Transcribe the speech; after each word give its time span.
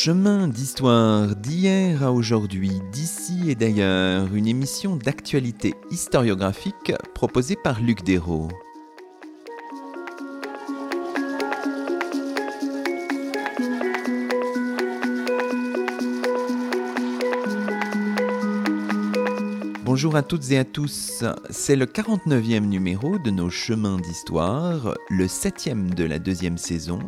Chemin 0.00 0.46
d'histoire 0.46 1.34
d'hier 1.34 2.04
à 2.04 2.12
aujourd'hui, 2.12 2.70
d'ici 2.92 3.50
et 3.50 3.56
d'ailleurs, 3.56 4.32
une 4.32 4.46
émission 4.46 4.94
d'actualité 4.94 5.74
historiographique 5.90 6.92
proposée 7.16 7.56
par 7.56 7.80
Luc 7.80 8.04
Dérault. 8.04 8.46
Bonjour 19.82 20.14
à 20.14 20.22
toutes 20.22 20.48
et 20.52 20.58
à 20.58 20.64
tous, 20.64 21.24
c'est 21.50 21.74
le 21.74 21.86
49e 21.86 22.60
numéro 22.60 23.18
de 23.18 23.32
nos 23.32 23.50
chemins 23.50 23.96
d'histoire, 23.96 24.94
le 25.10 25.26
7e 25.26 25.92
de 25.92 26.04
la 26.04 26.20
deuxième 26.20 26.56
saison. 26.56 27.00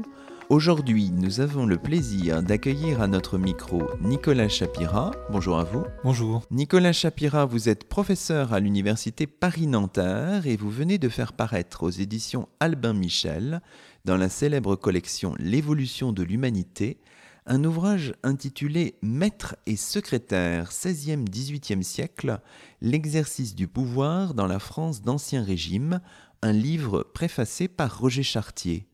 Aujourd'hui, 0.51 1.13
nous 1.13 1.39
avons 1.39 1.65
le 1.65 1.79
plaisir 1.79 2.43
d'accueillir 2.43 3.01
à 3.01 3.07
notre 3.07 3.39
micro 3.39 3.85
Nicolas 4.01 4.49
Chapira. 4.49 5.13
Bonjour 5.31 5.61
à 5.61 5.63
vous. 5.63 5.85
Bonjour. 6.03 6.43
Nicolas 6.51 6.93
Chapira, 6.93 7.47
vous 7.47 7.69
êtes 7.69 7.89
professeur 7.89 8.53
à 8.53 8.59
l'université 8.59 9.29
Paris-Nanterre 9.29 10.49
et 10.49 10.57
vous 10.57 10.69
venez 10.69 10.99
de 10.99 11.09
faire 11.09 11.35
paraître 11.35 11.85
aux 11.85 11.91
éditions 11.91 12.49
Albin 12.59 12.95
Michel, 12.95 13.61
dans 14.05 14.17
la 14.17 14.29
célèbre 14.29 14.75
collection 14.75 15.37
L'évolution 15.39 16.11
de 16.11 16.25
l'humanité, 16.25 16.99
un 17.47 17.63
ouvrage 17.63 18.15
intitulé 18.25 18.97
Maître 19.03 19.55
et 19.67 19.77
secrétaire 19.77 20.73
16e-18e 20.73 21.83
siècle, 21.83 22.41
l'exercice 22.81 23.55
du 23.55 23.69
pouvoir 23.69 24.35
dans 24.35 24.49
la 24.49 24.59
France 24.59 25.03
d'Ancien 25.03 25.45
Régime, 25.45 26.01
un 26.43 26.53
livre 26.53 27.05
préfacé 27.15 27.69
par 27.69 28.01
Roger 28.01 28.25
Chartier. 28.25 28.90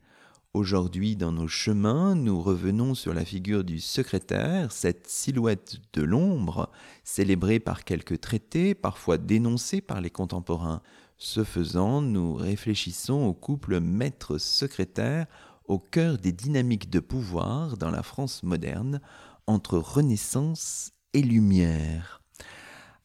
Aujourd'hui, 0.57 1.17
dans 1.17 1.33
nos 1.33 1.49
chemins, 1.49 2.15
nous 2.15 2.41
revenons 2.41 2.95
sur 2.95 3.13
la 3.13 3.27
figure 3.27 3.63
du 3.63 3.79
secrétaire, 3.79 4.73
cette 4.73 5.07
silhouette 5.07 5.77
de 5.93 6.01
l'ombre, 6.01 6.71
célébrée 7.05 7.61
par 7.61 7.85
quelques 7.85 8.23
traités, 8.23 8.75
parfois 8.75 9.19
dénoncée 9.19 9.83
par 9.83 10.01
les 10.01 10.09
contemporains. 10.09 10.81
Ce 11.19 11.45
faisant, 11.45 12.01
nous 12.01 12.33
réfléchissons 12.33 13.25
au 13.25 13.35
couple 13.35 13.81
maître-secrétaire 13.81 15.27
au 15.67 15.79
cœur 15.79 16.17
des 16.17 16.33
dynamiques 16.33 16.89
de 16.89 17.01
pouvoir 17.01 17.77
dans 17.77 17.91
la 17.91 18.03
France 18.03 18.43
moderne, 18.43 19.03
entre 19.47 19.77
Renaissance 19.77 20.93
et 21.13 21.21
Lumière. 21.21 22.23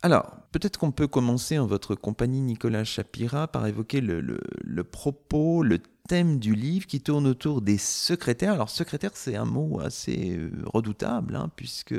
Alors, 0.03 0.37
peut-être 0.51 0.79
qu'on 0.79 0.91
peut 0.91 1.07
commencer 1.07 1.59
en 1.59 1.67
votre 1.67 1.93
compagnie, 1.93 2.41
Nicolas 2.41 2.83
Chapira, 2.83 3.47
par 3.47 3.67
évoquer 3.67 4.01
le, 4.01 4.19
le, 4.21 4.83
propos, 4.83 5.61
le 5.61 5.79
du 6.11 6.55
livre 6.55 6.87
qui 6.87 6.99
tourne 6.99 7.25
autour 7.25 7.61
des 7.61 7.77
secrétaires. 7.77 8.53
Alors, 8.53 8.69
secrétaire, 8.69 9.11
c'est 9.13 9.35
un 9.35 9.45
mot 9.45 9.79
assez 9.79 10.35
euh, 10.37 10.51
redoutable, 10.65 11.37
hein, 11.37 11.49
puisque 11.55 11.95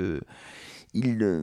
il 0.92 1.22
euh, 1.22 1.42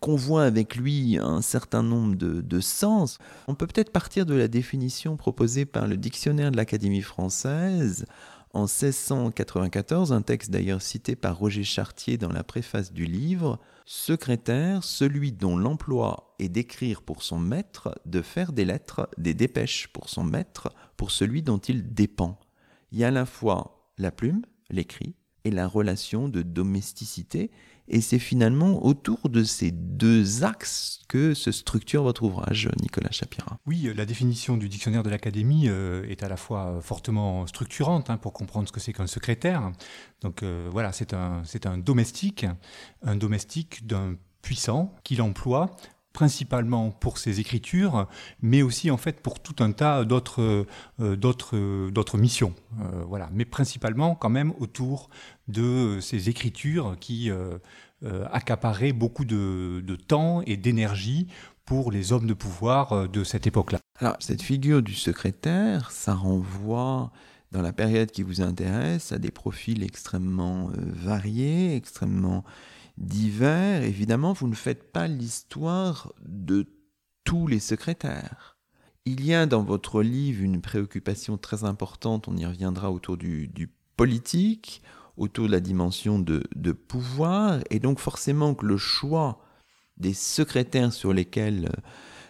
convoit 0.00 0.44
avec 0.44 0.76
lui 0.76 1.18
un 1.20 1.42
certain 1.42 1.82
nombre 1.82 2.16
de, 2.16 2.40
de 2.40 2.60
sens. 2.60 3.18
On 3.46 3.54
peut 3.54 3.66
peut-être 3.66 3.92
partir 3.92 4.24
de 4.24 4.34
la 4.34 4.48
définition 4.48 5.18
proposée 5.18 5.66
par 5.66 5.86
le 5.86 5.98
dictionnaire 5.98 6.50
de 6.50 6.56
l'Académie 6.56 7.02
française 7.02 8.06
en 8.54 8.62
1694, 8.62 10.12
un 10.12 10.22
texte 10.22 10.50
d'ailleurs 10.50 10.80
cité 10.80 11.14
par 11.14 11.36
Roger 11.36 11.64
Chartier 11.64 12.16
dans 12.16 12.32
la 12.32 12.42
préface 12.42 12.92
du 12.92 13.04
livre, 13.04 13.58
secrétaire, 13.88 14.84
celui 14.84 15.32
dont 15.32 15.56
l'emploi 15.56 16.34
est 16.38 16.50
d'écrire 16.50 17.00
pour 17.00 17.22
son 17.22 17.38
maître, 17.38 17.98
de 18.04 18.20
faire 18.20 18.52
des 18.52 18.66
lettres, 18.66 19.08
des 19.16 19.32
dépêches 19.32 19.88
pour 19.88 20.10
son 20.10 20.24
maître, 20.24 20.68
pour 20.98 21.10
celui 21.10 21.42
dont 21.42 21.56
il 21.56 21.94
dépend. 21.94 22.38
Il 22.92 22.98
y 22.98 23.04
a 23.04 23.08
à 23.08 23.10
la 23.10 23.24
fois 23.24 23.90
la 23.96 24.10
plume, 24.10 24.42
l'écrit, 24.68 25.14
et 25.44 25.50
la 25.50 25.66
relation 25.66 26.28
de 26.28 26.42
domesticité, 26.42 27.50
et 27.88 28.00
c'est 28.00 28.18
finalement 28.18 28.84
autour 28.84 29.28
de 29.28 29.42
ces 29.44 29.70
deux 29.70 30.44
axes 30.44 31.00
que 31.08 31.34
se 31.34 31.52
structure 31.52 32.02
votre 32.02 32.22
ouvrage, 32.22 32.68
Nicolas 32.80 33.10
Chapira. 33.10 33.58
Oui, 33.66 33.90
la 33.94 34.04
définition 34.04 34.56
du 34.56 34.68
dictionnaire 34.68 35.02
de 35.02 35.10
l'Académie 35.10 35.68
euh, 35.68 36.08
est 36.08 36.22
à 36.22 36.28
la 36.28 36.36
fois 36.36 36.80
fortement 36.82 37.46
structurante 37.46 38.10
hein, 38.10 38.18
pour 38.18 38.32
comprendre 38.32 38.68
ce 38.68 38.72
que 38.72 38.80
c'est 38.80 38.92
qu'un 38.92 39.06
secrétaire. 39.06 39.72
Donc 40.20 40.42
euh, 40.42 40.68
voilà, 40.70 40.92
c'est 40.92 41.14
un, 41.14 41.42
c'est 41.44 41.66
un 41.66 41.78
domestique, 41.78 42.46
un 43.02 43.16
domestique 43.16 43.86
d'un 43.86 44.16
puissant 44.42 44.94
qu'il 45.02 45.22
emploie 45.22 45.76
principalement 46.12 46.90
pour 46.90 47.18
ses 47.18 47.40
écritures, 47.40 48.08
mais 48.42 48.62
aussi 48.62 48.90
en 48.90 48.96
fait 48.96 49.20
pour 49.20 49.40
tout 49.40 49.62
un 49.62 49.72
tas 49.72 50.04
d'autres 50.04 50.66
euh, 51.00 51.16
d'autres 51.16 51.90
d'autres 51.90 52.18
missions. 52.18 52.54
Euh, 52.80 53.04
voilà, 53.06 53.28
mais 53.32 53.44
principalement 53.44 54.14
quand 54.14 54.30
même 54.30 54.52
autour 54.58 55.10
de 55.48 55.98
ces 56.00 56.28
écritures 56.28 56.96
qui 56.98 57.30
euh, 57.30 57.58
accaparaient 58.32 58.92
beaucoup 58.92 59.24
de 59.24 59.96
temps 59.96 60.42
et 60.46 60.56
d'énergie 60.56 61.28
pour 61.64 61.92
les 61.92 62.12
hommes 62.12 62.26
de 62.26 62.34
pouvoir 62.34 63.08
de 63.08 63.24
cette 63.24 63.46
époque-là. 63.46 63.78
Alors 64.00 64.16
cette 64.20 64.42
figure 64.42 64.82
du 64.82 64.94
secrétaire, 64.94 65.90
ça 65.90 66.14
renvoie 66.14 67.12
dans 67.52 67.62
la 67.62 67.72
période 67.72 68.10
qui 68.10 68.22
vous 68.22 68.40
intéresse 68.40 69.12
à 69.12 69.18
des 69.18 69.30
profils 69.30 69.82
extrêmement 69.82 70.70
variés, 70.74 71.76
extrêmement 71.76 72.44
divers, 72.98 73.82
évidemment, 73.82 74.32
vous 74.32 74.48
ne 74.48 74.54
faites 74.54 74.92
pas 74.92 75.08
l'histoire 75.08 76.12
de 76.26 76.66
tous 77.24 77.46
les 77.46 77.60
secrétaires. 77.60 78.56
Il 79.04 79.24
y 79.24 79.34
a 79.34 79.46
dans 79.46 79.62
votre 79.62 80.02
livre 80.02 80.42
une 80.42 80.60
préoccupation 80.60 81.38
très 81.38 81.64
importante, 81.64 82.28
on 82.28 82.36
y 82.36 82.44
reviendra 82.44 82.90
autour 82.90 83.16
du, 83.16 83.50
politique, 83.96 84.82
autour 85.16 85.46
de 85.46 85.52
la 85.52 85.60
dimension 85.60 86.18
de, 86.18 86.44
de, 86.54 86.72
pouvoir, 86.72 87.60
et 87.70 87.78
donc 87.80 87.98
forcément 87.98 88.54
que 88.54 88.66
le 88.66 88.76
choix 88.76 89.40
des 89.96 90.14
secrétaires 90.14 90.92
sur 90.92 91.12
lesquels 91.12 91.70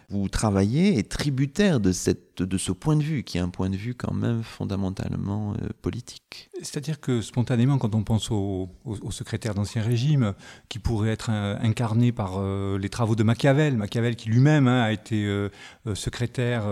vous 0.09 0.27
travaillez 0.29 0.97
est 0.97 1.09
tributaire 1.09 1.79
de, 1.79 1.91
cette, 1.91 2.28
de 2.41 2.57
ce 2.57 2.71
point 2.71 2.95
de 2.95 3.03
vue, 3.03 3.23
qui 3.23 3.37
est 3.37 3.41
un 3.41 3.49
point 3.49 3.69
de 3.69 3.75
vue 3.75 3.95
quand 3.95 4.13
même 4.13 4.43
fondamentalement 4.43 5.53
euh, 5.53 5.69
politique. 5.81 6.49
C'est-à-dire 6.61 6.99
que 6.99 7.21
spontanément, 7.21 7.77
quand 7.77 7.95
on 7.95 8.03
pense 8.03 8.31
au, 8.31 8.69
secrétaire 9.11 9.53
d'Ancien 9.53 9.81
Régime, 9.81 10.33
qui 10.67 10.79
pourrait 10.79 11.09
être 11.09 11.29
incarné 11.29 12.11
par 12.11 12.33
euh, 12.37 12.77
les 12.77 12.89
travaux 12.89 13.15
de 13.15 13.23
Machiavel, 13.23 13.77
Machiavel 13.77 14.15
qui 14.15 14.29
lui-même 14.29 14.67
hein, 14.67 14.81
a 14.81 14.91
été 14.91 15.25
euh, 15.25 15.49
secrétaire 15.93 16.63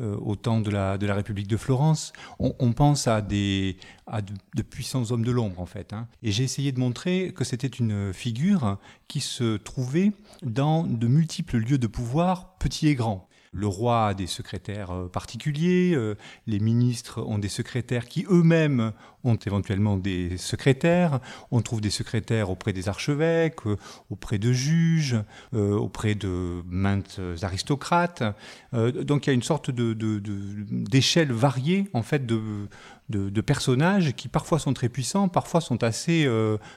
euh, 0.00 0.16
au 0.20 0.36
temps 0.36 0.60
de 0.60 0.70
la, 0.70 0.96
République 1.12 1.48
de 1.48 1.56
Florence, 1.56 2.12
on, 2.38 2.72
pense 2.72 3.08
à, 3.08 3.20
des, 3.20 3.78
de, 4.54 4.62
puissants 4.62 5.10
hommes 5.10 5.24
de 5.24 5.32
l'ombre, 5.32 5.60
en 5.60 5.66
fait. 5.66 5.92
Hein. 5.92 6.06
Et 6.22 6.30
j'ai 6.30 6.44
essayé 6.44 6.70
de 6.70 6.78
montrer 6.78 7.32
que 7.34 7.42
c'était 7.42 7.66
une 7.66 8.12
figure 8.12 8.78
qui 9.08 9.18
se 9.18 9.56
trouvait 9.56 10.12
dans 10.42 10.84
de 10.84 11.08
multiples 11.08 11.56
lieux 11.56 11.78
de 11.78 11.88
pouvoir, 11.88 12.54
petits 12.58 12.86
et 12.86 12.94
grands. 12.94 13.27
Le 13.52 13.66
roi 13.66 14.08
a 14.08 14.14
des 14.14 14.26
secrétaires 14.26 14.90
euh, 14.90 15.08
particuliers, 15.08 15.92
euh, 15.94 16.16
les 16.46 16.60
ministres 16.60 17.22
ont 17.22 17.38
des 17.38 17.48
secrétaires 17.48 18.06
qui 18.06 18.26
eux-mêmes 18.30 18.92
ont 19.24 19.36
éventuellement 19.36 19.96
des 19.96 20.36
secrétaires. 20.36 21.20
On 21.50 21.60
trouve 21.60 21.80
des 21.80 21.90
secrétaires 21.90 22.50
auprès 22.50 22.72
des 22.72 22.88
archevêques, 22.88 23.66
euh, 23.66 23.76
auprès 24.10 24.38
de 24.38 24.52
juges, 24.52 25.16
auprès 25.52 26.14
de 26.14 26.62
maintes 26.68 27.20
aristocrates. 27.42 28.22
donc 28.72 29.26
il 29.26 29.30
y 29.30 29.32
a 29.32 29.34
une 29.34 29.42
sorte 29.42 29.70
d'échelle 29.70 31.32
variée 31.32 31.88
en 31.94 32.02
fait 32.02 32.26
de, 32.26 32.68
de, 33.08 33.40
personnages 33.40 34.14
qui 34.14 34.28
parfois 34.28 34.58
sont 34.58 34.72
très 34.72 34.88
puissants, 34.88 35.28
parfois 35.28 35.60
sont 35.60 35.82
assez, 35.82 36.28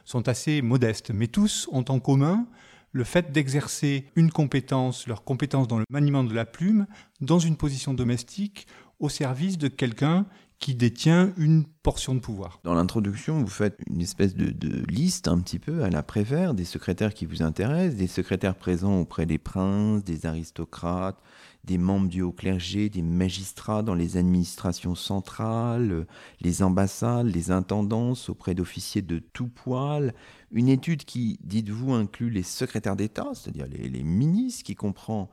sont 0.05 0.27
assez 0.27 0.61
modestes, 0.61 1.11
mais 1.13 1.27
tous 1.27 1.67
ont 1.71 1.85
en 1.89 1.99
commun 1.99 2.45
le 2.91 3.03
fait 3.03 3.31
d'exercer 3.31 4.05
une 4.15 4.31
compétence, 4.31 5.07
leur 5.07 5.23
compétence 5.23 5.67
dans 5.67 5.79
le 5.79 5.85
maniement 5.89 6.23
de 6.23 6.33
la 6.33 6.45
plume, 6.45 6.87
dans 7.21 7.39
une 7.39 7.55
position 7.55 7.93
domestique, 7.93 8.67
au 8.99 9.09
service 9.09 9.57
de 9.57 9.67
quelqu'un 9.67 10.25
qui 10.61 10.75
détient 10.75 11.33
une 11.37 11.65
portion 11.65 12.13
de 12.13 12.19
pouvoir. 12.19 12.59
Dans 12.63 12.75
l'introduction, 12.75 13.39
vous 13.39 13.47
faites 13.47 13.79
une 13.89 13.99
espèce 13.99 14.35
de, 14.35 14.85
liste 14.87 15.27
un 15.27 15.39
petit 15.39 15.57
peu 15.57 15.83
à 15.83 15.89
la 15.89 16.03
Prévert 16.03 16.53
des 16.53 16.65
secrétaires 16.65 17.15
qui 17.15 17.25
vous 17.25 17.41
intéressent, 17.41 17.97
des 17.97 18.07
secrétaires 18.07 18.55
présents 18.55 18.99
auprès 18.99 19.25
des 19.25 19.39
princes, 19.39 20.03
des 20.03 20.27
aristocrates, 20.27 21.17
des 21.63 21.77
membres 21.77 22.07
du 22.07 22.21
haut 22.21 22.31
clergé, 22.31 22.89
des 22.89 23.01
magistrats 23.01 23.83
dans 23.83 23.93
les 23.93 24.17
administrations 24.17 24.95
centrales, 24.95 26.07
les 26.41 26.63
ambassades, 26.63 27.27
les 27.27 27.51
intendances 27.51 28.29
auprès 28.29 28.55
d'officiers 28.55 29.01
de 29.01 29.19
tout 29.19 29.47
poil. 29.47 30.13
Une 30.51 30.69
étude 30.69 31.05
qui, 31.05 31.39
dites-vous, 31.43 31.93
inclut 31.93 32.29
les 32.29 32.43
secrétaires 32.43 32.95
d'État, 32.95 33.29
c'est-à-dire 33.33 33.67
les, 33.67 33.89
les 33.89 34.03
ministres, 34.03 34.63
qui 34.63 34.75
comprend 34.75 35.29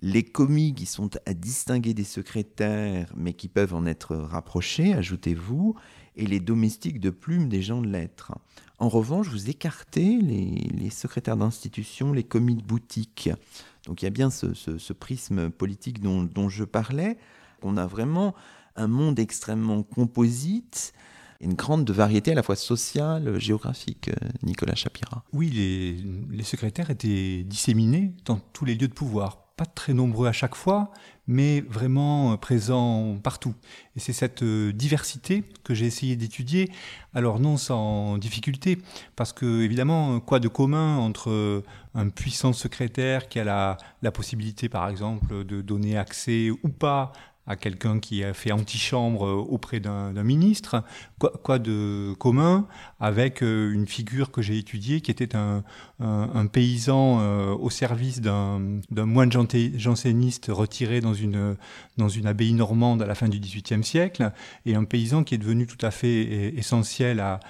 les 0.00 0.22
commis 0.22 0.74
qui 0.74 0.86
sont 0.86 1.10
à 1.26 1.34
distinguer 1.34 1.92
des 1.92 2.04
secrétaires, 2.04 3.12
mais 3.16 3.32
qui 3.32 3.48
peuvent 3.48 3.74
en 3.74 3.86
être 3.86 4.14
rapprochés, 4.16 4.92
ajoutez-vous, 4.94 5.74
et 6.14 6.26
les 6.26 6.40
domestiques 6.40 7.00
de 7.00 7.10
plume 7.10 7.48
des 7.48 7.62
gens 7.62 7.80
de 7.80 7.88
lettres. 7.88 8.32
En 8.78 8.88
revanche, 8.88 9.28
vous 9.28 9.50
écartez 9.50 10.18
les, 10.20 10.90
secrétaires 10.90 11.36
d'institution, 11.36 12.12
les 12.12 12.22
commis 12.22 12.54
de 12.54 12.62
boutique. 12.62 13.30
Donc 13.88 14.02
il 14.02 14.04
y 14.04 14.08
a 14.08 14.10
bien 14.10 14.30
ce, 14.30 14.92
prisme 14.92 15.50
politique 15.50 16.00
dont, 16.00 16.48
je 16.48 16.64
parlais. 16.64 17.18
On 17.62 17.76
a 17.76 17.86
vraiment 17.86 18.34
un 18.76 18.86
monde 18.86 19.18
extrêmement 19.18 19.82
composite, 19.82 20.92
une 21.40 21.54
grande 21.54 21.90
variété 21.90 22.32
à 22.32 22.34
la 22.34 22.42
fois 22.42 22.54
sociale, 22.54 23.40
géographique, 23.40 24.10
Nicolas 24.42 24.74
Chapira. 24.74 25.24
Oui, 25.32 26.04
les 26.30 26.42
secrétaires 26.44 26.90
étaient 26.90 27.42
disséminés 27.44 28.14
dans 28.26 28.36
tous 28.52 28.66
les 28.66 28.74
lieux 28.74 28.88
de 28.88 28.92
pouvoir 28.92 29.47
pas 29.58 29.66
très 29.66 29.92
nombreux 29.92 30.28
à 30.28 30.32
chaque 30.32 30.54
fois, 30.54 30.92
mais 31.26 31.60
vraiment 31.60 32.32
euh, 32.32 32.36
présents 32.36 33.18
partout. 33.22 33.54
Et 33.96 34.00
c'est 34.00 34.12
cette 34.12 34.44
euh, 34.44 34.72
diversité 34.72 35.42
que 35.64 35.74
j'ai 35.74 35.84
essayé 35.84 36.14
d'étudier, 36.14 36.70
alors 37.12 37.40
non 37.40 37.56
sans 37.56 38.18
difficulté, 38.18 38.78
parce 39.16 39.32
que 39.32 39.62
évidemment, 39.62 40.20
quoi 40.20 40.38
de 40.38 40.46
commun 40.46 40.96
entre 40.96 41.30
euh, 41.30 41.64
un 41.94 42.08
puissant 42.08 42.52
secrétaire 42.52 43.28
qui 43.28 43.40
a 43.40 43.76
la, 44.00 44.12
possibilité, 44.12 44.68
par 44.68 44.88
exemple, 44.88 45.44
de 45.44 45.60
donner 45.60 45.98
accès 45.98 46.50
ou 46.50 46.68
pas 46.68 47.12
à 47.48 47.56
quelqu'un 47.56 47.98
qui 47.98 48.22
a 48.22 48.34
fait 48.34 48.52
antichambre 48.52 49.26
euh, 49.26 49.32
auprès 49.32 49.80
d'un 49.80 50.12
ministre. 50.22 50.84
Quoi, 51.18 51.58
de 51.58 52.14
commun 52.18 52.68
avec 53.00 53.42
euh, 53.42 53.72
une 53.72 53.86
figure 53.86 54.30
que 54.30 54.42
j'ai 54.42 54.58
étudiée 54.58 55.00
qui 55.00 55.10
était 55.10 55.36
un, 55.36 55.62
paysan 56.52 57.18
euh, 57.20 57.54
au 57.54 57.70
service 57.70 58.20
d'un 58.20 58.80
moine 58.90 59.30
janséniste 59.76 60.46
retiré 60.48 61.00
dans 61.00 61.14
une, 61.14 61.56
abbaye 62.24 62.52
normande 62.52 63.02
à 63.02 63.06
la 63.06 63.14
fin 63.14 63.28
du 63.28 63.38
XVIIIe 63.38 63.84
siècle 63.84 64.32
et 64.66 64.74
un 64.74 64.84
paysan 64.84 65.24
qui 65.24 65.34
est 65.34 65.38
devenu 65.38 65.66
tout 65.66 65.84
à 65.84 65.90
fait 65.90 66.54
essentiel 66.56 67.20
à, 67.20 67.40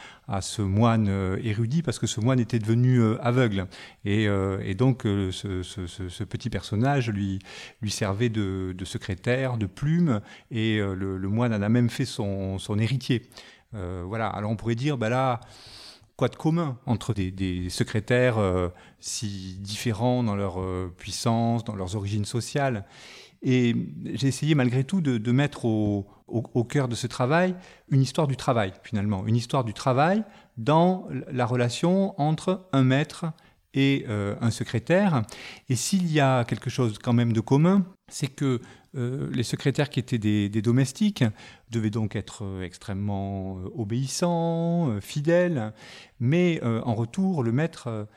ce 0.42 0.60
moine 0.62 1.06
euh, 1.08 1.38
érudit 1.42 1.82
parce 1.82 1.98
que 1.98 2.06
ce 2.06 2.20
moine 2.20 2.38
était 2.38 2.58
devenu 2.58 3.00
euh, 3.00 3.16
aveugle. 3.22 3.66
Et, 4.04 4.28
euh, 4.28 4.74
donc 4.74 5.02
ce, 5.04 6.24
petit 6.24 6.50
personnage 6.50 7.10
lui 7.10 7.40
servait 7.88 8.28
de, 8.28 8.74
secrétaire, 8.84 9.56
de 9.56 9.66
plume, 9.66 10.20
et 10.50 10.78
le, 10.78 11.18
moine 11.28 11.52
en 11.52 11.62
a 11.62 11.68
même 11.68 11.90
fait 11.90 12.04
son, 12.04 12.58
héritier. 12.78 13.22
Voilà, 13.72 14.28
alors 14.28 14.50
on 14.50 14.56
pourrait 14.56 14.74
dire, 14.74 14.98
bah 14.98 15.08
là, 15.08 15.40
quoi 16.16 16.28
de 16.28 16.36
commun 16.36 16.78
entre 16.86 17.14
des, 17.14 17.68
secrétaires 17.70 18.36
si 19.00 19.58
différents 19.60 20.22
dans 20.22 20.36
leur 20.36 20.58
puissance, 20.96 21.64
dans 21.64 21.76
leurs 21.76 21.96
origines 21.96 22.24
sociales? 22.24 22.84
Et 23.42 23.74
j'ai 24.14 24.28
essayé 24.28 24.54
malgré 24.54 24.84
tout 24.84 25.00
de, 25.00 25.32
mettre 25.32 25.64
au, 25.64 26.64
cœur 26.64 26.88
de 26.88 26.94
ce 26.94 27.06
travail 27.06 27.54
une 27.90 28.02
histoire 28.02 28.26
du 28.26 28.36
travail, 28.36 28.72
finalement, 28.82 29.26
une 29.26 29.36
histoire 29.36 29.64
du 29.64 29.74
travail 29.74 30.24
dans 30.56 31.06
la 31.30 31.46
relation 31.46 32.20
entre 32.20 32.68
un 32.72 32.82
maître 32.82 33.26
et 33.74 34.04
euh, 34.08 34.34
un 34.40 34.50
secrétaire. 34.50 35.22
Et 35.68 35.76
s'il 35.76 36.10
y 36.10 36.20
a 36.20 36.44
quelque 36.44 36.70
chose 36.70 36.98
quand 36.98 37.12
même 37.12 37.32
de 37.32 37.40
commun, 37.40 37.84
c'est 38.08 38.28
que 38.28 38.60
euh, 38.96 39.28
les 39.32 39.42
secrétaires 39.42 39.90
qui 39.90 40.00
étaient 40.00 40.18
des, 40.18 40.48
domestiques 40.62 41.24
devaient 41.70 41.90
donc 41.90 42.16
être 42.16 42.44
euh, 42.44 42.62
extrêmement 42.62 43.58
obéissants, 43.76 44.98
fidèles, 45.00 45.72
mais 46.20 46.60
en 46.62 46.94
retour, 46.94 47.42
le 47.42 47.52
maître 47.52 48.08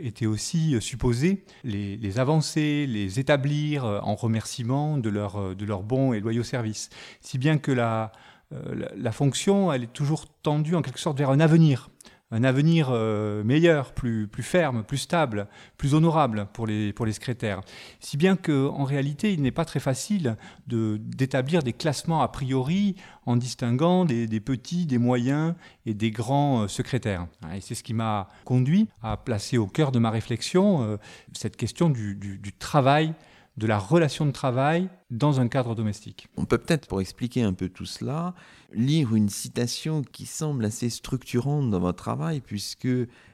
était 0.00 0.26
aussi 0.26 0.80
supposé 0.80 1.44
les, 1.64 2.18
avancer, 2.18 2.86
les 2.86 3.18
établir 3.20 3.84
en 3.84 4.14
remerciement 4.14 4.98
de 4.98 5.10
leur, 5.10 5.54
de 5.54 5.64
leur 5.64 5.82
bon 5.82 6.12
et 6.12 6.20
loyaux 6.20 6.42
service. 6.42 6.90
Si 7.20 7.38
bien 7.38 7.58
que 7.58 7.72
la, 7.72 8.12
la 8.50 9.12
fonction, 9.12 9.72
elle 9.72 9.84
est 9.84 9.92
toujours 9.92 10.26
tendue 10.42 10.74
en 10.74 10.82
quelque 10.82 11.00
sorte 11.00 11.18
vers 11.18 11.30
un 11.30 11.40
avenir 11.40 11.90
un 12.30 12.42
avenir 12.42 12.88
euh, 12.90 13.44
meilleur, 13.44 13.92
plus, 13.92 14.26
plus 14.26 14.42
ferme, 14.42 14.82
plus 14.82 14.98
stable, 14.98 15.46
plus 15.76 15.94
honorable 15.94 16.48
pour 16.52 16.66
les, 16.66 16.92
pour 16.92 17.06
les 17.06 17.12
secrétaires. 17.12 17.60
Si 18.00 18.16
bien 18.16 18.36
qu'en 18.36 18.84
réalité, 18.84 19.32
il 19.32 19.42
n'est 19.42 19.50
pas 19.50 19.64
très 19.64 19.80
facile 19.80 20.36
d'établir 20.66 21.62
des 21.62 21.72
classements 21.72 22.22
a 22.22 22.28
priori 22.28 22.96
en 23.26 23.36
distinguant 23.36 24.04
des, 24.04 24.26
petits, 24.40 24.86
des 24.86 24.98
moyens 24.98 25.54
et 25.86 25.94
des 25.94 26.10
grands 26.10 26.62
euh, 26.62 26.68
secrétaires. 26.68 27.26
Et 27.54 27.60
c'est 27.60 27.74
ce 27.74 27.82
qui 27.82 27.94
m'a 27.94 28.28
conduit 28.44 28.88
à 29.02 29.16
placer 29.16 29.58
au 29.58 29.66
cœur 29.66 29.92
de 29.92 29.98
ma 29.98 30.10
réflexion 30.10 30.82
euh, 30.82 30.96
cette 31.34 31.56
question 31.56 31.88
du, 31.90 32.14
du 32.16 32.52
travail 32.52 33.14
de 33.56 33.66
la 33.66 33.78
relation 33.78 34.26
de 34.26 34.32
travail 34.32 34.88
dans 35.10 35.40
un 35.40 35.48
cadre 35.48 35.74
domestique. 35.74 36.28
On 36.36 36.44
peut 36.44 36.58
peut-être, 36.58 36.88
pour 36.88 37.00
expliquer 37.00 37.42
un 37.42 37.52
peu 37.52 37.68
tout 37.68 37.86
cela, 37.86 38.34
lire 38.72 39.14
une 39.14 39.28
citation 39.28 40.02
qui 40.02 40.26
semble 40.26 40.64
assez 40.64 40.90
structurante 40.90 41.70
dans 41.70 41.80
votre 41.80 42.02
travail, 42.02 42.40
puisque 42.40 42.88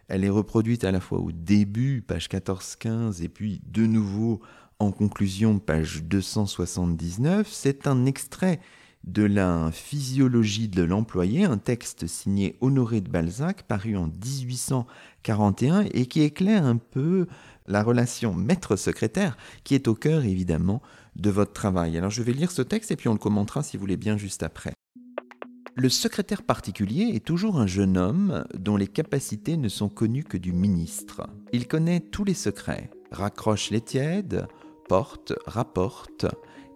elle 0.09 0.25
est 0.25 0.31
reproduite 0.31 0.85
à 0.85 0.93
la 0.93 1.01
fois 1.01 1.21
au 1.21 1.33
début, 1.33 2.03
page 2.03 2.29
14-15, 2.29 3.23
et 3.23 3.29
puis 3.29 3.63
de 3.67 3.87
nouveau 3.87 4.41
en 4.79 4.93
conclusion, 4.93 5.59
page 5.59 6.03
279. 6.05 7.49
C'est 7.51 7.87
un 7.87 8.07
extrait 8.07 8.61
de 9.05 9.23
la 9.23 9.71
physiologie 9.73 10.69
de 10.69 10.83
l'employé, 10.83 11.45
un 11.45 11.57
texte 11.57 12.07
signé 12.07 12.57
Honoré 12.61 13.01
de 13.01 13.09
Balzac, 13.09 13.63
paru 13.63 13.97
en 13.97 14.09
1841, 14.09 15.87
et 15.93 16.07
qui 16.07 16.23
éclaire 16.23 16.67
un 16.67 16.77
peu 16.77 17.27
la 17.71 17.83
relation 17.83 18.35
maître-secrétaire 18.35 19.37
qui 19.65 19.75
est 19.75 19.89
au 19.89 19.95
cœur 19.95 20.25
évidemment 20.25 20.83
de 21.17 21.31
votre 21.31 21.53
travail. 21.53 21.97
Alors 21.97 22.11
je 22.11 22.23
vais 22.23 22.33
lire 22.33 22.51
ce 22.51 22.63
texte 22.63 22.91
et 22.91 22.97
puis 22.97 23.09
on 23.09 23.15
le 23.15 23.19
commentera 23.19 23.63
si 23.63 23.77
vous 23.77 23.81
voulez 23.81 23.97
bien 23.97 24.17
juste 24.17 24.43
après. 24.43 24.73
Le 25.77 25.89
secrétaire 25.89 26.43
particulier 26.43 27.13
est 27.15 27.25
toujours 27.25 27.59
un 27.59 27.67
jeune 27.67 27.97
homme 27.97 28.45
dont 28.55 28.77
les 28.77 28.89
capacités 28.89 29.57
ne 29.57 29.69
sont 29.69 29.89
connues 29.89 30.25
que 30.25 30.37
du 30.37 30.53
ministre. 30.53 31.23
Il 31.53 31.69
connaît 31.69 32.01
tous 32.01 32.25
les 32.25 32.35
secrets, 32.35 32.91
raccroche 33.13 33.71
les 33.71 33.81
tièdes, 33.81 34.47
porte, 34.89 35.33
rapporte, 35.47 36.27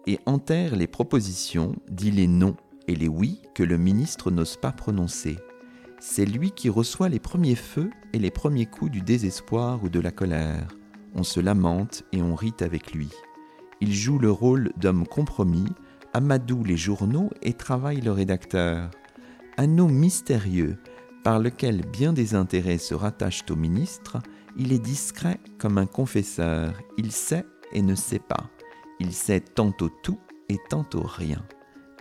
et 0.07 0.19
enterre 0.25 0.75
les 0.75 0.87
propositions, 0.87 1.75
dit 1.89 2.11
les 2.11 2.27
non 2.27 2.55
et 2.87 2.95
les 2.95 3.07
oui 3.07 3.41
que 3.53 3.63
le 3.63 3.77
ministre 3.77 4.31
n'ose 4.31 4.55
pas 4.55 4.71
prononcer. 4.71 5.37
C'est 5.99 6.25
lui 6.25 6.51
qui 6.51 6.69
reçoit 6.69 7.09
les 7.09 7.19
premiers 7.19 7.55
feux 7.55 7.89
et 8.13 8.19
les 8.19 8.31
premiers 8.31 8.67
coups 8.67 8.91
du 8.91 9.01
désespoir 9.01 9.83
ou 9.83 9.89
de 9.89 9.99
la 9.99 10.11
colère. 10.11 10.67
On 11.15 11.23
se 11.23 11.39
lamente 11.39 12.03
et 12.11 12.21
on 12.21 12.35
rit 12.35 12.53
avec 12.59 12.93
lui. 12.93 13.09
Il 13.81 13.93
joue 13.93 14.19
le 14.19 14.31
rôle 14.31 14.71
d'homme 14.77 15.07
compromis, 15.07 15.67
amadoue 16.13 16.63
les 16.63 16.77
journaux 16.77 17.29
et 17.41 17.53
travaille 17.53 18.01
le 18.01 18.11
rédacteur. 18.11 18.89
Un 19.57 19.77
homme 19.77 19.93
mystérieux, 19.93 20.77
par 21.23 21.39
lequel 21.39 21.81
bien 21.85 22.13
des 22.13 22.35
intérêts 22.35 22.77
se 22.77 22.93
rattachent 22.93 23.45
au 23.49 23.55
ministre, 23.55 24.17
il 24.57 24.71
est 24.73 24.79
discret 24.79 25.39
comme 25.57 25.77
un 25.77 25.85
confesseur, 25.85 26.73
il 26.97 27.11
sait 27.11 27.45
et 27.73 27.81
ne 27.81 27.95
sait 27.95 28.19
pas. 28.19 28.49
Il 28.99 29.11
sait 29.11 29.41
tantôt 29.41 29.89
tout 30.03 30.19
et 30.49 30.57
tantôt 30.69 31.03
rien. 31.03 31.43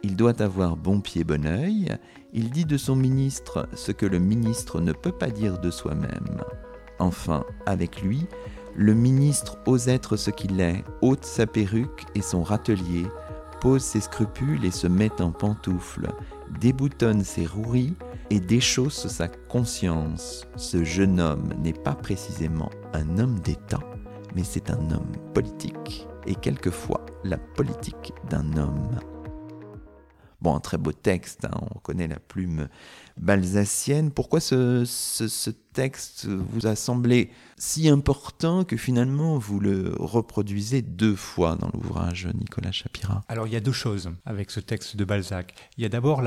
Il 0.03 0.17
doit 0.17 0.43
avoir 0.43 0.77
bon 0.77 1.01
pied, 1.01 1.25
bon 1.25 1.47
oeil. 1.47 1.89
Il 2.33 2.51
dit 2.51 2.67
de 2.67 2.77
son 2.77 2.95
ministre 2.95 3.69
ce 3.75 3.91
que 3.91 4.07
le 4.07 4.19
ministre 4.19 4.81
ne 4.81 4.93
peut 4.93 5.13
pas 5.13 5.31
dire 5.31 5.59
de 5.59 5.71
soi-même. 5.71 6.43
Enfin, 6.99 7.45
avec 7.67 8.03
lui, 8.03 8.27
le 8.77 8.95
ministre 8.95 9.57
ose 9.67 9.89
être 9.89 10.17
ce 10.17 10.31
qu'il 10.31 10.61
est, 10.61 10.85
ôte 11.01 11.25
sa 11.25 11.47
perruque 11.47 12.05
et 12.15 12.23
son 12.23 12.43
râtelier, 12.43 13.07
pose 13.61 13.83
ses 13.83 14.01
scrupules 14.01 14.65
et 14.65 14.71
se 14.71 14.87
met 14.87 15.23
en 15.23 15.31
pantoufles, 15.31 16.11
déboutonne 16.61 17.25
ses 17.25 17.47
roueries 17.47 17.95
et 18.31 18.41
déchausse 18.41 19.07
sa 19.07 19.29
conscience. 19.29 20.47
Ce 20.57 20.85
jeune 20.85 21.21
homme 21.21 21.51
n'est 21.63 21.73
pas 21.73 21.95
précisément 21.95 22.71
un 22.93 23.19
homme 23.19 23.39
d'État, 23.41 23.81
mais 24.35 24.45
c'est 24.45 24.71
un 24.71 24.91
homme 24.91 25.13
politique, 25.33 26.07
et 26.27 26.35
quelquefois 26.35 27.07
la 27.23 27.39
politique 27.39 28.13
d'un 28.29 28.57
homme. 28.57 28.99
Bon, 30.45 30.55
un 30.55 30.61
très 30.61 30.77
beau 30.77 30.93
texte, 30.93 31.47
hein, 31.47 31.59
on 31.75 31.79
connaît 31.79 32.07
la 32.07 32.19
plume 32.21 32.69
balsacienne. 33.17 34.11
Pourquoi 34.11 34.41
ce, 34.41 34.85
texte 35.73 36.27
vous 36.27 36.67
a 36.67 36.77
semblé 36.77 37.31
si 37.57 37.89
important 37.89 38.63
que 38.63 38.77
finalement 38.77 39.39
vous 39.39 39.59
le 39.59 39.95
reproduisez 39.99 40.83
deux 40.83 41.17
fois 41.17 41.57
dans 41.57 41.71
l'ouvrage 41.73 42.29
Nicolas 42.35 42.73
Chapira? 42.73 43.25
Alors 43.29 43.47
il 43.47 43.55
y 43.55 43.57
a 43.57 43.61
deux 43.61 43.73
choses 43.73 44.11
avec 44.27 44.51
ce 44.51 44.61
texte 44.61 44.97
de 44.97 45.07
Balzac. 45.07 45.55
Il 45.79 45.83
y 45.83 45.87
a 45.87 45.89
d'abord 45.89 46.23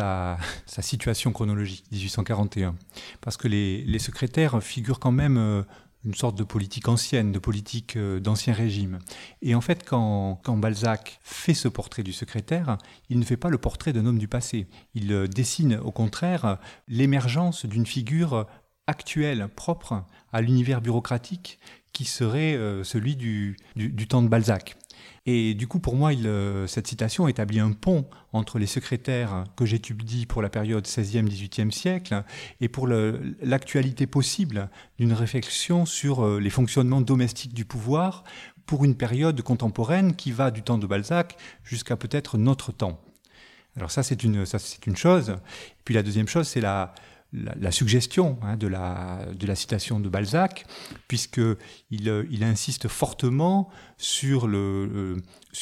sa 0.66 0.82
situation 0.82 1.32
chronologique, 1.32 1.86
1841, 1.92 2.76
parce 3.22 3.38
que 3.38 3.48
les, 3.48 3.84
les 3.84 4.00
secrétaires 4.00 4.64
figurent 4.64 5.00
quand 5.00 5.12
même 5.12 5.38
euh, 5.38 5.62
une 6.06 6.14
sorte 6.14 6.38
de 6.38 6.44
politique 6.44 6.88
ancienne, 6.88 7.32
de 7.32 7.40
politique 7.40 7.96
euh, 7.96 8.20
d'ancien 8.20 8.54
régime. 8.54 9.00
Et 9.42 9.56
en 9.56 9.62
fait, 9.62 9.84
quand, 9.88 10.40
Balzac 10.48 11.20
fait 11.24 11.54
ce 11.54 11.68
portrait 11.68 12.04
du 12.04 12.14
secrétaire, 12.14 12.78
il 13.10 13.20
ne 13.20 13.26
fait 13.26 13.38
pas 13.38 13.50
le 13.50 13.58
portrait 13.58 13.94
d'un 13.94 14.06
homme 14.06 14.20
du 14.20 14.28
passé. 14.28 14.68
Il 14.94 15.12
euh, 15.12 15.28
dessine 15.28 15.76
au 15.76 15.92
contraire 15.92 16.58
l'émergence 16.88 17.66
d'une 17.66 17.86
figure 17.86 18.48
actuelle, 18.88 19.50
propre 19.54 20.06
à 20.32 20.42
l'univers 20.42 20.82
bureaucratique, 20.82 21.60
qui 21.92 22.06
serait 22.06 22.56
euh, 22.56 22.84
celui 22.84 23.16
du, 23.16 23.58
temps 24.08 24.22
de 24.22 24.28
Balzac. 24.28 24.78
Et 25.30 25.56
du 25.56 25.68
coup, 25.68 25.80
pour 25.80 25.98
moi, 25.98 26.14
euh, 26.14 26.68
cette 26.68 26.88
citation 26.88 27.28
établit 27.28 27.60
un 27.60 27.74
pont 27.74 28.06
entre 28.32 28.60
les 28.60 28.66
secrétaires 28.66 29.44
que 29.58 29.66
j'étudie 29.66 30.26
pour 30.26 30.42
la 30.42 30.48
période 30.48 30.88
16e-18e 30.88 31.70
siècle 31.70 32.24
et 32.62 32.70
pour 32.70 32.88
l'actualité 32.88 34.08
possible 34.08 34.70
d'une 34.98 35.12
réflexion 35.12 35.86
sur 35.86 36.26
euh, 36.26 36.40
les 36.40 36.50
fonctionnements 36.50 37.02
domestiques 37.02 37.54
du 37.54 37.66
pouvoir 37.66 38.24
pour 38.66 38.86
une 38.86 38.96
période 38.96 39.42
contemporaine 39.42 40.16
qui 40.16 40.32
va 40.32 40.50
du 40.50 40.64
temps 40.64 40.78
de 40.78 40.88
Balzac 40.88 41.36
jusqu'à 41.62 41.98
peut-être 41.98 42.38
notre 42.38 42.72
temps. 42.72 43.02
Alors 43.76 43.92
ça, 43.92 44.04
c'est 44.04 44.24
une, 44.24 44.46
une 44.88 44.96
chose. 44.96 45.32
Et 45.32 45.82
puis 45.84 45.94
la 45.94 46.04
deuxième 46.04 46.30
chose, 46.30 46.48
c'est 46.48 46.62
la, 46.62 46.94
la, 47.60 47.72
suggestion 47.72 48.38
hein, 48.42 48.58
de, 48.58 48.68
la, 48.68 49.56
citation 49.56 50.00
de 50.00 50.10
Balzac, 50.10 50.66
puisqu'il 51.08 52.10
euh, 52.10 52.26
il 52.30 52.44
insiste 52.44 52.88
fortement 52.88 53.70
sur, 53.98 54.48
euh, 54.48 55.18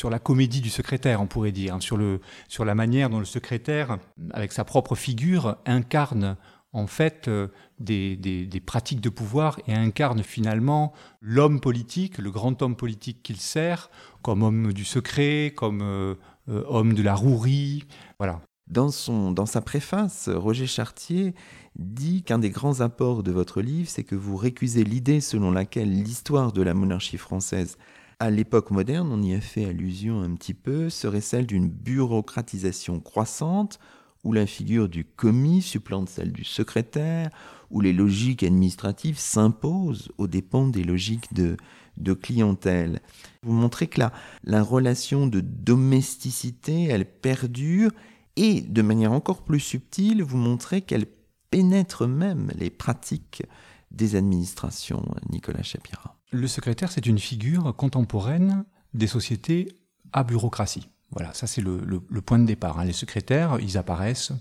la 0.09 0.19
comédie 0.19 0.61
du 0.61 0.69
secrétaire, 0.69 1.21
on 1.21 1.27
pourrait 1.27 1.51
dire, 1.51 1.75
hein, 1.75 1.79
sur, 1.79 1.97
le, 1.97 2.19
sur 2.47 2.65
la 2.65 2.75
manière 2.75 3.09
dont 3.09 3.19
le 3.19 3.25
secrétaire, 3.25 3.97
avec 4.31 4.51
sa 4.51 4.63
propre 4.63 4.95
figure, 4.95 5.57
incarne 5.65 6.37
en 6.73 6.87
fait 6.87 7.27
euh, 7.27 7.47
des, 7.79 8.15
des, 8.17 8.59
pratiques 8.59 9.01
de 9.01 9.09
pouvoir 9.09 9.59
et 9.67 9.73
incarne 9.73 10.23
finalement 10.23 10.93
l'homme 11.21 11.59
politique, 11.61 12.17
le 12.17 12.31
grand 12.31 12.61
homme 12.61 12.75
politique 12.75 13.23
qu'il 13.23 13.37
sert, 13.37 13.89
comme 14.21 14.43
homme 14.43 14.73
du 14.73 14.85
secret, 14.85 15.53
comme 15.55 16.15
homme 16.47 16.93
de 16.93 17.03
la 17.03 17.15
rouerie. 17.15 17.83
Voilà. 18.17 18.41
Dans, 18.67 18.89
son, 18.89 19.31
dans 19.31 19.45
sa 19.45 19.61
préface, 19.61 20.27
Roger 20.27 20.65
Chartier 20.65 21.35
dit 21.77 22.23
qu'un 22.23 22.39
des 22.39 22.49
grands 22.49 22.81
apports 22.81 23.21
de 23.21 23.31
votre 23.31 23.61
livre, 23.61 23.89
c'est 23.89 24.03
que 24.03 24.15
vous 24.15 24.37
récusez 24.37 24.83
l'idée 24.83 25.21
selon 25.21 25.51
laquelle 25.51 25.91
l'histoire 25.91 26.51
de 26.51 26.63
la 26.63 26.73
monarchie 26.73 27.17
française 27.17 27.77
à 28.19 28.29
l'époque 28.29 28.71
moderne, 28.71 29.09
on 29.11 29.21
y 29.21 29.33
a 29.33 29.41
fait 29.41 29.65
allusion 29.65 30.21
un 30.21 30.35
petit 30.35 30.53
peu, 30.53 30.89
serait 30.89 31.21
celle 31.21 31.45
d'une 31.45 31.67
bureaucratisation 31.67 32.99
croissante, 32.99 33.79
où 34.23 34.33
la 34.33 34.45
figure 34.47 34.89
du 34.89 35.05
commis 35.05 35.61
supplante 35.61 36.09
celle 36.09 36.31
du 36.31 36.43
secrétaire, 36.43 37.29
où 37.69 37.81
les 37.81 37.93
logiques 37.93 38.43
administratives 38.43 39.19
s'imposent 39.19 40.11
aux 40.17 40.27
dépens 40.27 40.67
des 40.67 40.83
logiques 40.83 41.33
de, 41.33 41.57
de 41.97 42.13
clientèle. 42.13 43.01
Vous 43.43 43.53
montrez 43.53 43.87
que 43.87 43.99
la, 43.99 44.13
la 44.43 44.63
relation 44.63 45.27
de 45.27 45.41
domesticité, 45.41 46.85
elle 46.85 47.05
perdure 47.05 47.91
et 48.35 48.61
de 48.61 48.81
manière 48.81 49.11
encore 49.11 49.43
plus 49.43 49.59
subtile, 49.59 50.23
vous 50.23 50.37
montrez 50.37 50.81
qu'elle 50.81 51.05
pénètre 51.49 52.07
même 52.07 52.51
les 52.57 52.69
pratiques 52.69 53.43
des 53.91 54.15
administrations, 54.15 55.05
Nicolas 55.29 55.63
Chapira. 55.63 56.17
Le 56.31 56.47
secrétaire, 56.47 56.91
c'est 56.91 57.05
une 57.05 57.19
figure 57.19 57.75
contemporaine 57.75 58.65
des 58.93 59.07
sociétés 59.07 59.69
à 60.11 60.23
bureaucratie. 60.23 60.89
Voilà, 61.11 61.33
ça 61.33 61.47
c'est 61.47 61.61
le, 61.61 62.01
point 62.25 62.39
de 62.39 62.45
départ. 62.45 62.79
Hein. 62.79 62.85
Les 62.85 62.93
secrétaires, 62.93 63.57
ils 63.61 63.77
apparaissent 63.77 64.33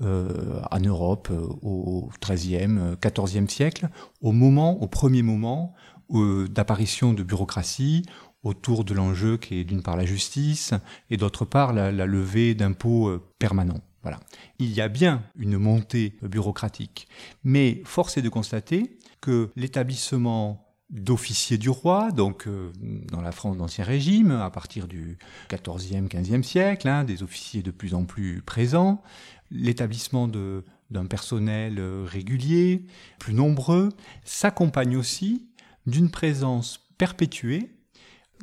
euh, 0.00 0.60
en 0.70 0.80
Europe 0.80 1.28
euh, 1.30 1.46
au 1.62 2.10
XIIIe, 2.20 2.96
XIVe 3.00 3.48
siècle, 3.48 3.88
au 4.20 4.32
moment, 4.32 4.80
au 4.82 4.86
premier 4.86 5.22
moment 5.22 5.74
euh, 6.14 6.48
d'apparition 6.48 7.12
de 7.12 7.22
bureaucratie, 7.22 8.04
autour 8.48 8.84
de 8.84 8.94
l'enjeu 8.94 9.36
qui 9.36 9.60
est 9.60 9.64
d'une 9.64 9.82
part 9.82 9.96
la 9.96 10.06
justice 10.06 10.74
et 11.10 11.16
d'autre 11.16 11.44
part 11.44 11.72
la, 11.72 11.90
levée 11.90 12.54
d'impôts 12.54 13.08
euh, 13.08 13.22
permanents. 13.38 13.80
Voilà. 14.02 14.20
Il 14.58 14.72
y 14.72 14.80
a 14.80 14.88
bien 14.88 15.22
une 15.36 15.58
montée 15.58 16.16
bureaucratique, 16.22 17.08
mais 17.44 17.82
force 17.84 18.16
est 18.16 18.22
de 18.22 18.28
constater 18.28 18.98
que 19.20 19.50
l'établissement 19.56 20.64
d'officiers 20.90 21.58
du 21.58 21.68
roi, 21.68 22.10
donc 22.12 22.46
euh, 22.46 22.72
dans 23.10 23.20
la 23.20 23.32
France 23.32 23.58
d'Ancien 23.58 23.84
Régime, 23.84 24.30
à 24.30 24.50
partir 24.50 24.88
du 24.88 25.18
XIVe, 25.52 26.08
XVe 26.08 26.42
siècle, 26.42 26.88
hein, 26.88 27.04
des 27.04 27.22
officiers 27.22 27.62
de 27.62 27.70
plus 27.70 27.92
en 27.94 28.04
plus 28.04 28.40
présents, 28.40 29.02
l'établissement 29.50 30.28
d'un 30.28 31.06
personnel 31.06 31.78
euh, 31.78 32.04
régulier, 32.06 32.86
plus 33.18 33.34
nombreux, 33.34 33.90
s'accompagne 34.24 34.96
aussi 34.96 35.46
d'une 35.86 36.10
présence 36.10 36.88
perpétuée 36.96 37.70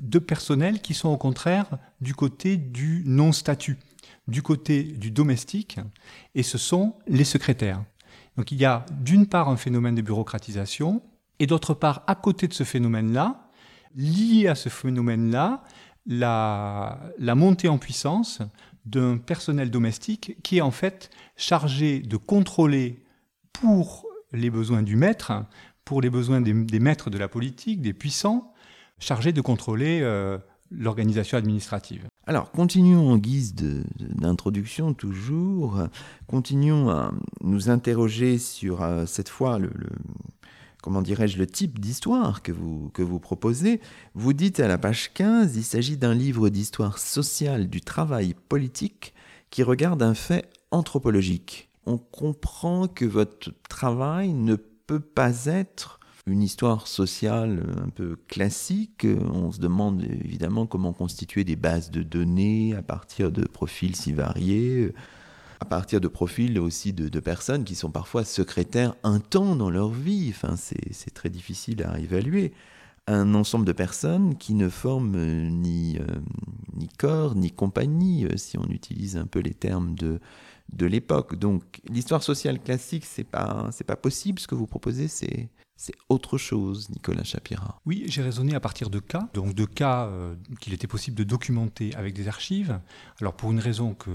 de 0.02 0.20
personnels 0.20 0.82
qui 0.82 0.94
sont 0.94 1.10
au 1.10 1.18
contraire 1.18 1.78
du 2.02 2.14
côté 2.14 2.58
du 2.58 3.04
non-statut, 3.06 3.78
du 4.28 4.42
côté 4.42 4.84
du 4.84 5.12
domestique, 5.12 5.80
et 6.34 6.44
ce 6.44 6.58
sont 6.58 6.96
les 7.08 7.24
secrétaires. 7.24 7.84
Donc 8.38 8.52
il 8.52 8.60
y 8.60 8.66
a 8.66 8.86
d'une 8.92 9.28
part 9.28 9.50
un 9.50 9.58
phénomène 9.58 9.96
de 9.96 10.02
bureaucratisation, 10.02 11.02
et 11.40 11.48
d'autre 11.48 11.74
part, 11.74 12.04
à 12.08 12.16
côté 12.16 12.48
de 12.48 12.54
ce 12.54 12.64
phénomène-là, 12.64 13.50
lié 13.96 14.48
à 14.48 14.56
ce 14.56 14.70
phénomène-là, 14.70 15.64
la, 16.06 17.00
la 17.18 17.36
montée 17.36 17.68
en 17.68 17.78
puissance 17.78 18.42
d'un 18.86 19.18
personnel 19.18 19.72
domestique 19.72 20.38
qui 20.44 20.58
est 20.58 20.62
en 20.62 20.72
fait 20.72 21.10
chargé 21.36 22.00
de 22.00 22.18
contrôler 22.18 23.04
pour 23.52 24.06
les 24.32 24.50
besoins 24.50 24.84
du 24.84 24.96
maître, 24.96 25.34
pour 25.84 26.02
les 26.02 26.10
besoins 26.10 26.42
des 26.42 26.80
maîtres 26.80 27.10
de 27.10 27.18
la 27.18 27.28
politique, 27.28 27.82
des 27.82 27.94
puissants, 27.94 28.54
chargé 29.00 29.34
de 29.34 29.42
contrôler 29.42 30.00
euh, 30.02 30.38
l'organisation 30.72 31.38
administrative. 31.38 32.08
Alors, 32.28 32.52
continuons 32.52 33.12
en 33.12 33.18
guise 33.18 33.54
d'introduction 33.56 34.94
toujours, 34.94 35.80
continuons 36.28 36.90
à 36.90 37.14
nous 37.42 37.70
interroger 37.70 38.38
sur 38.38 38.82
euh, 38.82 39.06
cette 39.06 39.30
fois 39.30 39.60
le, 39.60 39.72
comment 40.82 41.02
dirais-je, 41.02 41.38
le 41.38 41.48
type 41.48 41.80
d'histoire 41.80 42.42
que 42.42 42.52
vous, 42.52 42.90
que 42.94 43.02
vous 43.02 43.20
proposez. 43.20 43.82
Vous 44.14 44.34
dites 44.34 44.60
à 44.60 44.68
la 44.68 44.78
page 44.78 45.14
15, 45.14 45.56
il 45.56 45.64
s'agit 45.64 45.98
d'un 45.98 46.14
livre 46.14 46.50
d'histoire 46.50 47.00
sociale 47.00 47.68
du 47.68 47.82
travail 47.82 48.36
politique 48.50 49.14
qui 49.50 49.64
regarde 49.64 50.04
un 50.04 50.14
fait 50.14 50.48
anthropologique. 50.72 51.70
On 51.86 51.98
comprend 51.98 52.88
que 52.88 53.06
votre 53.06 53.52
travail 53.70 54.34
ne 54.34 54.56
peut 54.56 55.00
pas 55.00 55.46
être 55.46 56.00
une 56.28 56.42
histoire 56.42 56.88
sociale 56.88 57.64
un 57.84 57.90
peu 57.90 58.18
classique. 58.28 59.06
On 59.06 59.52
se 59.52 59.60
demande 59.60 60.04
évidemment 60.04 60.66
comment 60.66 60.94
constituer 60.94 61.44
des 61.44 61.56
bases 61.56 61.92
de 61.92 62.02
données 62.02 62.76
à 62.76 62.82
partir 62.82 63.32
de 63.32 63.44
profils 63.44 63.96
si 63.96 64.12
variés, 64.12 64.92
à 65.60 65.66
partir 65.66 66.02
de 66.02 66.08
profils 66.08 66.60
aussi 66.60 66.94
de, 66.94 67.20
personnes 67.20 67.64
qui 67.64 67.76
sont 67.76 67.92
parfois 67.92 68.24
secrétaires 68.24 68.96
un 69.04 69.20
temps 69.20 69.56
dans 69.56 69.70
leur 69.70 69.90
vie. 69.90 70.28
Enfin, 70.30 70.56
c'est 70.56 71.14
très 71.14 71.30
difficile 71.30 71.84
à 71.84 72.00
évaluer. 72.00 72.54
Un 73.08 73.36
ensemble 73.36 73.66
de 73.66 73.72
personnes 73.72 74.36
qui 74.36 74.56
ne 74.56 74.68
forment 74.68 75.48
ni, 75.50 76.00
euh, 76.00 76.86
corps 76.98 77.36
ni 77.36 77.52
compagnie, 77.52 78.26
euh, 78.26 78.36
si 78.36 78.58
on 78.58 78.66
utilise 78.66 79.16
un 79.16 79.28
peu 79.28 79.40
les 79.40 79.54
termes 79.54 79.94
de, 79.94 80.20
de 80.74 80.86
l'époque. 80.88 81.36
Donc 81.36 81.82
l'histoire 81.88 82.24
sociale 82.24 82.60
classique, 82.60 83.06
c'est 83.06 83.24
pas 83.24 83.70
c'est 83.72 83.84
pas 83.84 83.96
possible. 83.96 84.40
Ce 84.40 84.48
que 84.48 84.56
vous 84.56 84.66
proposez, 84.66 85.08
c'est 85.08 85.50
c'est 85.78 85.94
autre 86.08 86.38
chose, 86.38 86.90
Nicolas 86.90 87.26
Chapira. 87.26 87.82
Oui, 87.86 88.06
j'ai 88.08 88.22
raisonné 88.22 88.56
à 88.56 88.62
partir 88.62 88.90
de 88.90 89.00
cas, 89.00 89.28
donc 89.34 89.54
de 89.54 89.66
cas 89.66 90.06
euh, 90.06 90.36
qu'il 90.62 90.74
était 90.74 90.88
possible 90.88 91.18
de 91.18 91.26
documenter 91.26 91.94
avec 91.96 92.14
des 92.14 92.30
archives. 92.30 92.80
Alors 93.20 93.36
pour 93.36 93.52
une 93.52 93.60
raison 93.60 93.94
que 93.94 94.10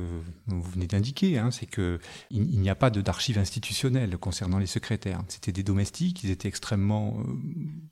vous 0.46 0.62
venez 0.62 0.86
d'indiquer, 0.86 1.38
hein, 1.38 1.50
c'est 1.50 1.66
que 1.66 1.98
il, 2.30 2.60
n'y 2.60 2.70
a 2.70 2.74
pas 2.74 2.88
d'archives 2.88 3.38
institutionnelles 3.38 4.16
concernant 4.16 4.58
les 4.58 4.66
secrétaires. 4.66 5.20
C'était 5.28 5.52
des 5.52 5.62
domestiques, 5.62 6.24
ils 6.24 6.30
étaient 6.30 6.48
extrêmement 6.48 7.18
euh, 7.20 7.24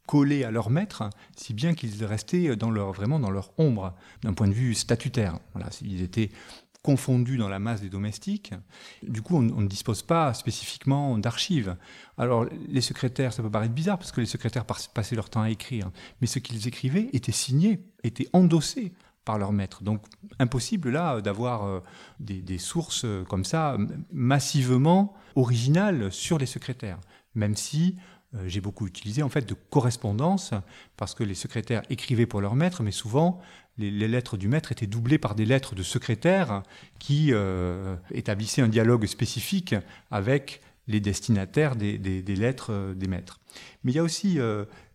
collés 0.06 0.44
à 0.44 0.50
leur 0.50 0.70
maître, 0.70 1.10
si 1.36 1.52
bien 1.52 1.74
qu'ils 1.74 2.02
restaient 2.06 2.56
dans 2.56 2.70
leur 2.70 2.92
vraiment 2.92 3.20
dans 3.20 3.30
leur 3.30 3.52
ombre 3.58 3.94
d'un 4.22 4.32
point 4.32 4.48
de 4.48 4.54
vue 4.54 4.74
statutaire. 4.74 5.40
Voilà, 5.52 5.68
ils 5.82 6.00
étaient 6.00 6.30
confondus 6.88 7.36
dans 7.36 7.50
la 7.50 7.58
masse 7.58 7.82
des 7.82 7.90
domestiques. 7.90 8.54
Du 9.02 9.20
coup, 9.20 9.36
on, 9.36 9.42
ne 9.42 9.68
dispose 9.68 10.00
pas 10.00 10.32
spécifiquement 10.32 11.18
d'archives. 11.18 11.76
Alors, 12.16 12.46
les 12.66 12.80
secrétaires, 12.80 13.34
ça 13.34 13.42
peut 13.42 13.50
paraître 13.50 13.74
bizarre 13.74 13.98
parce 13.98 14.10
que 14.10 14.22
les 14.22 14.26
secrétaires 14.26 14.64
passaient 14.64 15.14
leur 15.14 15.28
temps 15.28 15.42
à 15.42 15.50
écrire, 15.50 15.90
mais 16.22 16.26
ce 16.26 16.38
qu'ils 16.38 16.66
écrivaient 16.66 17.10
était 17.12 17.30
signé, 17.30 17.84
était 18.04 18.26
endossé 18.32 18.94
par 19.26 19.36
leur 19.36 19.52
maître. 19.52 19.82
Donc, 19.82 20.02
impossible 20.38 20.88
là 20.88 21.20
d'avoir 21.20 21.66
euh, 21.66 21.80
des, 22.20 22.56
sources 22.56 23.04
euh, 23.04 23.22
comme 23.22 23.44
ça 23.44 23.76
massivement 24.10 25.12
originales 25.36 26.10
sur 26.10 26.38
les 26.38 26.46
secrétaires, 26.46 27.00
même 27.34 27.54
si 27.54 27.96
euh, 28.34 28.44
j'ai 28.46 28.62
beaucoup 28.62 28.86
utilisé 28.86 29.22
en 29.22 29.28
fait 29.28 29.46
de 29.46 29.52
correspondance 29.52 30.54
parce 30.96 31.14
que 31.14 31.22
les 31.22 31.34
secrétaires 31.34 31.82
écrivaient 31.90 32.24
pour 32.24 32.40
leur 32.40 32.54
maître, 32.54 32.82
mais 32.82 32.92
souvent 32.92 33.42
les, 33.78 34.08
lettres 34.08 34.36
du 34.36 34.48
maître 34.48 34.72
étaient 34.72 34.86
doublées 34.86 35.18
par 35.18 35.34
des 35.34 35.44
lettres 35.44 35.74
de 35.74 35.82
secrétaires 35.82 36.62
qui 36.98 37.28
euh, 37.32 37.96
établissaient 38.10 38.62
un 38.62 38.68
dialogue 38.68 39.06
spécifique 39.06 39.74
avec 40.10 40.60
les 40.86 41.00
destinataires 41.00 41.76
des, 41.76 41.98
lettres 42.22 42.72
euh, 42.72 42.94
des 42.94 43.08
maîtres. 43.08 43.40
Mais 43.84 43.92
il 43.92 43.96
y 43.96 43.98
a 43.98 44.02
aussi 44.02 44.38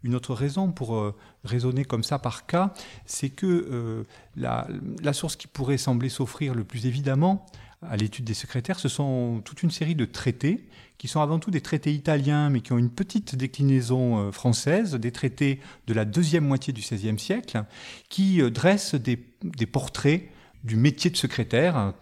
une 0.03 0.15
autre 0.15 0.33
raison 0.33 0.71
pour 0.71 1.13
raisonner 1.43 1.85
comme 1.85 2.03
ça 2.03 2.19
par 2.19 2.45
cas, 2.45 2.73
c'est 3.05 3.29
que 3.29 4.05
la, 4.35 4.67
source 5.13 5.35
qui 5.35 5.47
pourrait 5.47 5.77
sembler 5.77 6.09
s'offrir 6.09 6.53
le 6.53 6.63
plus 6.63 6.85
évidemment 6.85 7.45
à 7.89 7.97
l'étude 7.97 8.25
des 8.25 8.33
secrétaires, 8.33 8.79
ce 8.79 8.89
sont 8.89 9.41
toute 9.43 9.63
une 9.63 9.71
série 9.71 9.95
de 9.95 10.05
traités 10.05 10.67
qui 10.97 11.07
sont 11.07 11.19
avant 11.19 11.39
tout 11.39 11.51
des 11.51 11.61
traités 11.61 11.91
italiens, 11.91 12.49
mais 12.49 12.61
qui 12.61 12.71
ont 12.71 12.77
une 12.77 12.89
petite 12.89 13.35
déclinaison 13.35 14.19
euh, 14.19 14.31
française, 14.31 14.95
des 14.95 15.11
traités 15.11 15.59
de 15.87 15.93
la 15.93 16.05
deuxième 16.05 16.45
moitié 16.45 16.71
du 16.71 16.81
XVIe 16.81 17.19
siècle, 17.19 17.63
qui 18.09 18.41
euh, 18.41 18.49
dressent 18.49 18.95
des, 18.95 19.17
portraits 19.65 20.29
du 20.63 20.77
métier 20.77 21.11
de 21.11 21.17
secrétaire. 21.17 21.93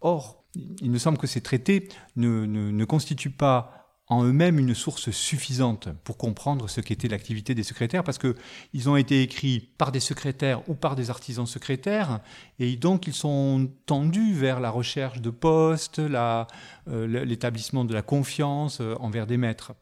Or, 0.00 0.42
il 0.80 0.90
me 0.90 0.98
semble 0.98 1.18
que 1.18 1.26
ces 1.26 1.42
traités 1.42 1.88
ne, 2.16 2.84
constituent 2.84 3.30
pas 3.30 3.75
en 4.08 4.24
eux-mêmes 4.24 4.58
une 4.58 4.74
source 4.74 5.10
suffisante 5.10 5.88
pour 6.04 6.16
comprendre 6.16 6.68
ce 6.68 6.80
qu'était 6.80 7.08
l'activité 7.08 7.54
des 7.54 7.64
secrétaires, 7.64 8.04
parce 8.04 8.18
qu'ils 8.18 8.88
ont 8.88 8.96
été 8.96 9.22
écrits 9.22 9.68
par 9.78 9.90
des 9.90 10.00
secrétaires 10.00 10.68
ou 10.68 10.74
par 10.74 10.94
des 10.94 11.10
artisans 11.10 11.46
secrétaires, 11.46 12.20
et 12.58 12.76
donc 12.76 13.06
ils 13.06 13.14
sont 13.14 13.68
tendus 13.86 14.32
vers 14.32 14.60
la 14.60 14.70
recherche 14.70 15.20
de 15.20 15.30
postes, 15.30 15.98
euh, 15.98 16.44
l'établissement 16.86 17.84
de 17.84 17.94
la 17.94 18.02
confiance 18.02 18.80
euh, 18.80 18.94
envers 19.00 19.26
des 19.26 19.36
maîtres. 19.36 19.72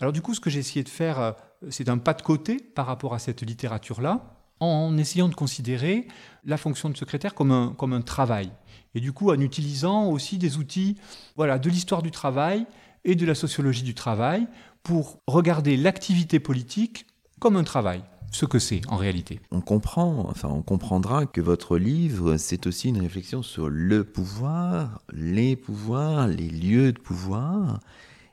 Alors 0.00 0.12
du 0.12 0.22
coup, 0.22 0.32
ce 0.32 0.40
que 0.40 0.48
j'ai 0.48 0.60
essayé 0.60 0.82
de 0.82 0.88
faire, 0.88 1.20
euh, 1.20 1.32
c'est 1.68 1.90
un 1.90 1.98
pas 1.98 2.14
de 2.14 2.22
côté 2.22 2.56
par 2.56 2.86
rapport 2.86 3.12
à 3.12 3.18
cette 3.18 3.42
littérature-là, 3.42 4.34
en 4.60 4.96
essayant 4.96 5.28
de 5.28 5.34
considérer 5.34 6.08
la 6.44 6.56
fonction 6.56 6.88
de 6.88 6.96
secrétaire 6.96 7.34
comme 7.34 7.52
un, 7.52 7.74
comme 7.76 7.92
un 7.92 8.00
travail. 8.00 8.50
Et 8.94 9.00
du 9.00 9.12
coup, 9.12 9.30
en 9.30 9.38
utilisant 9.38 10.06
aussi 10.06 10.38
des 10.38 10.56
outils 10.56 10.96
voilà, 11.36 11.58
de 11.58 11.68
l'histoire 11.68 12.02
du 12.02 12.10
travail, 12.10 12.66
et 13.04 13.14
de 13.14 13.26
la 13.26 13.34
sociologie 13.34 13.82
du 13.82 13.94
travail 13.94 14.46
pour 14.82 15.20
regarder 15.26 15.76
l'activité 15.76 16.40
politique 16.40 17.06
comme 17.40 17.56
un 17.56 17.64
travail 17.64 18.02
ce 18.30 18.44
que 18.44 18.58
c'est 18.58 18.82
en 18.88 18.96
réalité. 18.96 19.40
On 19.50 19.60
comprend, 19.60 20.26
enfin 20.28 20.48
on 20.48 20.62
comprendra 20.62 21.26
que 21.26 21.40
votre 21.40 21.78
livre, 21.78 22.36
c'est 22.36 22.66
aussi 22.66 22.88
une 22.88 23.00
réflexion 23.00 23.42
sur 23.42 23.68
le 23.68 24.04
pouvoir, 24.04 25.00
les 25.12 25.56
pouvoirs, 25.56 26.26
les 26.26 26.48
lieux 26.48 26.92
de 26.92 26.98
pouvoir. 26.98 27.80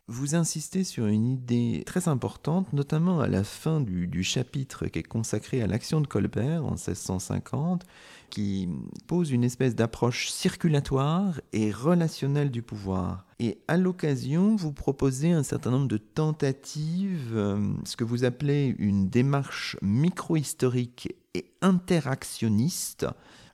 Vous 0.07 0.35
insistez 0.35 0.83
sur 0.83 1.07
une 1.07 1.25
idée 1.25 1.81
très 1.83 2.07
importante, 2.07 2.73
notamment 2.73 3.21
à 3.21 3.27
la 3.27 3.43
fin 3.43 3.81
du, 3.81 4.23
chapitre 4.23 4.85
qui 4.85 4.99
est 4.99 5.03
consacré 5.03 5.63
à 5.63 5.67
l'action 5.67 5.99
de 5.99 6.05
Colbert 6.05 6.63
en 6.63 6.75
1650, 6.75 7.85
qui 8.29 8.69
pose 9.07 9.31
une 9.31 9.43
espèce 9.43 9.73
d'approche 9.73 10.29
circulatoire 10.29 11.41
et 11.53 11.71
relationnelle 11.71 12.51
du 12.51 12.61
pouvoir. 12.61 13.25
Et 13.39 13.57
à 13.67 13.77
l'occasion, 13.77 14.55
vous 14.55 14.73
proposez 14.73 15.31
un 15.31 15.41
certain 15.41 15.71
nombre 15.71 15.87
de 15.87 15.97
tentatives, 15.97 17.31
euh, 17.33 17.73
ce 17.83 17.97
que 17.97 18.03
vous 18.03 18.25
appelez 18.25 18.75
une 18.77 19.09
démarche 19.09 19.75
micro-historique 19.81 21.15
et 21.33 21.45
interactionniste. 21.63 23.07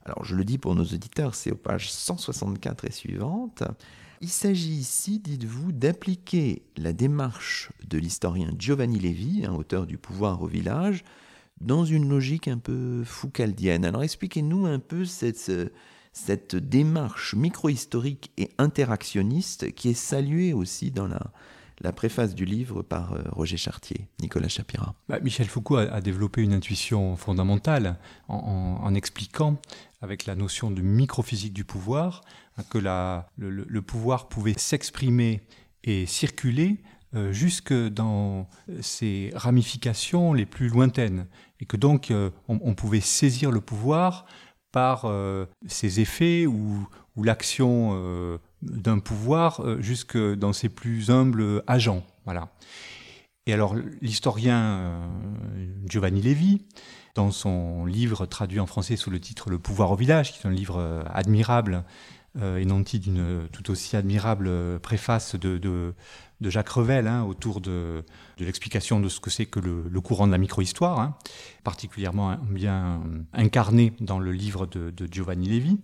Alors 0.04 0.22
je 0.22 0.36
le 0.36 0.44
dis 0.44 0.58
pour 0.58 0.74
nos 0.74 0.84
auditeurs, 0.84 1.34
c'est 1.34 1.50
aux 1.50 1.56
pages 1.56 1.90
164 1.90 2.84
et 2.84 2.92
suivantes. 2.92 3.62
Il 4.22 4.28
s'agit 4.28 4.74
ici, 4.74 5.18
dites-vous, 5.18 5.72
d'appliquer 5.72 6.62
la 6.76 6.92
démarche 6.92 7.72
de 7.88 7.98
l'historien 7.98 8.52
Giovanni 8.56 9.00
Levi, 9.00 9.44
un 9.44 9.52
auteur 9.52 9.84
du 9.84 9.98
pouvoir 9.98 10.42
au 10.42 10.46
village, 10.46 11.02
dans 11.60 11.84
une 11.84 12.08
logique 12.08 12.46
un 12.46 12.58
peu 12.58 13.02
foucaldienne. 13.02 13.84
Alors 13.84 14.04
expliquez-nous 14.04 14.66
un 14.66 14.78
peu 14.78 15.04
cette, 15.06 15.50
cette 16.12 16.54
démarche 16.54 17.34
micro-historique 17.34 18.30
et 18.38 18.50
interactionniste 18.58 19.74
qui 19.74 19.88
est 19.88 19.94
saluée 19.94 20.52
aussi 20.52 20.92
dans 20.92 21.08
la, 21.08 21.92
préface 21.92 22.36
du 22.36 22.44
livre 22.44 22.82
par 22.82 23.14
euh, 23.14 23.22
Roger 23.32 23.56
Chartier, 23.56 24.06
Nicolas 24.20 24.46
Chapira. 24.46 24.94
Bah, 25.08 25.18
Michel 25.18 25.48
Foucault 25.48 25.78
a, 25.78 26.00
développé 26.00 26.42
une 26.42 26.52
intuition 26.52 27.16
fondamentale 27.16 27.98
en, 28.28 28.94
expliquant, 28.94 29.60
avec 30.00 30.26
la 30.26 30.36
notion 30.36 30.70
de 30.70 30.80
microphysique 30.80 31.52
du 31.52 31.64
pouvoir, 31.64 32.22
que 32.70 32.78
la, 32.78 33.28
le 33.38 33.82
pouvoir 33.82 34.28
pouvait 34.28 34.58
s'exprimer 34.58 35.40
et 35.84 36.06
circuler 36.06 36.78
euh, 37.14 37.30
jusque 37.30 37.74
dans 37.74 38.48
ses 38.80 39.32
ramifications 39.34 40.32
les 40.32 40.46
plus 40.46 40.70
lointaines, 40.70 41.26
et 41.60 41.66
que 41.66 41.76
donc 41.76 42.10
euh, 42.10 42.30
on, 42.48 42.74
pouvait 42.74 43.02
saisir 43.02 43.50
le 43.50 43.60
pouvoir 43.60 44.24
par 44.72 45.02
euh, 45.04 45.44
ses 45.66 46.00
effets 46.00 46.46
ou, 46.46 46.88
l'action 47.22 48.40
d'un 48.62 48.98
pouvoir 48.98 49.78
jusque 49.80 50.16
dans 50.16 50.54
ses 50.54 50.70
plus 50.70 51.10
humbles 51.10 51.62
agents. 51.66 52.02
Voilà. 52.24 52.48
Et 53.44 53.52
alors 53.52 53.76
l'historien 54.00 55.10
Giovanni 55.84 56.22
Levi, 56.22 56.62
dans 57.14 57.30
son 57.30 57.84
livre 57.84 58.24
traduit 58.24 58.60
en 58.60 58.66
français 58.66 58.96
sous 58.96 59.10
le 59.10 59.20
titre 59.20 59.50
Le 59.50 59.58
pouvoir 59.58 59.90
au 59.90 59.96
village, 59.96 60.32
qui 60.32 60.38
est 60.38 60.48
un 60.48 60.54
livre 60.54 61.04
admirable 61.12 61.84
et 62.40 62.64
nanti 62.64 62.98
d'une 62.98 63.46
tout 63.52 63.70
aussi 63.70 63.94
admirable 63.96 64.80
préface 64.80 65.36
de, 65.36 65.58
de 66.42 66.50
Jacques 66.50 66.68
Revel 66.68 67.06
hein, 67.06 67.22
autour 67.22 67.62
de, 67.62 68.04
l'explication 68.38 69.00
de 69.00 69.08
ce 69.08 69.20
que 69.20 69.30
c'est 69.30 69.46
que 69.46 69.60
le, 69.60 70.00
courant 70.00 70.26
de 70.26 70.32
la 70.32 70.38
microhistoire, 70.38 71.00
hein, 71.00 71.16
particulièrement 71.64 72.36
bien 72.50 73.00
incarné 73.32 73.94
dans 74.00 74.18
le 74.18 74.32
livre 74.32 74.66
de, 74.66 74.92
Giovanni 75.10 75.48
Levi. 75.48 75.78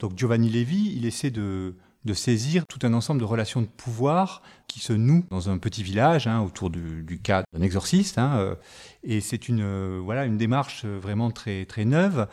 Donc 0.00 0.18
Giovanni 0.18 0.48
Levi, 0.48 0.92
il 0.96 1.06
essaie 1.06 1.30
de, 1.30 1.74
saisir 2.14 2.66
tout 2.66 2.80
un 2.82 2.92
ensemble 2.92 3.20
de 3.20 3.24
relations 3.24 3.62
de 3.62 3.66
pouvoir 3.66 4.42
qui 4.66 4.80
se 4.80 4.92
nouent 4.92 5.24
dans 5.30 5.48
un 5.48 5.58
petit 5.58 5.82
village 5.82 6.26
hein, 6.26 6.40
autour 6.40 6.70
du, 6.70 7.20
cas 7.22 7.44
d'un 7.52 7.62
exorciste. 7.62 8.18
Euh, 8.18 8.56
et 9.02 9.20
c'est 9.20 9.48
une, 9.48 9.62
euh, 9.62 10.00
voilà, 10.02 10.24
une 10.24 10.36
démarche 10.36 10.84
vraiment 10.84 11.30
très, 11.30 11.64
très 11.66 11.84
neuve. 11.84 12.26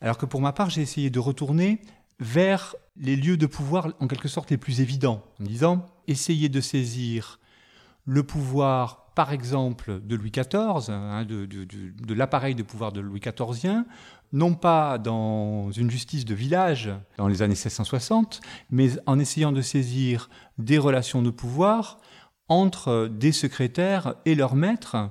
Alors 0.00 0.16
que 0.16 0.24
pour 0.24 0.40
ma 0.40 0.52
part, 0.52 0.70
j'ai 0.70 0.80
essayé 0.80 1.10
de 1.10 1.18
retourner 1.18 1.80
vers 2.20 2.76
les 2.96 3.16
lieux 3.16 3.36
de 3.36 3.46
pouvoir 3.46 3.92
en 3.98 4.06
quelque 4.06 4.28
sorte 4.28 4.50
les 4.50 4.58
plus 4.58 4.80
évidents, 4.80 5.22
en 5.40 5.44
disant 5.44 5.86
essayer 6.06 6.48
de 6.48 6.60
saisir 6.60 7.40
le 8.04 8.22
pouvoir, 8.22 9.06
par 9.14 9.32
exemple, 9.32 10.00
de 10.02 10.16
Louis 10.16 10.30
XIV, 10.30 10.90
hein, 10.90 11.24
de, 11.24 12.14
l'appareil 12.14 12.54
de 12.54 12.62
pouvoir 12.62 12.92
de 12.92 13.00
Louis 13.00 13.20
XIVien, 13.20 13.86
non 14.32 14.54
pas 14.54 14.98
dans 14.98 15.70
une 15.72 15.90
justice 15.90 16.24
de 16.24 16.34
village 16.34 16.90
dans 17.16 17.28
les 17.28 17.42
années 17.42 17.54
1660, 17.54 18.40
mais 18.70 18.90
en 19.06 19.18
essayant 19.18 19.52
de 19.52 19.62
saisir 19.62 20.28
des 20.58 20.78
relations 20.78 21.22
de 21.22 21.30
pouvoir 21.30 21.98
entre 22.48 23.08
des 23.08 23.32
secrétaires 23.32 24.14
et 24.24 24.34
leurs 24.34 24.56
maîtres 24.56 25.10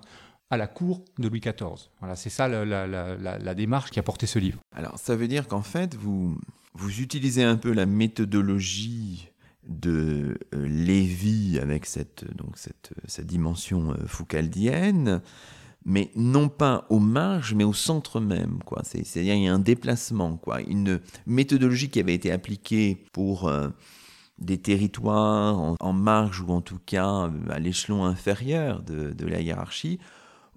à 0.49 0.57
la 0.57 0.67
cour 0.67 1.03
de 1.19 1.27
Louis 1.27 1.39
XIV. 1.39 1.89
Voilà, 1.99 2.15
c'est 2.15 2.29
ça 2.29 2.47
la, 2.47 3.55
démarche 3.55 3.91
qui 3.91 3.99
a 3.99 4.03
porté 4.03 4.25
ce 4.25 4.39
livre. 4.39 4.59
Alors, 4.75 4.97
ça 4.97 5.15
veut 5.15 5.27
dire 5.27 5.47
qu'en 5.47 5.61
fait, 5.61 5.95
vous, 5.95 6.37
vous 6.73 7.01
utilisez 7.01 7.43
un 7.43 7.57
peu 7.57 7.73
la 7.73 7.85
méthodologie 7.85 9.29
de 9.67 10.37
euh, 10.53 10.67
Lévy 10.67 11.59
avec 11.61 11.85
cette, 11.85 12.25
donc 12.35 12.57
cette, 12.57 12.91
cette 13.05 13.27
dimension 13.27 13.91
euh, 13.91 14.05
foucaldienne, 14.07 15.21
mais 15.85 16.11
non 16.15 16.49
pas 16.49 16.85
aux 16.89 16.99
marges, 16.99 17.53
mais 17.53 17.63
au 17.63 17.73
centre 17.73 18.19
même. 18.19 18.59
C'est-à-dire 18.83 19.35
il 19.35 19.43
y 19.43 19.47
a 19.47 19.53
un 19.53 19.59
déplacement, 19.59 20.37
quoi. 20.37 20.61
une 20.61 20.99
méthodologie 21.25 21.89
qui 21.89 21.99
avait 21.99 22.15
été 22.15 22.31
appliquée 22.31 23.05
pour 23.13 23.47
euh, 23.47 23.69
des 24.39 24.57
territoires 24.57 25.75
en, 25.79 25.93
marge 25.93 26.41
ou 26.41 26.49
en 26.49 26.61
tout 26.61 26.79
cas 26.85 27.29
à 27.49 27.59
l'échelon 27.59 28.05
inférieur 28.05 28.81
de 28.81 29.25
la 29.25 29.41
hiérarchie. 29.41 29.99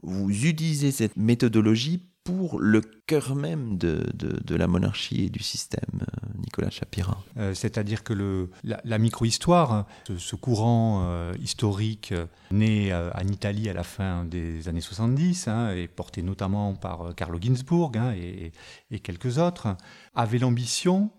Vous 0.02 0.28
utilisez 0.30 0.90
cette 0.90 1.16
méthodologie 1.16 2.11
pour 2.24 2.60
le 2.60 2.80
cœur 2.80 3.34
même 3.34 3.78
de, 3.78 4.06
de, 4.14 4.54
la 4.54 4.66
monarchie 4.66 5.24
et 5.24 5.28
du 5.28 5.42
système, 5.42 5.80
euh, 6.02 6.38
Nicolas 6.38 6.70
Chapira. 6.70 7.22
Euh, 7.36 7.52
c'est-à-dire 7.54 8.04
que 8.04 8.12
le, 8.12 8.50
la, 8.62 8.98
micro-histoire, 8.98 9.86
ce, 10.16 10.36
courant 10.36 11.02
euh, 11.04 11.32
historique 11.40 12.14
né 12.50 12.94
en 12.94 13.26
Italie 13.26 13.68
à 13.68 13.72
la 13.72 13.82
fin 13.82 14.24
des 14.24 14.68
années 14.68 14.80
70, 14.80 15.48
hein, 15.48 15.72
et 15.74 15.88
porté 15.88 16.22
notamment 16.22 16.74
par 16.74 17.14
Carlo 17.16 17.38
Ginzburg 17.40 17.96
hein, 17.96 18.14
et, 18.14 18.52
quelques 19.00 19.38
autres, 19.38 19.76
avait 20.14 20.38
l'ambition 20.38 21.10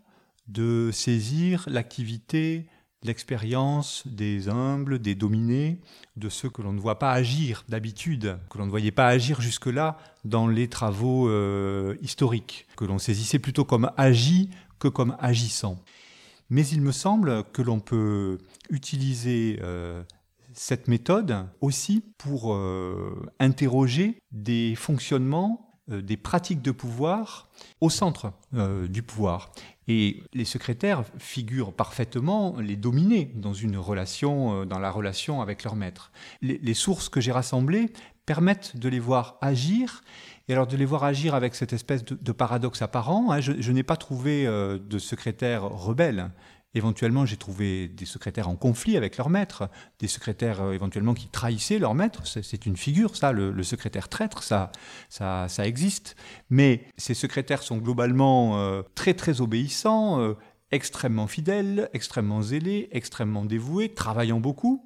de 0.47 0.89
saisir 0.91 1.65
l'activité 1.67 2.67
l'expérience 3.03 4.03
des 4.05 4.49
humbles, 4.49 4.99
des 4.99 5.15
dominés, 5.15 5.79
de 6.15 6.29
ceux 6.29 6.49
que 6.49 6.61
l'on 6.61 6.73
ne 6.73 6.79
voit 6.79 6.99
pas 6.99 7.11
agir 7.11 7.65
d'habitude, 7.69 8.37
que 8.49 8.57
l'on 8.57 8.65
ne 8.65 8.69
voyait 8.69 8.91
pas 8.91 9.07
agir 9.07 9.41
jusque-là 9.41 9.97
dans 10.25 10.47
les 10.47 10.67
travaux 10.67 11.27
euh, 11.27 11.95
historiques, 12.01 12.67
que 12.77 12.85
l'on 12.85 12.99
saisissait 12.99 13.39
plutôt 13.39 13.65
comme 13.65 13.91
agis 13.97 14.49
que 14.79 14.87
comme 14.87 15.15
agissant. 15.19 15.77
Mais 16.49 16.67
il 16.67 16.81
me 16.81 16.91
semble 16.91 17.43
que 17.51 17.61
l'on 17.61 17.79
peut 17.79 18.37
utiliser 18.69 19.59
euh, 19.63 20.03
cette 20.53 20.87
méthode 20.87 21.47
aussi 21.61 22.03
pour 22.17 22.53
euh, 22.53 23.27
interroger 23.39 24.19
des 24.31 24.75
fonctionnements 24.75 25.72
des 25.87 26.17
pratiques 26.17 26.61
de 26.61 26.71
pouvoir 26.71 27.49
au 27.81 27.89
centre 27.89 28.33
du 28.87 29.03
pouvoir. 29.03 29.51
Et 29.87 30.23
les 30.33 30.45
secrétaires 30.45 31.03
figurent 31.17 31.73
parfaitement 31.73 32.55
les 32.59 32.77
dominés 32.77 33.31
dans 33.35 33.53
une 33.53 33.77
relation, 33.77 34.61
euh, 34.61 34.65
dans 34.65 34.79
la 34.79 34.89
relation 34.89 35.41
avec 35.41 35.63
leur 35.63 35.75
maître. 35.75 36.11
Les, 36.41 36.73
sources 36.73 37.09
que 37.09 37.19
j'ai 37.19 37.31
rassemblées 37.31 37.91
permettent 38.25 38.77
de 38.77 38.87
les 38.87 38.99
voir 38.99 39.37
agir, 39.41 40.03
et 40.47 40.53
alors 40.53 40.67
de 40.67 40.77
les 40.77 40.85
voir 40.85 41.03
agir 41.03 41.35
avec 41.35 41.55
cette 41.55 41.73
espèce 41.73 42.03
de, 42.05 42.31
paradoxe 42.31 42.81
apparent. 42.81 43.31
Hein. 43.31 43.41
je, 43.41 43.71
n'ai 43.71 43.83
pas 43.83 43.97
trouvé 43.97 44.47
euh, 44.47 44.79
de 44.79 44.99
secrétaire 44.99 45.63
rebelle. 45.63 46.31
Éventuellement, 46.75 47.25
j'ai 47.25 47.37
trouvé 47.37 47.87
des 47.87 48.05
secrétaires 48.05 48.49
en 48.49 48.55
conflit 48.55 48.97
avec 48.97 49.17
leur 49.17 49.29
maître, 49.29 49.69
des 49.99 50.07
secrétaires 50.07 50.61
euh, 50.61 50.71
éventuellement 50.73 51.13
qui 51.13 51.27
trahissaient 51.27 51.77
leur 51.77 51.93
maître. 51.93 52.25
C'est 52.25 52.65
une 52.65 52.77
figure, 52.77 53.15
ça, 53.15 53.31
le, 53.31 53.61
secrétaire 53.63 54.09
traître, 54.09 54.41
ça, 54.41 54.71
ça, 55.07 55.47
ça, 55.49 55.67
existe. 55.67 56.15
Mais 56.49 56.87
ces 56.97 57.13
secrétaires 57.13 57.61
sont 57.61 57.77
globalement 57.77 58.57
euh, 58.57 58.81
très 58.95 59.13
très 59.13 59.39
obéissants, 59.39 60.19
euh, 60.19 60.33
extrêmement 60.71 61.27
fidèles, 61.27 61.89
extrêmement 61.93 62.41
zélés, 62.41 62.89
extrêmement 62.91 63.45
dévoués, 63.45 63.93
travaillant 63.93 64.39
beaucoup. 64.39 64.83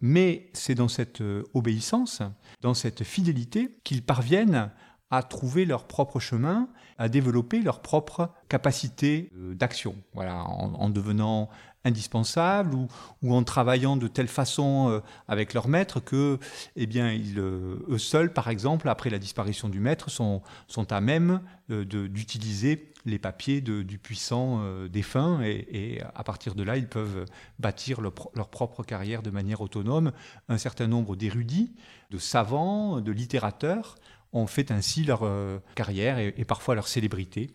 Mais 0.00 0.48
c'est 0.52 0.76
dans 0.76 0.86
cette 0.86 1.20
obéissance, 1.54 2.22
dans 2.60 2.74
cette 2.74 3.02
fidélité, 3.02 3.76
qu'ils 3.82 4.04
parviennent 4.04 4.70
à 5.10 5.24
trouver 5.24 5.64
leur 5.64 5.88
propre 5.88 6.20
chemin, 6.20 6.68
à 6.98 7.08
développer 7.08 7.62
leur 7.62 7.80
propre 7.80 8.30
capacité 8.48 9.30
euh, 9.36 9.54
d'action, 9.54 9.94
voilà, 10.14 10.44
en, 10.44 10.90
devenant 10.90 11.48
indispensable 11.84 12.74
ou, 12.74 13.34
en 13.34 13.42
travaillant 13.44 13.96
de 13.96 14.08
telle 14.08 14.28
façon 14.28 14.90
euh, 14.90 15.00
avec 15.28 15.54
leur 15.54 15.68
maître 15.68 16.00
que, 16.00 16.38
eh 16.76 16.86
bien, 16.86 17.12
ils, 17.12 17.38
eux 17.38 17.98
seuls, 17.98 18.32
par 18.32 18.48
exemple, 18.48 18.88
après 18.88 19.10
la 19.10 19.18
disparition 19.18 19.68
du 19.68 19.80
maître, 19.80 20.10
sont, 20.10 20.42
sont 20.66 20.92
à 20.92 21.00
même 21.00 21.40
d'utiliser 21.68 22.92
les 23.04 23.18
papiers 23.18 23.60
du 23.60 23.98
puissant 23.98 24.60
euh, 24.62 24.88
défunt 24.88 25.40
et, 25.42 26.00
à 26.14 26.24
partir 26.24 26.54
de 26.54 26.62
là, 26.62 26.76
ils 26.76 26.88
peuvent 26.88 27.24
bâtir 27.58 28.00
leur, 28.00 28.12
propre 28.12 28.82
carrière 28.82 29.22
de 29.22 29.30
manière 29.30 29.60
autonome. 29.60 30.12
Un 30.48 30.58
certain 30.58 30.86
nombre 30.86 31.16
d'érudits, 31.16 31.72
de 32.10 32.18
savants, 32.18 33.00
de 33.00 33.12
littérateurs 33.12 33.96
ont 34.32 34.46
fait 34.46 34.70
ainsi 34.70 35.04
leur 35.04 35.20
euh, 35.22 35.58
carrière 35.74 36.18
et, 36.18 36.44
parfois 36.44 36.74
leur 36.74 36.88
célébrité 36.88 37.50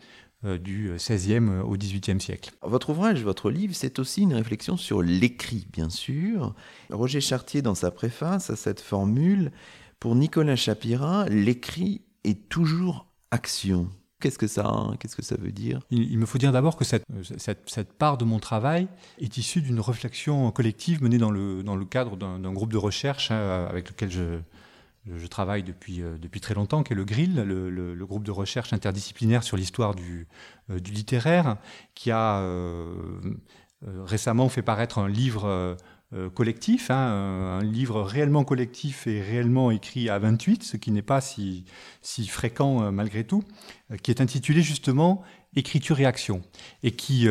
euh, 0.45 0.57
du 0.57 0.91
XVIe 0.95 1.62
au 1.63 1.77
XVIIIe 1.77 2.19
siècle. 2.19 2.51
Votre 2.62 2.89
ouvrage, 2.89 3.23
votre 3.23 3.49
livre, 3.51 3.73
c'est 3.75 3.99
aussi 3.99 4.21
une 4.21 4.33
réflexion 4.33 4.77
sur 4.77 5.01
l'écrit, 5.01 5.67
bien 5.71 5.89
sûr. 5.89 6.55
Roger 6.89 7.21
Chartier, 7.21 7.62
dans 7.62 7.75
sa 7.75 7.91
préface 7.91 8.49
à 8.49 8.55
cette 8.55 8.81
formule, 8.81 9.51
pour 9.99 10.15
Nicolas 10.15 10.55
Chapira, 10.55 11.25
l'écrit 11.29 12.01
est 12.23 12.49
toujours 12.49 13.07
action. 13.31 13.89
Qu'est-ce 14.19 14.38
que 14.38 14.47
ça, 14.47 14.91
qu'est-ce 14.99 15.17
que 15.17 15.21
ça 15.21 15.36
veut 15.36 15.51
dire? 15.51 15.81
Il, 15.91 16.17
me 16.17 16.25
faut 16.25 16.38
dire 16.38 16.53
d'abord 16.53 16.77
que 16.77 16.86
cette, 16.86 17.03
cette, 17.36 17.93
part 17.93 18.17
de 18.17 18.23
mon 18.23 18.39
travail 18.39 18.88
est 19.19 19.38
issue 19.38 19.62
d'une 19.62 19.81
réflexion 19.81 20.49
collective 20.51 21.03
menée 21.03 21.17
dans 21.17 21.29
le, 21.29 21.62
dans 21.62 21.75
le 21.75 21.83
cadre 21.83 22.15
d'un 22.15 22.53
groupe 22.53 22.71
de 22.71 22.77
recherche 22.77 23.31
hein, 23.31 23.67
avec 23.69 23.89
lequel 23.89 24.09
je, 24.09 24.39
je 25.05 25.27
travaille 25.27 25.63
depuis, 25.63 26.01
euh, 26.01 26.17
depuis 26.17 26.41
très 26.41 26.53
longtemps, 26.53 26.83
qui 26.83 26.93
est 26.93 26.95
le 26.95 27.05
GRIL, 27.05 27.35
le, 27.35 27.69
le, 27.69 28.05
groupe 28.05 28.23
de 28.23 28.31
recherche 28.31 28.73
interdisciplinaire 28.73 29.43
sur 29.43 29.57
l'histoire 29.57 29.95
du, 29.95 30.27
euh, 30.69 30.79
du, 30.79 30.91
littéraire, 30.91 31.57
qui 31.93 32.11
a 32.11 32.39
euh, 32.39 32.95
récemment 33.81 34.49
fait 34.49 34.61
paraître 34.61 34.99
un 34.99 35.09
livre 35.09 35.77
euh, 36.15 36.29
collectif, 36.29 36.91
hein, 36.91 37.59
un 37.59 37.63
livre 37.63 38.03
réellement 38.03 38.43
collectif 38.43 39.07
et 39.07 39.19
réellement 39.19 39.71
écrit 39.71 40.09
à 40.09 40.19
28, 40.19 40.61
ce 40.61 40.77
qui 40.77 40.91
n'est 40.91 41.01
pas 41.01 41.21
si, 41.21 41.65
si 42.03 42.27
fréquent 42.27 42.83
euh, 42.83 42.91
malgré 42.91 43.23
tout, 43.23 43.43
euh, 43.89 43.97
qui 43.97 44.11
est 44.11 44.21
intitulé 44.21 44.61
justement 44.61 45.23
Écriture 45.55 45.99
et 45.99 46.05
action, 46.05 46.41
et 46.81 46.91
qui 46.91 47.27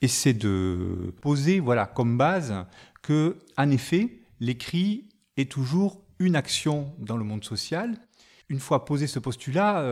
essaie 0.00 0.32
de 0.32 1.14
poser 1.22 1.60
voilà, 1.60 1.86
comme 1.86 2.18
base 2.18 2.66
que, 3.02 3.38
en 3.56 3.70
effet, 3.70 4.18
l'écrit 4.40 5.08
est 5.36 5.48
toujours 5.48 6.02
une 6.20 6.36
action 6.36 6.94
dans 6.98 7.16
le 7.16 7.24
monde 7.24 7.42
social. 7.42 7.96
Une 8.48 8.60
fois 8.60 8.84
posé 8.84 9.08
ce 9.08 9.18
postulat, 9.18 9.84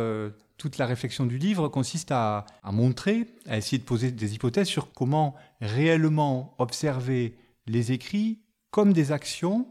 toute 0.58 0.76
la 0.78 0.86
réflexion 0.86 1.24
du 1.24 1.38
livre 1.38 1.68
consiste 1.68 2.10
à, 2.10 2.44
montrer, 2.64 3.26
à 3.46 3.56
essayer 3.56 3.78
de 3.78 3.84
poser 3.84 4.10
des 4.10 4.34
hypothèses 4.34 4.66
sur 4.66 4.92
comment 4.92 5.34
réellement 5.60 6.54
observer 6.58 7.36
les 7.66 7.92
écrits 7.92 8.40
comme 8.70 8.92
des 8.92 9.12
actions 9.12 9.68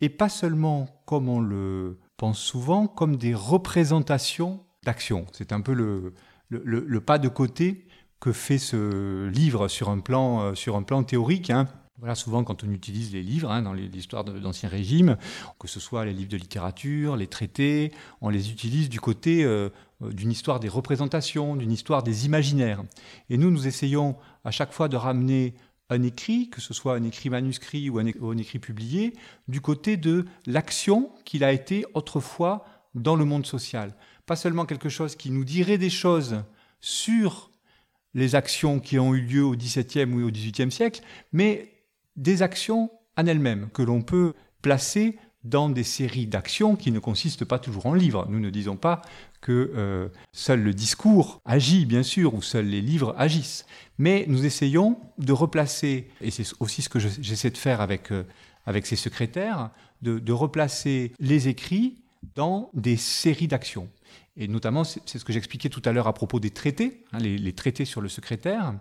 et 0.00 0.08
pas 0.08 0.28
seulement, 0.28 1.02
comme 1.06 1.28
on 1.28 1.40
le 1.40 1.98
pense 2.16 2.38
souvent, 2.38 2.86
comme 2.86 3.16
des 3.16 3.34
représentations 3.34 4.64
d'actions. 4.84 5.26
C'est 5.32 5.52
un 5.52 5.60
peu 5.60 5.72
le, 5.72 6.14
le, 6.48 7.00
pas 7.00 7.18
de 7.18 7.28
côté 7.28 7.86
que 8.20 8.32
fait 8.32 8.58
ce 8.58 9.26
livre 9.28 9.68
sur 9.68 9.90
un 9.90 9.98
plan, 9.98 10.40
euh, 10.40 10.54
sur 10.54 10.76
un 10.76 10.82
plan 10.82 11.02
théorique. 11.02 11.50
Hein. 11.50 11.68
Voilà, 11.98 12.14
souvent 12.14 12.44
quand 12.44 12.62
on 12.62 12.70
utilise 12.70 13.12
les 13.12 13.22
livres 13.22 13.50
hein, 13.50 13.62
dans 13.62 13.72
l'histoire 13.72 14.22
d'Ancien 14.22 14.68
Régime, 14.68 15.16
que 15.58 15.66
ce 15.66 15.80
soit 15.80 16.04
les 16.04 16.12
livres 16.12 16.30
de 16.30 16.36
littérature, 16.36 17.16
les 17.16 17.26
traités, 17.26 17.90
on 18.20 18.28
les 18.28 18.50
utilise 18.50 18.90
du 18.90 19.00
côté 19.00 19.44
euh, 19.44 19.70
d'une 20.02 20.30
histoire 20.30 20.60
des 20.60 20.68
représentations, 20.68 21.56
d'une 21.56 21.72
histoire 21.72 22.02
des 22.02 22.26
imaginaires. 22.26 22.84
Et 23.30 23.38
nous, 23.38 23.50
nous 23.50 23.66
essayons 23.66 24.16
à 24.44 24.50
chaque 24.50 24.72
fois 24.72 24.88
de 24.88 24.96
ramener 24.96 25.54
un 25.88 26.02
écrit, 26.02 26.50
que 26.50 26.60
ce 26.60 26.74
soit 26.74 26.96
un 26.96 27.02
écrit 27.02 27.30
manuscrit 27.30 27.88
ou 27.88 27.98
un, 27.98 28.36
écrit 28.36 28.58
publié, 28.58 29.14
du 29.48 29.62
côté 29.62 29.96
de 29.96 30.26
l'action 30.46 31.10
qu'il 31.24 31.44
a 31.44 31.52
été 31.52 31.86
autrefois 31.94 32.66
dans 32.94 33.16
le 33.16 33.24
monde 33.24 33.46
social. 33.46 33.94
Pas 34.26 34.36
seulement 34.36 34.66
quelque 34.66 34.88
chose 34.90 35.16
qui 35.16 35.30
nous 35.30 35.44
dirait 35.44 35.78
des 35.78 35.90
choses 35.90 36.42
sur 36.80 37.50
les 38.12 38.34
actions 38.34 38.80
qui 38.80 38.98
ont 38.98 39.14
eu 39.14 39.20
lieu 39.20 39.44
au 39.44 39.54
XVIIe 39.54 40.12
ou 40.12 40.26
au 40.26 40.30
XVIIIe 40.30 40.72
siècle, 40.72 41.02
mais 41.32 41.75
des 42.16 42.42
actions 42.42 42.90
en 43.16 43.26
elles-mêmes 43.26 43.68
que 43.72 43.82
l'on 43.82 44.02
peut 44.02 44.34
placer 44.62 45.18
dans 45.46 45.68
des 45.70 45.84
séries 45.84 46.26
d'actions 46.26 46.76
qui 46.76 46.90
ne 46.90 46.98
consistent 46.98 47.44
pas 47.44 47.58
toujours 47.58 47.86
en 47.86 47.94
livres. 47.94 48.26
Nous 48.28 48.40
ne 48.40 48.50
disons 48.50 48.76
pas 48.76 49.02
que 49.40 49.72
euh, 49.76 50.08
seul 50.32 50.60
le 50.60 50.74
discours 50.74 51.40
agit, 51.44 51.86
bien 51.86 52.02
sûr, 52.02 52.34
ou 52.34 52.42
seuls 52.42 52.66
les 52.66 52.80
livres 52.80 53.14
agissent. 53.16 53.64
Mais 53.98 54.24
nous 54.28 54.44
essayons 54.44 54.98
de 55.18 55.32
replacer, 55.32 56.08
et 56.20 56.30
c'est 56.30 56.46
aussi 56.58 56.82
ce 56.82 56.88
que 56.88 56.98
j'essaie 56.98 57.50
de 57.50 57.56
faire 57.56 57.80
avec, 57.80 58.10
euh, 58.10 58.24
avec 58.66 58.86
ces 58.86 58.96
secrétaires, 58.96 59.70
de, 60.02 60.32
replacer 60.32 61.12
les 61.18 61.48
écrits 61.48 62.02
dans 62.34 62.70
des 62.74 62.96
séries 62.96 63.48
d'actions. 63.48 63.88
Et 64.36 64.48
notamment, 64.48 64.84
c'est 64.84 65.18
ce 65.18 65.24
que 65.24 65.32
j'expliquais 65.32 65.70
tout 65.70 65.82
à 65.84 65.92
l'heure 65.92 66.08
à 66.08 66.12
propos 66.12 66.40
des 66.40 66.50
traités, 66.50 67.04
hein, 67.12 67.18
les, 67.18 67.52
traités 67.54 67.84
sur 67.84 68.00
le 68.00 68.08
secrétaire. 68.08 68.74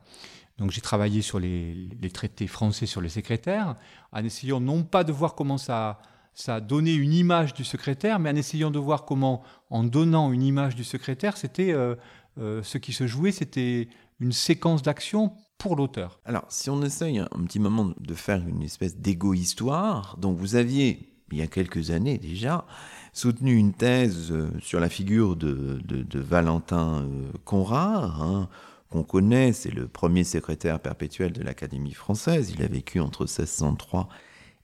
Donc 0.58 0.72
j'ai 0.72 0.82
travaillé 0.82 1.22
sur 1.22 1.40
les, 1.40 1.90
traités 2.14 2.48
français 2.48 2.86
sur 2.86 3.02
le 3.02 3.10
secrétaire, 3.10 3.76
en 4.12 4.24
essayant 4.24 4.60
non 4.60 4.84
pas 4.84 5.04
de 5.04 5.12
voir 5.12 5.36
comment 5.36 5.58
ça 5.58 6.00
ça 6.36 6.56
a 6.56 6.60
donné 6.60 6.94
une 6.94 7.14
image 7.14 7.54
du 7.54 7.64
secrétaire, 7.64 8.20
mais 8.20 8.30
en 8.30 8.36
essayant 8.36 8.70
de 8.70 8.78
voir 8.78 9.06
comment, 9.06 9.42
en 9.70 9.84
donnant 9.84 10.34
une 10.34 10.44
image 10.44 10.76
du 10.76 10.84
secrétaire, 10.84 11.38
c'était 11.38 11.72
euh, 11.72 11.96
euh, 12.38 12.62
ce 12.62 12.78
qui 12.78 12.92
se 12.92 13.08
jouait, 13.08 13.32
c'était 13.32 13.88
une 14.20 14.34
séquence 14.34 14.82
d'action 14.82 15.32
pour 15.58 15.78
l'auteur. 15.78 16.20
Alors, 16.26 16.44
si 16.50 16.70
on 16.70 16.84
essaye 16.84 17.20
un, 17.20 17.46
petit 17.46 17.60
moment 17.60 17.94
de 17.98 18.14
faire 18.14 18.46
une 18.46 18.62
espèce 18.62 18.98
d'égo-histoire, 18.98 20.18
donc 20.18 20.38
vous 20.38 20.56
aviez, 20.56 21.14
il 21.32 21.38
y 21.38 21.42
a 21.42 21.48
quelques 21.48 21.92
années 21.92 22.18
déjà, 22.18 22.66
soutenu 23.14 23.56
une 23.56 23.72
thèse 23.72 24.34
euh, 24.34 24.50
sur 24.60 24.82
la 24.82 24.90
figure 24.90 25.38
de, 25.38 25.80
Valentin 26.20 27.08
Conrad, 27.46 28.12
hein, 28.20 28.50
qu'on 28.90 29.04
connaît, 29.04 29.54
c'est 29.54 29.72
le 29.72 29.88
premier 29.88 30.24
secrétaire 30.24 30.80
perpétuel 30.80 31.34
de 31.34 31.44
l'Académie 31.44 31.94
française, 31.94 32.52
il 32.56 32.64
a 32.64 32.68
vécu 32.68 33.00
entre 33.00 33.24
1603 33.24 34.08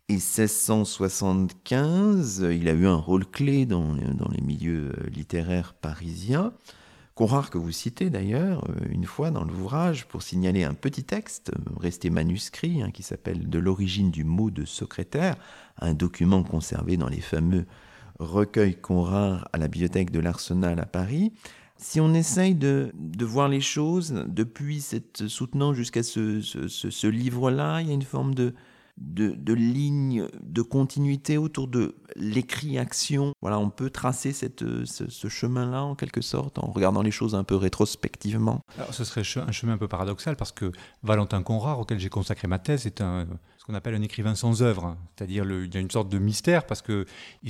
et 0.09 0.15
1675, 0.15 2.45
il 2.51 2.67
a 2.67 2.73
eu 2.73 2.85
un 2.85 2.97
rôle 2.97 3.25
clé 3.25 3.65
dans, 3.65 3.95
dans 3.95 4.27
les 4.29 4.41
milieux 4.41 4.91
euh, 4.97 5.09
littéraires 5.09 5.73
parisiens. 5.73 6.51
Conrart 7.15 7.49
que 7.49 7.57
vous 7.57 7.71
citez 7.71 8.09
d'ailleurs 8.09 8.63
euh, 8.69 8.87
une 8.89 9.05
fois 9.05 9.31
dans 9.31 9.43
l'ouvrage 9.43 10.07
pour 10.07 10.21
signaler 10.21 10.63
un 10.63 10.73
petit 10.73 11.03
texte 11.03 11.51
euh, 11.55 11.59
resté 11.79 12.09
manuscrit 12.09 12.81
hein, 12.81 12.91
qui 12.91 13.03
s'appelle 13.03 13.49
De 13.49 13.59
l'origine 13.59 14.11
du 14.11 14.23
mot 14.23 14.49
de 14.49 14.65
secrétaire, 14.65 15.35
un 15.77 15.93
document 15.93 16.43
conservé 16.43 16.97
dans 16.97 17.09
les 17.09 17.21
fameux 17.21 17.65
recueils 18.19 18.75
Conrart 18.75 19.47
à 19.53 19.57
la 19.57 19.67
bibliothèque 19.67 20.11
de 20.11 20.19
l'Arsenal 20.19 20.79
à 20.79 20.85
Paris. 20.85 21.33
Si 21.81 21.99
on 21.99 22.13
essaye 22.13 22.53
de, 22.53 22.91
voir 23.21 23.49
les 23.49 23.59
choses 23.59 24.23
depuis 24.27 24.81
cette 24.81 25.27
soutenant 25.27 25.73
jusqu'à 25.73 26.03
ce, 26.03 27.07
livre-là, 27.07 27.81
il 27.81 27.87
y 27.87 27.89
a 27.89 27.93
une 27.93 28.03
forme 28.03 28.35
de, 28.35 28.53
de, 28.97 29.35
de 29.35 30.61
continuité 30.61 31.39
autour 31.39 31.67
de 31.67 31.95
l'écrit-action. 32.15 33.33
Voilà, 33.41 33.57
on 33.57 33.71
peut 33.71 33.89
tracer 33.89 34.31
ce, 34.31 35.27
chemin-là 35.27 35.83
en 35.83 35.95
quelque 35.95 36.21
sorte 36.21 36.59
en 36.59 36.71
regardant 36.71 37.01
les 37.01 37.11
choses 37.11 37.33
un 37.33 37.43
peu 37.43 37.55
rétrospectivement. 37.55 38.61
Alors, 38.77 38.93
ce 38.93 39.03
serait 39.03 39.23
un 39.41 39.51
chemin 39.51 39.73
un 39.73 39.77
peu 39.79 39.87
paradoxal 39.87 40.35
parce 40.35 40.51
que 40.51 40.71
Valentin 41.01 41.41
Conrad, 41.41 41.79
auquel 41.79 41.99
j'ai 41.99 42.09
consacré 42.09 42.47
ma 42.47 42.59
thèse, 42.59 42.85
est 42.85 43.01
un, 43.01 43.25
ce 43.61 43.65
qu'on 43.67 43.75
appelle 43.75 43.93
un 43.93 44.01
écrivain 44.01 44.33
sans 44.33 44.63
œuvre. 44.63 44.97
C'est-à-dire 45.15 45.45
il 45.45 45.71
y 45.71 45.77
a 45.77 45.79
une 45.79 45.91
sorte 45.91 46.09
de 46.09 46.17
mystère 46.17 46.65
parce 46.65 46.81
qu'il 46.81 47.05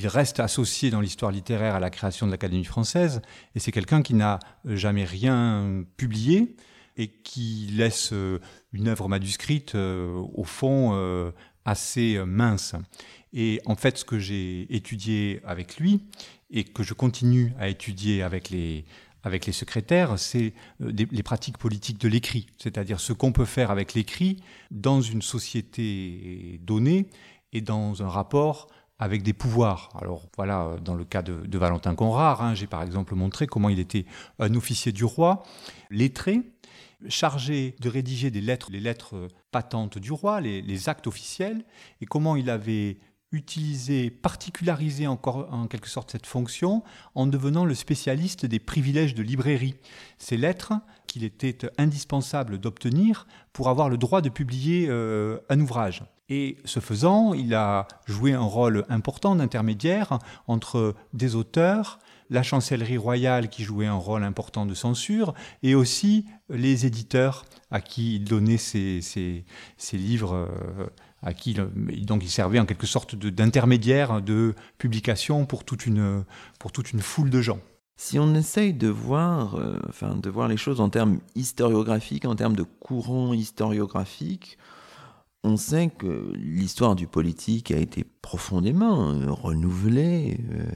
reste 0.08 0.42
associé 0.42 0.90
dans 0.90 1.00
l'histoire 1.00 1.32
littéraire 1.32 1.76
à 1.76 1.80
la 1.80 1.90
création 1.90 2.26
de 2.26 2.32
l'Académie 2.32 2.66
française 2.66 3.22
et 3.56 3.60
c'est 3.60 3.72
quelqu'un 3.72 4.02
qui 4.02 4.14
n'a 4.14 4.40
jamais 4.66 5.06
rien 5.06 5.86
publié 5.96 6.58
et 6.98 7.08
qui 7.08 7.70
laisse 7.72 8.12
euh, 8.12 8.40
une 8.74 8.90
œuvre 8.90 9.08
manuscrite 9.08 9.76
euh, 9.76 10.22
au 10.34 10.44
fond 10.44 10.90
euh, 10.96 11.32
assez 11.64 12.22
mince. 12.26 12.76
Et 13.32 13.62
en 13.64 13.78
fait, 13.78 13.98
ce 13.98 14.04
que 14.04 14.20
j'ai 14.20 14.68
étudié 14.76 15.40
avec 15.46 15.78
lui 15.78 16.02
et 16.50 16.66
que 16.66 16.84
je 16.84 16.94
continue 16.94 17.54
à 17.58 17.70
étudier 17.70 18.22
avec 18.22 18.50
les, 18.50 18.84
avec 19.24 19.46
les 19.46 19.54
secrétaires, 19.54 20.18
c'est 20.18 20.54
les 20.80 21.24
pratiques 21.24 21.58
politiques 21.58 22.00
de 22.00 22.08
l'écrit, 22.08 22.48
c'est-à-dire 22.58 23.00
ce 23.00 23.14
qu'on 23.14 23.32
peut 23.32 23.46
faire 23.46 23.72
avec 23.72 23.94
l'écrit 23.94 24.38
dans 24.72 25.02
une 25.02 25.22
société 25.22 26.60
donnée 26.64 27.08
et 27.54 27.62
dans 27.62 28.02
un 28.02 28.08
rapport 28.08 28.68
avec 29.02 29.24
des 29.24 29.34
pouvoirs. 29.34 29.90
Alors 30.00 30.28
voilà, 30.38 30.76
dans 30.84 30.94
le 30.94 31.04
cas 31.04 31.24
de, 31.24 31.58
Valentin 31.58 31.96
Conrard, 31.96 32.44
hein, 32.44 32.54
j'ai 32.54 32.68
par 32.68 32.84
exemple 32.84 33.16
montré 33.16 33.48
comment 33.48 33.68
il 33.68 33.80
était 33.80 34.06
un 34.38 34.54
officier 34.54 34.92
du 34.92 35.04
roi, 35.04 35.44
lettré, 35.90 36.42
chargé 37.10 37.76
de 37.80 37.90
rédiger 37.90 38.30
des 38.30 38.42
lettres, 38.42 38.70
les 38.72 38.80
lettres 38.80 39.28
patentes 39.52 39.98
du 39.98 40.12
roi, 40.12 40.40
les, 40.40 40.90
actes 40.90 41.08
officiels, 41.08 41.66
et 42.00 42.06
comment 42.06 42.36
il 42.36 42.50
avait 42.50 42.98
utilisé, 43.32 44.10
particularisé 44.10 45.08
encore 45.08 45.48
en 45.52 45.68
quelque 45.68 45.90
sorte 45.90 46.12
cette 46.12 46.26
fonction 46.26 46.84
en 47.16 47.28
devenant 47.28 47.66
le 47.66 47.74
spécialiste 47.74 48.46
des 48.46 48.60
privilèges 48.60 49.16
de 49.16 49.24
librairie. 49.24 49.76
Ces 50.18 50.38
lettres 50.38 50.74
qu'il 51.08 51.24
était 51.24 51.58
indispensable 51.78 52.58
d'obtenir 52.58 53.28
pour 53.54 53.70
avoir 53.70 53.90
le 53.90 53.98
droit 53.98 54.22
de 54.22 54.30
publier 54.30 54.88
euh, 54.90 55.40
un 55.50 55.60
ouvrage. 55.60 56.04
Et 56.30 56.58
ce 56.64 56.80
faisant, 56.80 57.34
il 57.34 57.54
a 57.54 57.88
joué 58.06 58.32
un 58.32 58.40
rôle 58.44 58.86
important 58.88 59.36
d'intermédiaire 59.36 60.20
entre 60.48 60.96
des 61.14 61.36
auteurs, 61.36 62.00
la 62.30 62.42
chancellerie 62.42 62.98
royale 62.98 63.50
qui 63.50 63.64
jouait 63.64 63.88
un 63.88 63.96
rôle 63.96 64.24
important 64.24 64.66
de 64.66 64.74
censure, 64.74 65.34
et 65.62 65.76
aussi 65.76 66.26
les 66.50 66.86
éditeurs 66.86 67.46
à 67.70 67.82
qui 67.82 68.16
il 68.16 68.24
donnait 68.24 68.56
ses, 68.56 69.02
livres, 69.92 70.34
euh, 70.34 70.88
à 71.24 71.34
qui 71.34 71.54
donc 71.54 72.24
il 72.24 72.30
servait 72.30 72.60
en 72.60 72.66
quelque 72.66 72.88
sorte 72.88 73.16
d'intermédiaire 73.16 74.22
de, 74.22 74.56
publication 74.78 75.46
pour 75.46 75.64
toute, 75.64 75.86
une, 75.86 76.24
pour 76.60 76.72
toute 76.72 76.92
une 76.92 77.02
foule 77.02 77.30
de 77.30 77.42
gens. 77.42 77.60
Si 77.98 78.18
on 78.18 78.34
essaye 78.34 78.74
de 78.74 78.88
voir, 78.88 79.56
euh, 79.56 79.78
enfin, 79.88 80.16
de 80.16 80.30
voir 80.30 80.48
les 80.48 80.58
choses 80.58 80.82
en 80.82 80.90
termes 80.90 81.20
historiographiques, 81.36 82.26
en 82.26 82.36
termes 82.36 82.56
de 82.56 82.64
courant 82.64 83.32
historiographique, 83.34 84.58
on 85.44 85.56
sait 85.58 85.92
que 85.96 86.32
l'histoire 86.34 86.96
du 86.96 87.06
politique 87.06 87.70
a 87.72 87.78
été 87.78 88.04
profondément 88.22 89.12
euh, 89.12 89.32
renouvelée. 89.32 90.40
Euh, 90.52 90.72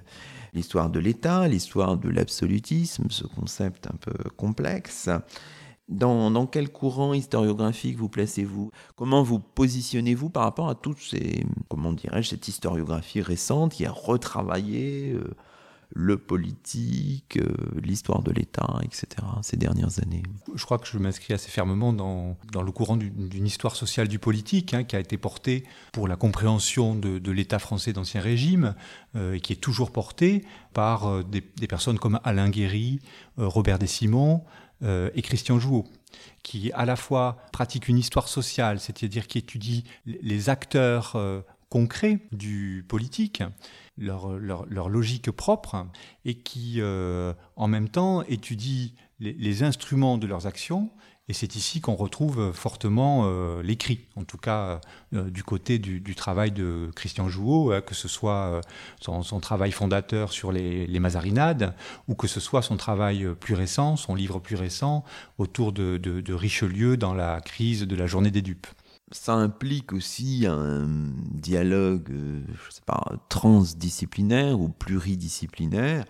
l'histoire 0.54 0.90
de 0.90 1.00
l'État, 1.00 1.48
l'histoire 1.48 1.98
de 1.98 2.10
l'absolutisme, 2.10 3.06
ce 3.10 3.26
concept 3.26 3.88
un 3.88 3.98
peu 3.98 4.30
complexe. 4.38 5.10
Dans, 5.88 6.48
quel 6.48 6.70
courant 6.70 7.14
historiographique 7.14 7.98
vous 7.98 8.10
placez-vous? 8.10 8.72
Comment 8.96 9.22
vous 9.22 9.40
positionnez-vous 9.40 10.30
par 10.30 10.44
rapport 10.44 10.68
à 10.68 10.76
dirais-je, 11.94 12.30
cette 12.30 12.48
historiographie 12.48 13.22
récente 13.22 13.74
qui 13.74 13.86
a 13.86 13.92
retravaillé 13.92 15.12
euh, 15.12 15.36
le 15.92 16.18
politique, 16.18 17.38
euh, 17.38 17.54
l'histoire 17.80 18.24
de 18.24 18.32
l'État, 18.32 18.80
etc., 18.82 19.08
ces 19.44 19.58
dernières 19.58 20.00
années? 20.02 20.24
Je 20.56 20.66
crois 20.66 20.80
que 20.80 20.88
je 20.88 20.98
m'inscris 20.98 21.36
assez 21.36 21.52
fermement 21.52 21.94
dans, 21.94 22.36
le 22.52 22.72
courant 22.72 22.98
d'une 22.98 23.46
histoire 23.46 23.76
sociale 23.76 24.08
du 24.08 24.18
politique 24.18 24.74
hein, 24.74 24.86
qui 24.86 24.96
a 24.96 25.00
été 25.00 25.18
portée 25.18 25.66
pour 25.94 26.08
la 26.08 26.16
compréhension 26.16 26.96
de, 26.96 27.32
l'État 27.32 27.60
français 27.60 27.94
d'Ancien 27.94 28.22
Régime 28.22 28.74
euh, 29.16 29.34
et 29.34 29.40
qui 29.40 29.54
est 29.54 29.58
toujours 29.58 29.92
portée 29.92 30.46
par 30.74 31.24
des, 31.24 31.42
personnes 31.42 32.00
comme 32.00 32.20
Alain 32.24 32.50
Guéry, 32.50 33.00
Robert 33.38 33.78
Desimon 34.86 35.12
et 35.14 35.22
Christian 35.22 35.60
Jouot 35.60 35.86
qui 36.44 36.72
à 36.74 36.86
la 36.86 36.96
fois 36.96 37.38
pratiquent 37.52 37.88
une 37.88 37.98
histoire 37.98 38.28
sociale, 38.28 38.80
c'est-à-dire 38.80 39.28
qui 39.28 39.40
étudient 39.40 39.82
les 40.06 40.50
acteurs 40.50 41.18
concrets 41.70 42.20
du 42.32 42.86
politique, 42.88 43.44
leur, 43.98 44.30
leur, 44.38 44.90
logique 44.90 45.32
propre, 45.32 45.88
et 46.24 46.36
qui, 46.36 46.76
euh, 46.80 47.34
en 47.56 47.68
même 47.68 47.90
temps, 47.90 48.22
étudient 48.24 48.92
les, 49.20 49.64
instruments 49.64 50.18
de 50.18 50.28
leurs 50.28 50.48
actions. 50.48 50.90
Et 51.28 51.34
c'est 51.34 51.56
ici 51.56 51.82
qu'on 51.82 51.96
retrouve 51.96 52.52
fortement 52.54 53.24
euh, 53.26 53.64
l'écrit, 53.64 54.06
en 54.16 54.24
tout 54.24 54.38
cas 54.38 54.80
euh, 55.14 55.30
du 55.32 55.44
côté 55.44 55.80
du, 55.80 56.16
travail 56.16 56.52
de 56.52 56.92
Christian 56.96 57.30
Jouot, 57.30 57.72
hein, 57.72 57.82
que 57.82 57.96
ce 57.96 58.08
soit 58.08 58.62
son, 59.00 59.40
travail 59.40 59.72
fondateur 59.72 60.32
sur 60.32 60.52
les, 60.52 61.00
Mazarinades, 61.00 61.74
ou 62.08 62.14
que 62.14 62.28
ce 62.28 62.40
soit 62.40 62.62
son 62.62 62.78
travail 62.78 63.28
plus 63.40 63.56
récent, 63.56 63.96
son 63.96 64.14
livre 64.14 64.40
plus 64.40 64.56
récent, 64.56 65.04
autour 65.40 65.72
de, 65.74 66.34
Richelieu 66.34 66.96
dans 66.96 67.14
la 67.14 67.42
crise 67.42 67.82
de 67.82 67.96
la 67.96 68.06
journée 68.06 68.32
des 68.32 68.42
dupes 68.42 68.68
ça 69.12 69.34
implique 69.34 69.94
aussi 69.94 70.46
un 70.48 70.88
dialogue, 71.32 72.10
euh, 72.12 72.42
je 72.66 72.72
sais 72.72 72.82
pas, 72.86 73.04
transdisciplinaire 73.30 74.60
ou 74.60 74.70
pluridisciplinaire. 74.70 76.06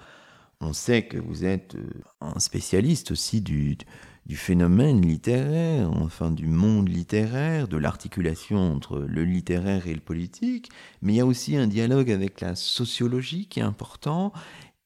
On 0.61 0.73
sait 0.73 1.05
que 1.05 1.17
vous 1.17 1.43
êtes 1.45 1.75
euh, 1.75 1.89
un 2.21 2.39
spécialiste 2.39 3.11
aussi 3.11 3.41
du, 3.41 3.77
du 4.25 4.37
phénomène 4.37 5.01
littéraire, 5.01 5.91
enfin 5.91 6.31
du 6.31 6.47
monde 6.47 6.89
littéraire, 6.89 7.67
de 7.67 7.77
l'articulation 7.77 8.73
entre 8.73 8.99
le 8.99 9.23
littéraire 9.23 9.87
et 9.87 9.93
le 9.93 9.99
politique, 9.99 10.71
mais 11.01 11.13
il 11.13 11.15
y 11.17 11.21
a 11.21 11.25
aussi 11.25 11.55
un 11.55 11.67
dialogue 11.67 12.09
avec 12.09 12.41
la 12.41 12.55
sociologie 12.55 13.47
qui 13.47 13.59
est 13.59 13.63
important, 13.63 14.33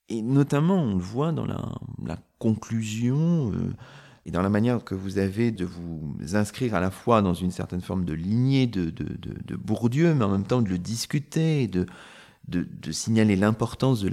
et 0.09 0.21
notamment 0.21 0.81
on 0.81 0.95
le 0.95 1.01
voit 1.01 1.31
dans 1.31 1.45
la, 1.45 2.17
conclusion. 2.39 3.51
Euh, 3.53 3.73
et 4.25 4.31
dans 4.31 4.41
la 4.41 4.49
manière 4.49 4.83
que 4.83 4.95
vous 4.95 5.17
avez 5.17 5.51
de 5.51 5.65
vous 5.65 6.15
inscrire 6.33 6.75
à 6.75 6.79
la 6.79 6.91
fois 6.91 7.21
dans 7.21 7.33
une 7.33 7.51
certaine 7.51 7.81
forme 7.81 8.05
de 8.05 8.13
lignée 8.13 8.67
de, 8.67 8.89
de, 8.89 9.05
de, 9.09 9.55
Bourdieu, 9.55 10.13
mais 10.13 10.23
en 10.23 10.29
même 10.29 10.45
temps 10.45 10.61
de 10.61 10.69
le 10.69 10.77
discuter, 10.77 11.67
de, 11.67 11.85
de, 12.49 12.91
signaler 12.91 13.35
l'importance 13.35 14.01
de, 14.01 14.11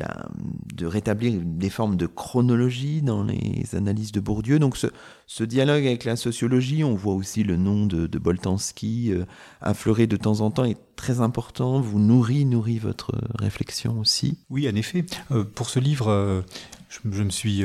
de 0.74 0.86
rétablir 0.86 1.40
des 1.42 1.70
formes 1.70 1.96
de 1.96 2.06
chronologie 2.06 3.02
dans 3.02 3.24
les 3.24 3.74
analyses 3.74 4.12
de 4.12 4.20
Bourdieu. 4.20 4.58
Donc 4.58 4.76
ce, 4.76 4.88
ce 5.26 5.42
dialogue 5.42 5.86
avec 5.86 6.04
la 6.04 6.14
sociologie, 6.14 6.84
on 6.84 6.94
voit 6.94 7.14
aussi 7.14 7.42
le 7.42 7.56
nom 7.56 7.86
de, 7.86 8.06
de 8.06 8.18
Boltanski 8.18 9.12
euh, 9.12 9.24
affleurer 9.60 10.06
de 10.06 10.16
temps 10.16 10.40
en 10.40 10.50
temps, 10.50 10.64
est 10.64 10.78
très 10.94 11.20
important, 11.20 11.80
vous 11.80 11.98
nourrit, 11.98 12.44
nourrit 12.44 12.78
votre 12.78 13.12
réflexion 13.38 13.98
aussi. 13.98 14.38
Oui, 14.50 14.68
en 14.68 14.74
effet. 14.76 15.04
Euh, 15.32 15.44
pour 15.44 15.68
ce 15.68 15.80
livre, 15.80 16.08
euh, 16.08 16.42
je, 16.88 17.22
me 17.22 17.30
suis 17.30 17.64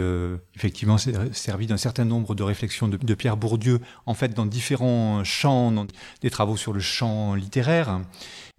effectivement 0.55 0.97
servi 0.97 1.67
d'un 1.67 1.77
certain 1.77 2.03
nombre 2.05 2.33
de 2.33 2.43
réflexions 2.43 2.87
de, 2.87 3.13
Pierre 3.13 3.37
Bourdieu, 3.37 3.79
en 4.07 4.15
fait, 4.15 4.33
dans 4.33 4.47
différents 4.47 5.23
champs, 5.23 5.71
dans 5.71 5.85
des 6.21 6.29
travaux 6.31 6.57
sur 6.57 6.73
le 6.73 6.79
champ 6.79 7.35
littéraire, 7.35 8.01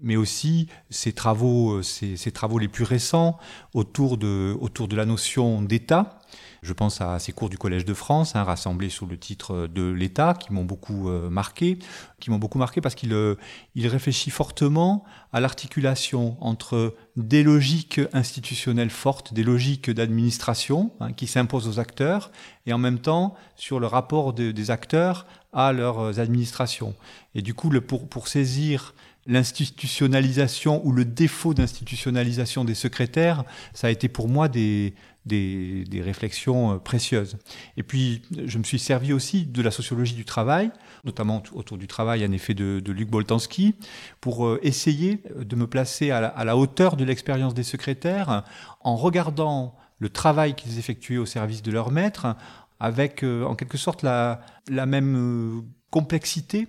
mais 0.02 0.16
aussi 0.16 0.68
ses 0.90 1.12
travaux, 1.12 1.82
ses, 1.82 2.32
travaux 2.32 2.58
les 2.58 2.68
plus 2.68 2.84
récents 2.84 3.38
autour 3.74 4.18
de, 4.18 4.56
autour 4.60 4.88
de 4.88 4.96
la 4.96 5.04
notion 5.04 5.62
d'État 5.62 6.18
je 6.62 6.72
pense 6.72 7.00
à 7.00 7.18
ces 7.18 7.32
cours 7.32 7.48
du 7.48 7.58
Collège 7.58 7.84
de 7.84 7.92
France, 7.92 8.36
hein, 8.36 8.44
rassemblés 8.44 8.88
sous 8.88 9.06
le 9.06 9.18
titre 9.18 9.66
de 9.66 9.90
l'État, 9.90 10.34
qui 10.34 10.52
m'ont 10.52 10.64
beaucoup 10.64 11.08
euh, 11.08 11.28
marqué, 11.28 11.78
qui 12.20 12.30
m'ont 12.30 12.38
beaucoup 12.38 12.58
marqué 12.58 12.80
parce 12.80 12.94
qu'il 12.94 13.12
euh, 13.12 13.34
il 13.74 13.88
réfléchit 13.88 14.30
fortement 14.30 15.04
à 15.32 15.40
l'articulation 15.40 16.36
entre 16.40 16.94
des 17.16 17.42
logiques 17.42 18.00
institutionnelles 18.12 18.90
fortes, 18.90 19.34
des 19.34 19.42
logiques 19.42 19.90
d'administration 19.90 20.92
hein, 21.00 21.12
qui 21.12 21.26
s'imposent 21.26 21.66
aux 21.66 21.80
acteurs, 21.80 22.30
et 22.66 22.72
en 22.72 22.78
même 22.78 23.00
temps 23.00 23.34
sur 23.56 23.80
le 23.80 23.88
rapport 23.88 24.32
des 24.32 24.70
acteurs 24.70 25.26
à 25.52 25.72
leurs 25.72 26.20
administrations. 26.20 26.94
Et 27.34 27.42
du 27.42 27.54
coup, 27.54 27.70
pour, 27.80 28.08
pour 28.08 28.28
saisir 28.28 28.94
l'institutionnalisation 29.26 30.84
ou 30.84 30.92
le 30.92 31.04
défaut 31.04 31.54
d'institutionnalisation 31.54 32.64
des 32.64 32.74
secrétaires, 32.74 33.44
ça 33.72 33.86
a 33.86 33.90
été 33.90 34.08
pour 34.08 34.28
moi 34.28 34.48
des, 34.48 34.94
des, 35.26 36.02
réflexions 36.02 36.74
euh, 36.74 36.76
précieuses. 36.78 37.36
Et 37.76 37.82
puis, 37.82 38.22
je 38.46 38.58
me 38.58 38.64
suis 38.64 38.78
servi 38.78 39.12
aussi 39.12 39.46
de 39.46 39.62
la 39.62 39.70
sociologie 39.70 40.14
du 40.14 40.24
travail, 40.24 40.70
notamment 41.04 41.42
autour 41.52 41.78
du 41.78 41.86
travail, 41.86 42.26
en 42.26 42.32
effet, 42.32 42.54
de, 42.54 42.82
Luc 42.92 43.08
Boltanski, 43.08 43.74
pour 44.20 44.46
euh, 44.46 44.58
essayer 44.62 45.22
de 45.36 45.56
me 45.56 45.66
placer 45.66 46.10
à 46.10 46.44
la, 46.44 46.56
hauteur 46.56 46.96
de 46.96 47.04
l'expérience 47.04 47.54
des 47.54 47.62
secrétaires 47.62 48.44
en 48.80 48.96
regardant 48.96 49.74
le 49.98 50.08
travail 50.08 50.54
qu'ils 50.54 50.78
effectuaient 50.78 51.18
au 51.18 51.26
service 51.26 51.62
de 51.62 51.70
leur 51.70 51.90
maître 51.90 52.36
avec, 52.80 53.22
euh, 53.22 53.44
en 53.44 53.54
quelque 53.54 53.78
sorte, 53.78 54.02
la, 54.02 54.40
la 54.68 54.86
même 54.86 55.62
complexité 55.90 56.66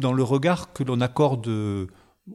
dans 0.00 0.12
le 0.12 0.22
regard 0.22 0.72
que 0.72 0.82
l'on 0.82 1.00
accorde 1.00 1.48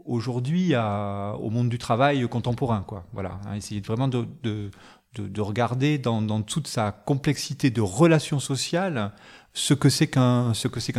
aujourd'hui 0.06 0.74
au 0.76 1.50
monde 1.50 1.70
du 1.70 1.78
travail 1.78 2.28
contemporain. 2.28 2.84
Quoi. 2.88 3.06
Voilà, 3.14 3.40
hein, 3.46 3.56
essayer 3.56 3.82
vraiment 3.82 4.08
de, 4.08 4.28
de, 4.44 5.42
regarder 5.42 5.98
dans, 5.98 6.42
toute 6.42 6.68
sa 6.68 6.92
complexité 6.92 7.70
de 7.70 7.82
relations 7.82 8.40
sociales 8.40 9.14
ce 9.54 9.74
que 9.74 9.90
c'est 9.90 10.08
qu'un 10.08 10.54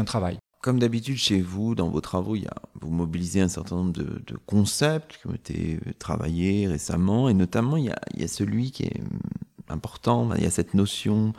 travail. 0.05 0.39
Comme 0.63 0.79
d'habitude 0.79 1.19
chez 1.19 1.41
vous, 1.41 1.75
dans 1.75 1.89
vos 1.89 2.01
travaux, 2.01 2.37
vous 2.81 2.91
mobilisez 2.91 3.41
un 3.41 3.49
certain 3.49 3.77
nombre 3.77 3.93
de, 3.93 4.37
concepts 4.47 5.19
qui 5.21 5.27
ont 5.27 5.35
été 5.35 5.79
travaillés 5.99 6.67
récemment, 6.67 7.29
et 7.29 7.35
notamment 7.35 7.77
il 7.77 7.85
y, 7.85 7.91
a, 7.91 8.01
il 8.15 8.21
y 8.21 8.25
a 8.25 8.29
celui 8.29 8.71
qui 8.71 8.85
est 8.85 9.01
important, 9.69 10.35
il 10.35 10.43
y 10.43 10.47
a 10.47 10.51
cette 10.51 10.75
notion 10.75 11.33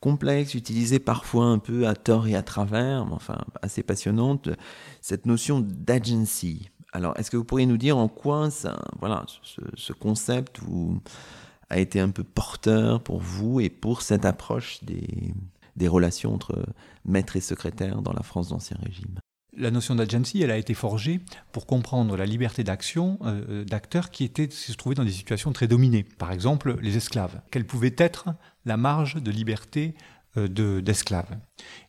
complexe, 0.00 0.54
utilisée 0.54 0.98
parfois 0.98 1.46
un 1.46 1.58
peu 1.58 1.86
à 1.86 1.94
tort 1.94 2.26
et 2.26 2.34
à 2.34 2.42
travers, 2.42 3.06
mais 3.06 3.12
enfin 3.12 3.38
assez 3.62 3.82
passionnante, 3.82 4.48
cette 5.00 5.26
notion 5.26 5.60
d'agency. 5.60 6.70
Alors, 6.92 7.16
est-ce 7.16 7.30
que 7.30 7.36
vous 7.36 7.44
pourriez 7.44 7.66
nous 7.66 7.76
dire 7.76 7.96
en 7.96 8.08
quoi 8.08 8.50
ça, 8.50 8.80
voilà, 8.98 9.24
ce, 9.42 9.60
ce 9.74 9.92
concept 9.92 10.60
a 11.68 11.78
été 11.78 12.00
un 12.00 12.10
peu 12.10 12.24
porteur 12.24 13.00
pour 13.02 13.20
vous 13.20 13.60
et 13.60 13.70
pour 13.70 14.02
cette 14.02 14.24
approche 14.24 14.82
des, 14.82 15.32
des 15.76 15.86
relations 15.86 16.34
entre 16.34 16.64
maître 17.04 17.36
et 17.36 17.40
secrétaire 17.40 18.02
dans 18.02 18.12
la 18.12 18.22
France 18.22 18.48
d'Ancien 18.48 18.76
Régime? 18.82 19.20
La 19.56 19.70
notion 19.70 19.96
d'agency, 19.96 20.42
elle 20.42 20.52
a 20.52 20.56
été 20.56 20.74
forgée 20.74 21.20
pour 21.52 21.66
comprendre 21.66 22.16
la 22.16 22.24
liberté 22.24 22.62
d'action 22.62 23.18
euh, 23.22 23.42
euh, 23.48 23.64
d'acteurs 23.64 24.10
qui 24.10 24.24
étaient, 24.24 24.48
se 24.48 24.72
trouvaient 24.72 24.94
dans 24.94 25.04
des 25.04 25.10
situations 25.10 25.52
très 25.52 25.66
dominées. 25.66 26.04
Par 26.04 26.30
exemple, 26.30 26.78
les 26.80 26.96
esclaves. 26.96 27.40
Quelle 27.50 27.66
pouvait 27.66 27.94
être 27.98 28.28
la 28.64 28.76
marge 28.76 29.22
de 29.22 29.30
liberté 29.30 29.94
d'esclaves. 30.36 31.38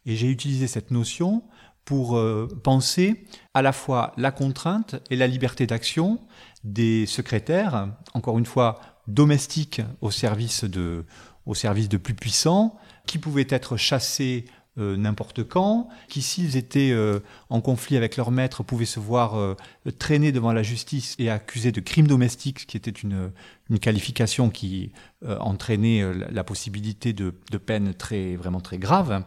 et 0.07 0.15
j'ai 0.15 0.29
utilisé 0.31 0.65
cette 0.65 0.89
notion 0.89 1.43
pour 1.85 2.19
penser 2.63 3.25
à 3.53 3.61
la 3.61 3.71
fois 3.71 4.13
la 4.17 4.31
contrainte 4.31 4.95
et 5.11 5.15
la 5.15 5.27
liberté 5.27 5.67
d'action 5.67 6.19
des 6.63 7.05
secrétaires, 7.05 7.89
encore 8.13 8.39
une 8.39 8.45
fois 8.45 8.79
domestiques 9.07 9.81
au 10.01 10.09
service 10.11 10.63
de, 10.63 11.05
au 11.45 11.53
service 11.53 11.89
de 11.89 11.97
plus 11.97 12.13
puissants, 12.13 12.77
qui 13.05 13.17
pouvaient 13.17 13.47
être 13.49 13.77
chassés 13.77 14.45
euh, 14.77 14.95
n'importe 14.95 15.43
quand, 15.43 15.89
qui 16.07 16.21
s'ils 16.21 16.55
étaient 16.55 16.91
euh, 16.91 17.19
en 17.49 17.59
conflit 17.59 17.97
avec 17.97 18.15
leur 18.15 18.31
maître 18.31 18.63
pouvaient 18.63 18.85
se 18.85 19.01
voir 19.01 19.37
euh, 19.37 19.57
traîner 19.99 20.31
devant 20.31 20.53
la 20.53 20.63
justice 20.63 21.13
et 21.19 21.29
accusés 21.29 21.73
de 21.73 21.81
crimes 21.81 22.07
domestiques, 22.07 22.65
qui 22.67 22.77
était 22.77 22.89
une, 22.89 23.33
une 23.69 23.79
qualification 23.79 24.49
qui 24.49 24.93
entraînait 25.25 26.03
la 26.31 26.45
possibilité 26.45 27.11
de, 27.11 27.33
de, 27.51 27.57
peines 27.57 27.93
très, 27.93 28.37
vraiment 28.37 28.61
très 28.61 28.77
graves. 28.77 29.25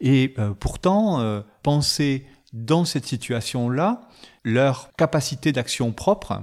Et 0.00 0.34
pourtant, 0.58 1.42
penser 1.62 2.26
dans 2.52 2.84
cette 2.84 3.06
situation-là, 3.06 4.08
leur 4.42 4.90
capacité 4.96 5.52
d'action 5.52 5.92
propre 5.92 6.42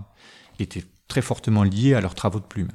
était 0.60 0.84
très 1.08 1.22
fortement 1.22 1.64
liée 1.64 1.94
à 1.94 2.02
leurs 2.02 2.16
travaux 2.16 2.40
de 2.40 2.46
plume. 2.46 2.72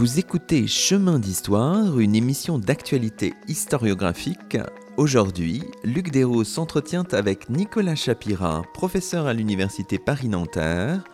Vous 0.00 0.18
écoutez 0.18 0.66
Chemin 0.66 1.18
d'Histoire, 1.18 1.98
une 2.00 2.14
émission 2.14 2.58
d'actualité 2.58 3.34
historiographique. 3.48 4.56
Aujourd'hui, 4.96 5.62
Luc 5.84 6.10
Desros 6.10 6.44
s'entretient 6.44 7.04
avec 7.12 7.50
Nicolas 7.50 7.96
Chapira, 7.96 8.62
professeur 8.72 9.26
à 9.26 9.34
l'Université 9.34 9.98
Paris-Nanterre, 9.98 11.04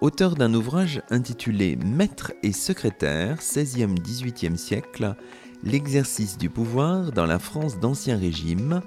auteur 0.00 0.36
d'un 0.36 0.54
ouvrage 0.54 1.02
intitulé 1.10 1.74
Maître 1.74 2.34
et 2.44 2.52
secrétaire, 2.52 3.38
16e-18e 3.40 4.56
siècle, 4.56 5.16
l'exercice 5.64 6.38
du 6.38 6.48
pouvoir 6.48 7.10
dans 7.10 7.26
la 7.26 7.40
France 7.40 7.80
d'Ancien 7.80 8.16
Régime, 8.16 8.80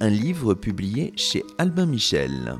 un 0.00 0.08
livre 0.08 0.54
publié 0.54 1.12
chez 1.16 1.44
Albin 1.58 1.84
Michel. 1.84 2.56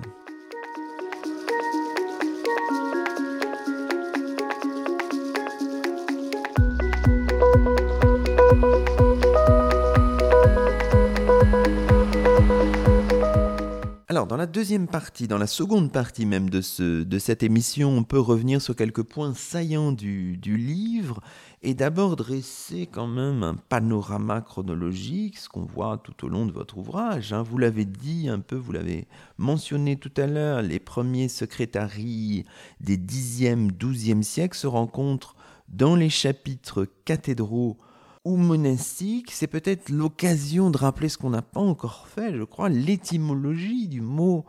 Dans 14.32 14.38
la 14.38 14.46
deuxième 14.46 14.86
partie, 14.86 15.28
dans 15.28 15.36
la 15.36 15.46
seconde 15.46 15.92
partie 15.92 16.24
même 16.24 16.48
de, 16.48 16.62
ce, 16.62 17.02
de 17.02 17.18
cette 17.18 17.42
émission, 17.42 17.90
on 17.90 18.02
peut 18.02 18.18
revenir 18.18 18.62
sur 18.62 18.74
quelques 18.74 19.02
points 19.02 19.34
saillants 19.34 19.92
du, 19.92 20.38
livre 20.42 21.20
et 21.62 21.74
d'abord 21.74 22.16
dresser 22.16 22.88
quand 22.90 23.06
même 23.06 23.42
un 23.42 23.56
panorama 23.56 24.40
chronologique, 24.40 25.36
ce 25.36 25.50
qu'on 25.50 25.66
voit 25.66 26.00
tout 26.02 26.24
au 26.24 26.30
long 26.30 26.46
de 26.46 26.52
votre 26.52 26.78
ouvrage. 26.78 27.34
Hein. 27.34 27.42
Vous 27.42 27.58
l'avez 27.58 27.84
dit 27.84 28.30
un 28.30 28.40
peu, 28.40 28.56
vous 28.56 28.72
l'avez 28.72 29.06
mentionné 29.36 29.96
tout 29.96 30.14
à 30.16 30.26
l'heure, 30.26 30.62
les 30.62 30.80
premiers 30.80 31.28
secrétaries 31.28 32.46
des 32.80 32.96
10e, 32.96 33.70
12e 33.70 34.22
siècles 34.22 34.56
se 34.56 34.66
rencontrent 34.66 35.36
dans 35.68 35.94
les 35.94 36.08
chapitres 36.08 36.86
cathédraux 37.04 37.76
ou 38.24 38.37
monastique, 38.37 39.32
c'est 39.32 39.46
peut-être 39.46 39.88
l'occasion 39.88 40.70
de 40.70 40.78
rappeler 40.78 41.08
ce 41.08 41.18
qu'on 41.18 41.30
n'a 41.30 41.42
pas 41.42 41.61
encore 41.61 42.06
fait, 42.06 42.37
je 42.37 42.44
crois, 42.44 42.68
l'étymologie 42.68 43.88
du 43.88 44.00
mot 44.00 44.44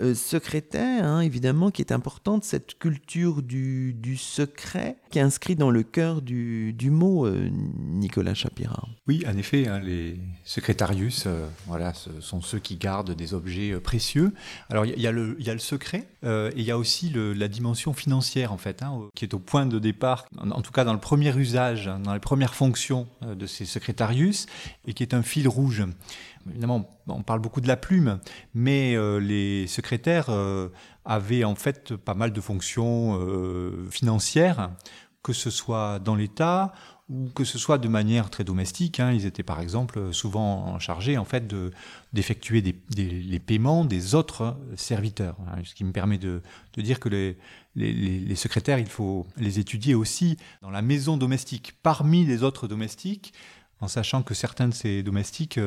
euh, 0.00 0.14
secrétaire, 0.14 1.04
hein, 1.06 1.20
évidemment, 1.20 1.70
qui 1.70 1.80
est 1.80 1.90
importante, 1.90 2.44
cette 2.44 2.78
culture 2.78 3.42
du, 3.42 3.94
du, 3.94 4.18
secret 4.18 4.96
qui 5.10 5.18
est 5.18 5.22
inscrit 5.22 5.56
dans 5.56 5.70
le 5.70 5.82
cœur 5.82 6.20
du, 6.20 6.74
du 6.74 6.90
mot, 6.90 7.26
euh, 7.26 7.48
Nicolas 7.78 8.34
Chapira. 8.34 8.88
Oui, 9.06 9.24
en 9.26 9.36
effet, 9.38 9.66
hein, 9.66 9.80
les 9.80 10.18
secrétarius, 10.44 11.24
euh, 11.26 11.46
voilà, 11.66 11.94
ce 11.94 12.20
sont 12.20 12.42
ceux 12.42 12.58
qui 12.58 12.76
gardent 12.76 13.12
des 13.12 13.32
objets 13.32 13.80
précieux. 13.80 14.34
Alors, 14.68 14.84
il 14.84 14.98
y, 14.98 15.02
y, 15.02 15.06
a 15.06 15.12
le 15.12 15.58
secret, 15.58 16.06
et 16.22 16.52
il 16.56 16.64
y 16.64 16.70
a 16.70 16.76
aussi 16.76 17.10
la 17.14 17.48
dimension 17.48 17.94
financière, 17.94 18.52
en 18.52 18.58
fait, 18.58 18.82
hein, 18.82 19.00
qui 19.14 19.24
est 19.24 19.32
au 19.32 19.38
point 19.38 19.64
de 19.64 19.78
départ, 19.78 20.26
en, 20.36 20.50
en, 20.50 20.60
tout 20.60 20.72
cas 20.72 20.84
dans 20.84 20.92
le 20.92 21.00
premier 21.00 21.34
usage, 21.34 21.90
dans 22.04 22.12
les 22.12 22.20
premières 22.20 22.54
fonctions 22.54 23.06
de 23.22 23.46
ces 23.46 23.64
secrétarius, 23.64 24.46
et 24.86 24.92
qui 24.92 25.02
est 25.02 25.14
un 25.14 25.22
fil 25.22 25.48
rouge 25.48 25.84
évidemment, 26.50 26.88
on 27.08 27.22
parle 27.22 27.40
beaucoup 27.40 27.60
de 27.60 27.68
la 27.68 27.76
plume, 27.76 28.18
mais 28.54 28.94
euh, 28.94 29.18
les 29.18 29.66
secrétaires 29.66 30.26
euh, 30.30 30.68
avaient 31.04 31.44
en 31.44 31.54
fait 31.54 31.96
pas 31.96 32.14
mal 32.14 32.32
de 32.32 32.40
fonctions 32.40 33.18
euh, 33.20 33.88
financières, 33.90 34.70
que 35.22 35.32
ce 35.32 35.50
soit 35.50 35.98
dans 35.98 36.14
l'État 36.14 36.72
ou 37.08 37.28
que 37.34 37.44
ce 37.44 37.56
soit 37.56 37.78
de 37.78 37.86
manière 37.86 38.30
très 38.30 38.42
domestique. 38.42 38.98
Hein. 38.98 39.12
Ils 39.12 39.26
étaient 39.26 39.44
par 39.44 39.60
exemple 39.60 40.12
souvent 40.12 40.76
chargés 40.80 41.18
en 41.18 41.24
fait 41.24 41.46
de 41.46 41.70
d'effectuer 42.12 42.62
les 42.96 43.38
paiements 43.38 43.84
des 43.84 44.16
autres 44.16 44.56
serviteurs. 44.76 45.36
Hein. 45.46 45.60
Ce 45.64 45.74
qui 45.74 45.84
me 45.84 45.92
permet 45.92 46.18
de, 46.18 46.42
dire 46.76 46.98
que 46.98 47.08
les, 47.76 48.34
secrétaires, 48.34 48.80
il 48.80 48.88
faut 48.88 49.26
les 49.36 49.60
étudier 49.60 49.94
aussi 49.94 50.36
dans 50.62 50.70
la 50.70 50.82
maison 50.82 51.16
domestique, 51.16 51.74
parmi 51.82 52.24
les 52.24 52.42
autres 52.42 52.66
domestiques, 52.66 53.32
en 53.80 53.86
sachant 53.86 54.22
que 54.22 54.34
certains 54.34 54.68
de 54.68 54.74
ces 54.74 55.04
domestiques 55.04 55.60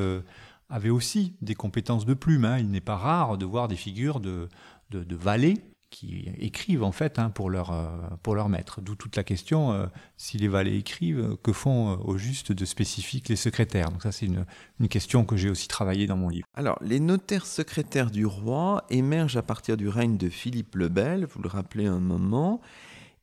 avaient 0.70 0.90
aussi 0.90 1.36
des 1.42 1.56
compétences 1.56 2.06
de 2.06 2.14
plume. 2.14 2.46
Hein. 2.46 2.60
Il 2.60 2.70
n'est 2.70 2.82
pas 2.82 2.96
rare 2.96 3.38
de 3.38 3.46
voir 3.46 3.68
des 3.68 3.76
figures 3.76 4.20
de, 4.20 4.50
valets 4.92 5.58
qui 5.90 6.30
écrivent 6.38 6.84
en 6.84 6.92
fait 6.92 7.18
hein, 7.18 7.32
pour, 7.32 7.50
leur, 7.50 7.72
euh, 7.72 7.88
pour 8.22 8.36
maître. 8.48 8.80
D'où 8.80 8.94
toute 8.94 9.16
la 9.16 9.24
question, 9.24 9.72
euh, 9.72 9.88
si 10.18 10.38
les 10.38 10.48
valets 10.48 10.78
écrivent, 10.78 11.36
que 11.42 11.52
font 11.52 11.94
euh, 11.94 11.96
au 12.04 12.18
juste 12.18 12.52
de 12.52 12.64
spécifique 12.64 13.28
les 13.28 13.36
secrétaires? 13.36 13.90
Donc 13.90 14.04
ça 14.04 14.12
c'est 14.12 14.28
une, 14.28 14.46
une, 14.80 14.88
question 14.88 15.26
que 15.26 15.36
j'ai 15.36 15.50
aussi 15.50 15.68
travaillé 15.68 16.06
dans 16.06 16.16
mon 16.16 16.30
livre. 16.30 16.46
Alors 16.54 16.78
les 16.82 17.00
notaires 17.00 17.48
secrétaires 17.48 18.12
du 18.12 18.28
roi 18.28 18.86
émergent 18.92 19.38
à 19.38 19.42
partir 19.42 19.78
du 19.78 19.88
règne 19.88 20.18
de 20.18 20.30
Philippe 20.30 20.76
le 20.76 20.90
Bel, 20.90 21.26
vous 21.26 21.42
le 21.42 21.50
rappelez 21.50 21.88
un 21.88 22.00
moment, 22.00 22.62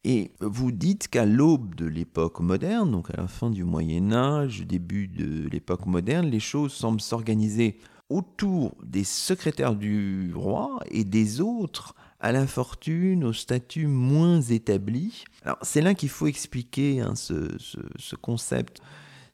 et 0.08 0.30
vous 0.38 0.70
dites 0.70 1.08
qu'à 1.08 1.26
l'aube 1.26 1.74
de 1.74 1.84
l'époque 1.84 2.38
moderne, 2.38 2.92
donc 2.92 3.10
à 3.10 3.16
la 3.16 3.26
fin 3.26 3.50
du 3.50 3.64
Moyen 3.64 4.12
Âge, 4.12 4.64
début 4.64 5.08
de 5.08 5.48
l'époque 5.48 5.84
moderne, 5.84 6.26
les 6.26 6.38
choses 6.38 6.72
semblent 6.72 7.00
s'organiser 7.00 7.80
autour 8.08 8.76
des 8.84 9.02
secrétaires 9.02 9.74
du 9.74 10.32
roi 10.32 10.78
et 10.92 11.02
des 11.02 11.40
autres 11.40 11.96
à 12.20 12.30
la 12.30 12.46
fortune, 12.46 13.24
au 13.24 13.32
statut 13.32 13.88
moins 13.88 14.40
établi. 14.40 15.24
Alors 15.42 15.58
c'est 15.62 15.82
là 15.82 15.92
qu'il 15.92 16.08
faut 16.08 16.28
expliquer 16.28 17.00
hein, 17.00 17.16
ce, 17.16 17.56
ce, 17.58 18.14
concept 18.14 18.80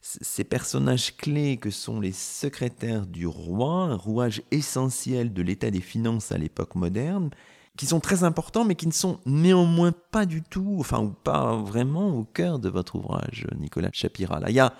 ces 0.00 0.42
personnages 0.42 1.14
clés 1.18 1.58
que 1.58 1.70
sont 1.70 2.00
les 2.00 2.12
secrétaires 2.12 3.06
du 3.06 3.26
roi, 3.26 3.84
un 3.84 3.96
rouage 3.96 4.42
essentiel 4.50 5.34
de 5.34 5.42
l'état 5.42 5.70
des 5.70 5.82
finances 5.82 6.32
à 6.32 6.38
l'époque 6.38 6.76
moderne, 6.76 7.28
qui 7.78 7.86
sont 7.86 8.00
très 8.00 8.24
importants, 8.24 8.64
mais 8.64 8.74
qui 8.74 8.86
ne 8.86 8.92
sont 8.92 9.18
néanmoins 9.24 9.92
pas 10.10 10.26
du 10.26 10.42
tout, 10.42 10.76
enfin, 10.78 11.00
ou 11.00 11.10
pas 11.10 11.56
vraiment 11.56 12.08
au 12.08 12.24
cœur 12.24 12.58
de 12.58 12.68
votre 12.68 12.96
ouvrage, 12.96 13.46
Nicolas 13.58 13.90
Chapira. 13.92 14.40
Là, 14.40 14.50
il 14.50 14.56
y 14.56 14.60
a, 14.60 14.72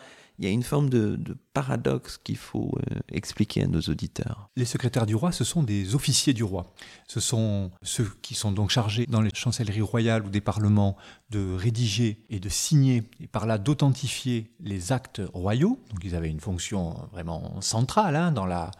une 0.50 0.62
forme 0.62 0.90
de, 0.90 1.18
paradoxe 1.55 2.18
qu'il 2.22 2.37
faut 2.37 2.72
euh, 2.76 2.98
expliquer 3.11 3.62
à 3.62 3.66
nos 3.66 3.81
auditeurs. 3.81 4.50
Les 4.57 4.64
secrétaires 4.64 5.07
du 5.07 5.14
roi, 5.14 5.33
ce 5.33 5.44
sont 5.44 5.62
des 5.62 5.94
officiers 5.94 6.33
du 6.33 6.42
roi. 6.42 6.74
Ce 7.07 7.20
sont 7.20 7.70
ceux 7.83 8.11
qui 8.22 8.35
sont 8.35 8.52
donc 8.52 8.70
chargés 8.70 9.07
dans 9.07 9.20
les 9.20 9.31
chancelleries 9.35 9.83
royales 9.83 10.24
ou 10.26 10.31
des 10.31 10.40
parlements 10.40 10.96
de 11.31 11.55
rédiger 11.55 12.24
et 12.28 12.40
de 12.40 12.48
signer, 12.48 13.05
et 13.20 13.26
par 13.26 13.46
là 13.46 13.59
d'authentifier 13.59 14.50
les 14.61 14.92
actes 14.92 15.22
royaux. 15.33 15.78
Donc 15.90 16.00
ils 16.05 16.14
avaient 16.14 16.31
une 16.31 16.40
fonction 16.40 16.94
vraiment 17.12 17.60
centrale 17.60 18.16
hein, 18.16 18.33
dans 18.33 18.46
la 18.46 18.71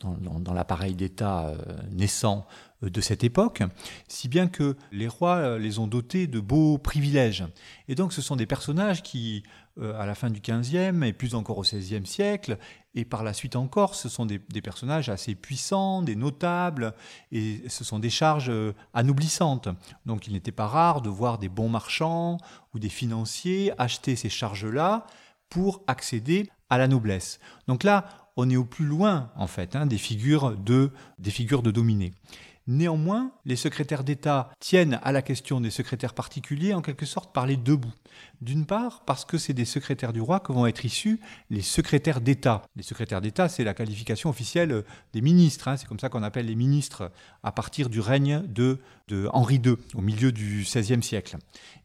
dans, 0.00 0.54
l'appareil 0.54 0.94
d'État 0.94 1.48
euh, 1.48 1.58
naissant 1.90 2.46
de 2.82 3.00
cette 3.00 3.24
époque, 3.24 3.62
si 4.08 4.28
bien 4.28 4.46
que 4.46 4.76
les 4.90 5.08
rois 5.08 5.36
euh, 5.36 5.58
les 5.58 5.78
ont 5.78 5.86
dotés 5.86 6.26
de 6.26 6.40
beaux 6.40 6.78
privilèges. 6.78 7.44
Et 7.88 7.94
donc 7.94 8.12
ce 8.12 8.22
sont 8.22 8.36
des 8.36 8.46
personnages 8.46 9.02
qui, 9.02 9.42
à 9.80 10.04
la 10.04 10.14
fin 10.14 10.28
du 10.30 10.40
XVe 10.40 11.02
et 11.04 11.12
plus 11.12 11.34
encore 11.34 11.58
au 11.58 11.62
XVIe 11.62 12.04
siècle, 12.04 12.58
et 12.94 13.04
par 13.04 13.22
la 13.22 13.32
suite 13.32 13.56
encore, 13.56 13.94
ce 13.94 14.08
sont 14.08 14.26
des, 14.26 14.38
personnages 14.38 15.08
assez 15.08 15.34
puissants, 15.34 16.02
des 16.02 16.16
notables, 16.16 16.92
et 17.32 17.62
ce 17.68 17.84
sont 17.84 17.98
des 17.98 18.10
charges 18.10 18.52
anoublissantes. 18.92 19.68
Donc 20.06 20.26
il 20.26 20.32
n'était 20.32 20.52
pas 20.52 20.66
rare 20.66 21.00
de 21.00 21.08
voir 21.08 21.38
des 21.38 21.48
bons 21.48 21.68
marchands 21.68 22.36
ou 22.74 22.78
des 22.78 22.88
financiers 22.88 23.72
acheter 23.78 24.16
ces 24.16 24.28
charges-là 24.28 25.06
pour 25.48 25.82
accéder 25.86 26.48
à 26.68 26.78
la 26.78 26.88
noblesse. 26.88 27.38
Donc 27.66 27.84
là, 27.84 28.08
on 28.36 28.48
est 28.48 28.56
au 28.56 28.64
plus 28.64 28.86
loin, 28.86 29.30
en 29.36 29.46
fait, 29.46 29.76
hein, 29.76 29.86
des, 29.86 29.98
figures 29.98 30.56
de, 30.56 30.92
des 31.18 31.30
figures 31.30 31.62
de 31.62 31.70
dominés. 31.70 32.14
Néanmoins, 32.70 33.32
les 33.46 33.56
secrétaires 33.56 34.04
d'État 34.04 34.52
tiennent 34.60 35.00
à 35.02 35.10
la 35.10 35.22
question 35.22 35.60
des 35.60 35.70
secrétaires 35.70 36.14
particuliers 36.14 36.72
en 36.72 36.82
quelque 36.82 37.04
sorte 37.04 37.32
par 37.32 37.44
les 37.44 37.56
deux 37.56 37.74
bouts. 37.74 37.92
D'une 38.42 38.64
part, 38.64 39.04
parce 39.04 39.24
que 39.24 39.38
c'est 39.38 39.52
des 39.52 39.64
secrétaires 39.64 40.12
du 40.12 40.20
roi 40.20 40.38
que 40.38 40.52
vont 40.52 40.68
être 40.68 40.84
issus 40.84 41.18
les 41.50 41.62
secrétaires 41.62 42.20
d'État. 42.20 42.62
Les 42.76 42.84
secrétaires 42.84 43.20
d'État, 43.20 43.48
c'est 43.48 43.64
la 43.64 43.74
qualification 43.74 44.30
officielle 44.30 44.84
des 45.12 45.20
ministres. 45.20 45.66
Hein. 45.66 45.76
C'est 45.76 45.88
comme 45.88 45.98
ça 45.98 46.10
qu'on 46.10 46.22
appelle 46.22 46.46
les 46.46 46.54
ministres 46.54 47.10
à 47.42 47.50
partir 47.50 47.88
du 47.88 47.98
règne 47.98 48.40
de, 48.46 48.78
de 49.08 49.28
Henri 49.32 49.56
II, 49.56 49.74
au 49.96 50.00
milieu 50.00 50.30
du 50.30 50.62
XVIe 50.62 51.02
siècle. 51.02 51.38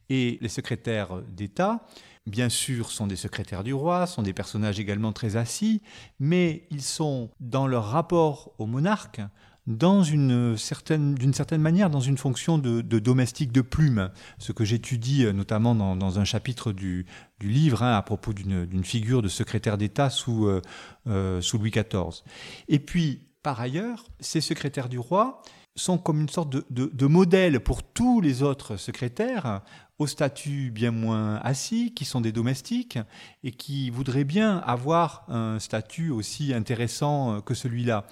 Et 0.08 0.38
les 0.40 0.48
secrétaires 0.48 1.20
d'État, 1.32 1.84
bien 2.28 2.48
sûr, 2.48 2.92
sont 2.92 3.08
des 3.08 3.16
secrétaires 3.16 3.64
du 3.64 3.74
roi, 3.74 4.06
sont 4.06 4.22
des 4.22 4.32
personnages 4.32 4.78
également 4.78 5.12
très 5.12 5.34
assis, 5.34 5.82
mais 6.20 6.62
ils 6.70 6.82
sont, 6.82 7.28
dans 7.40 7.66
leur 7.66 7.86
rapport 7.86 8.52
au 8.58 8.66
monarque, 8.66 9.20
dans 9.66 10.02
une 10.02 10.56
certaine, 10.56 11.14
d'une 11.14 11.34
certaine 11.34 11.60
manière, 11.60 11.90
dans 11.90 12.00
une 12.00 12.16
fonction 12.16 12.58
de, 12.58 12.80
domestique 12.80 13.52
de 13.52 13.60
plume, 13.60 14.10
ce 14.38 14.52
que 14.52 14.64
j'étudie 14.64 15.24
euh, 15.24 15.32
notamment 15.32 15.74
dans, 15.74 16.18
un 16.18 16.24
chapitre 16.24 16.72
du, 16.72 17.06
livre 17.40 17.82
hein, 17.82 17.96
à 17.96 18.02
propos 18.02 18.32
d'une, 18.32 18.84
figure 18.84 19.22
de 19.22 19.28
secrétaire 19.28 19.76
d'État 19.76 20.10
sous, 20.10 20.46
euh, 20.46 20.62
euh, 21.08 21.40
sous 21.40 21.58
Louis 21.58 21.70
XIV. 21.70 22.22
Et 22.68 22.78
puis, 22.78 23.22
par 23.42 23.60
ailleurs, 23.60 24.04
ces 24.20 24.40
secrétaires 24.40 24.88
du 24.88 24.98
roi 24.98 25.42
sont 25.74 25.98
comme 25.98 26.20
une 26.20 26.28
sorte 26.28 26.50
de, 26.50 26.64
de, 26.70 27.06
modèle 27.06 27.60
pour 27.60 27.82
tous 27.82 28.22
les 28.22 28.42
autres 28.42 28.76
secrétaires 28.76 29.60
au 29.98 30.06
statut 30.06 30.70
bien 30.70 30.90
moins 30.90 31.36
assis, 31.36 31.92
qui 31.92 32.06
sont 32.06 32.22
des 32.22 32.32
domestiques 32.32 32.98
et 33.44 33.50
qui 33.50 33.90
voudraient 33.90 34.24
bien 34.24 34.56
avoir 34.58 35.24
un 35.28 35.58
statut 35.58 36.10
aussi 36.10 36.54
intéressant 36.54 37.42
que 37.42 37.52
celui-là. 37.52 38.06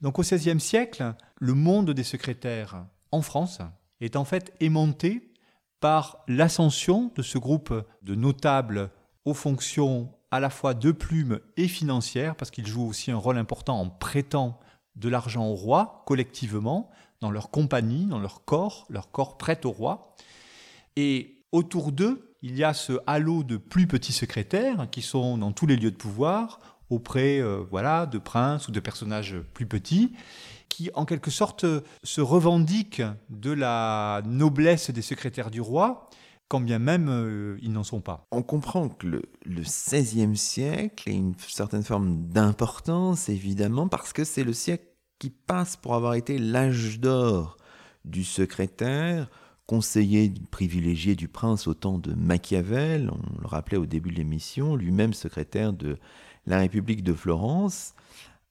Donc 0.00 0.18
au 0.18 0.22
XVIe 0.22 0.60
siècle, 0.60 1.14
le 1.38 1.54
monde 1.54 1.90
des 1.90 2.04
secrétaires 2.04 2.86
en 3.12 3.22
France 3.22 3.60
est 4.00 4.16
en 4.16 4.24
fait 4.24 4.54
aimanté 4.60 5.32
par 5.80 6.18
l'ascension 6.28 7.12
de 7.14 7.22
ce 7.22 7.38
groupe 7.38 7.72
de 8.02 8.14
notables 8.14 8.90
aux 9.24 9.34
fonctions 9.34 10.12
à 10.30 10.40
la 10.40 10.50
fois 10.50 10.74
de 10.74 10.92
plume 10.92 11.40
et 11.56 11.68
financières, 11.68 12.34
parce 12.36 12.50
qu'ils 12.50 12.66
jouent 12.66 12.86
aussi 12.86 13.10
un 13.10 13.16
rôle 13.16 13.38
important 13.38 13.80
en 13.80 13.88
prêtant 13.88 14.58
de 14.96 15.08
l'argent 15.08 15.46
au 15.46 15.54
roi 15.54 16.02
collectivement, 16.06 16.90
dans 17.20 17.30
leur 17.30 17.50
compagnie, 17.50 18.06
dans 18.06 18.18
leur 18.18 18.44
corps, 18.44 18.86
leur 18.90 19.10
corps 19.10 19.38
prête 19.38 19.64
au 19.64 19.70
roi. 19.70 20.14
Et 20.96 21.44
autour 21.52 21.92
d'eux, 21.92 22.34
il 22.42 22.56
y 22.56 22.64
a 22.64 22.74
ce 22.74 22.98
halo 23.06 23.42
de 23.42 23.56
plus 23.56 23.86
petits 23.86 24.12
secrétaires 24.12 24.88
qui 24.90 25.02
sont 25.02 25.38
dans 25.38 25.52
tous 25.52 25.66
les 25.66 25.76
lieux 25.76 25.90
de 25.90 25.96
pouvoir, 25.96 26.75
auprès 26.90 27.40
euh, 27.40 27.62
voilà, 27.70 28.06
de 28.06 28.18
princes 28.18 28.68
ou 28.68 28.72
de 28.72 28.80
personnages 28.80 29.36
plus 29.54 29.66
petits, 29.66 30.12
qui 30.68 30.90
en 30.94 31.04
quelque 31.04 31.30
sorte 31.30 31.66
se 32.02 32.20
revendiquent 32.20 33.02
de 33.30 33.52
la 33.52 34.22
noblesse 34.26 34.90
des 34.90 35.02
secrétaires 35.02 35.50
du 35.50 35.60
roi, 35.60 36.08
quand 36.48 36.60
bien 36.60 36.78
même 36.78 37.08
euh, 37.08 37.58
ils 37.62 37.72
n'en 37.72 37.84
sont 37.84 38.00
pas. 38.00 38.26
On 38.30 38.42
comprend 38.42 38.88
que 38.88 39.06
le, 39.06 39.22
le 39.44 39.62
XVIe 39.62 40.36
siècle 40.36 41.08
a 41.08 41.12
une 41.12 41.34
certaine 41.38 41.82
forme 41.82 42.28
d'importance, 42.28 43.28
évidemment, 43.28 43.88
parce 43.88 44.12
que 44.12 44.24
c'est 44.24 44.44
le 44.44 44.52
siècle 44.52 44.84
qui 45.18 45.30
passe 45.30 45.76
pour 45.76 45.94
avoir 45.94 46.14
été 46.14 46.38
l'âge 46.38 47.00
d'or 47.00 47.56
du 48.04 48.22
secrétaire, 48.22 49.28
conseiller 49.66 50.32
privilégié 50.50 51.16
du 51.16 51.26
prince 51.28 51.66
au 51.66 51.74
temps 51.74 51.98
de 51.98 52.14
Machiavel, 52.14 53.10
on 53.10 53.40
le 53.40 53.46
rappelait 53.46 53.78
au 53.78 53.86
début 53.86 54.10
de 54.10 54.16
l'émission, 54.16 54.76
lui-même 54.76 55.12
secrétaire 55.12 55.72
de 55.72 55.98
la 56.46 56.58
République 56.58 57.02
de 57.02 57.12
Florence, 57.12 57.94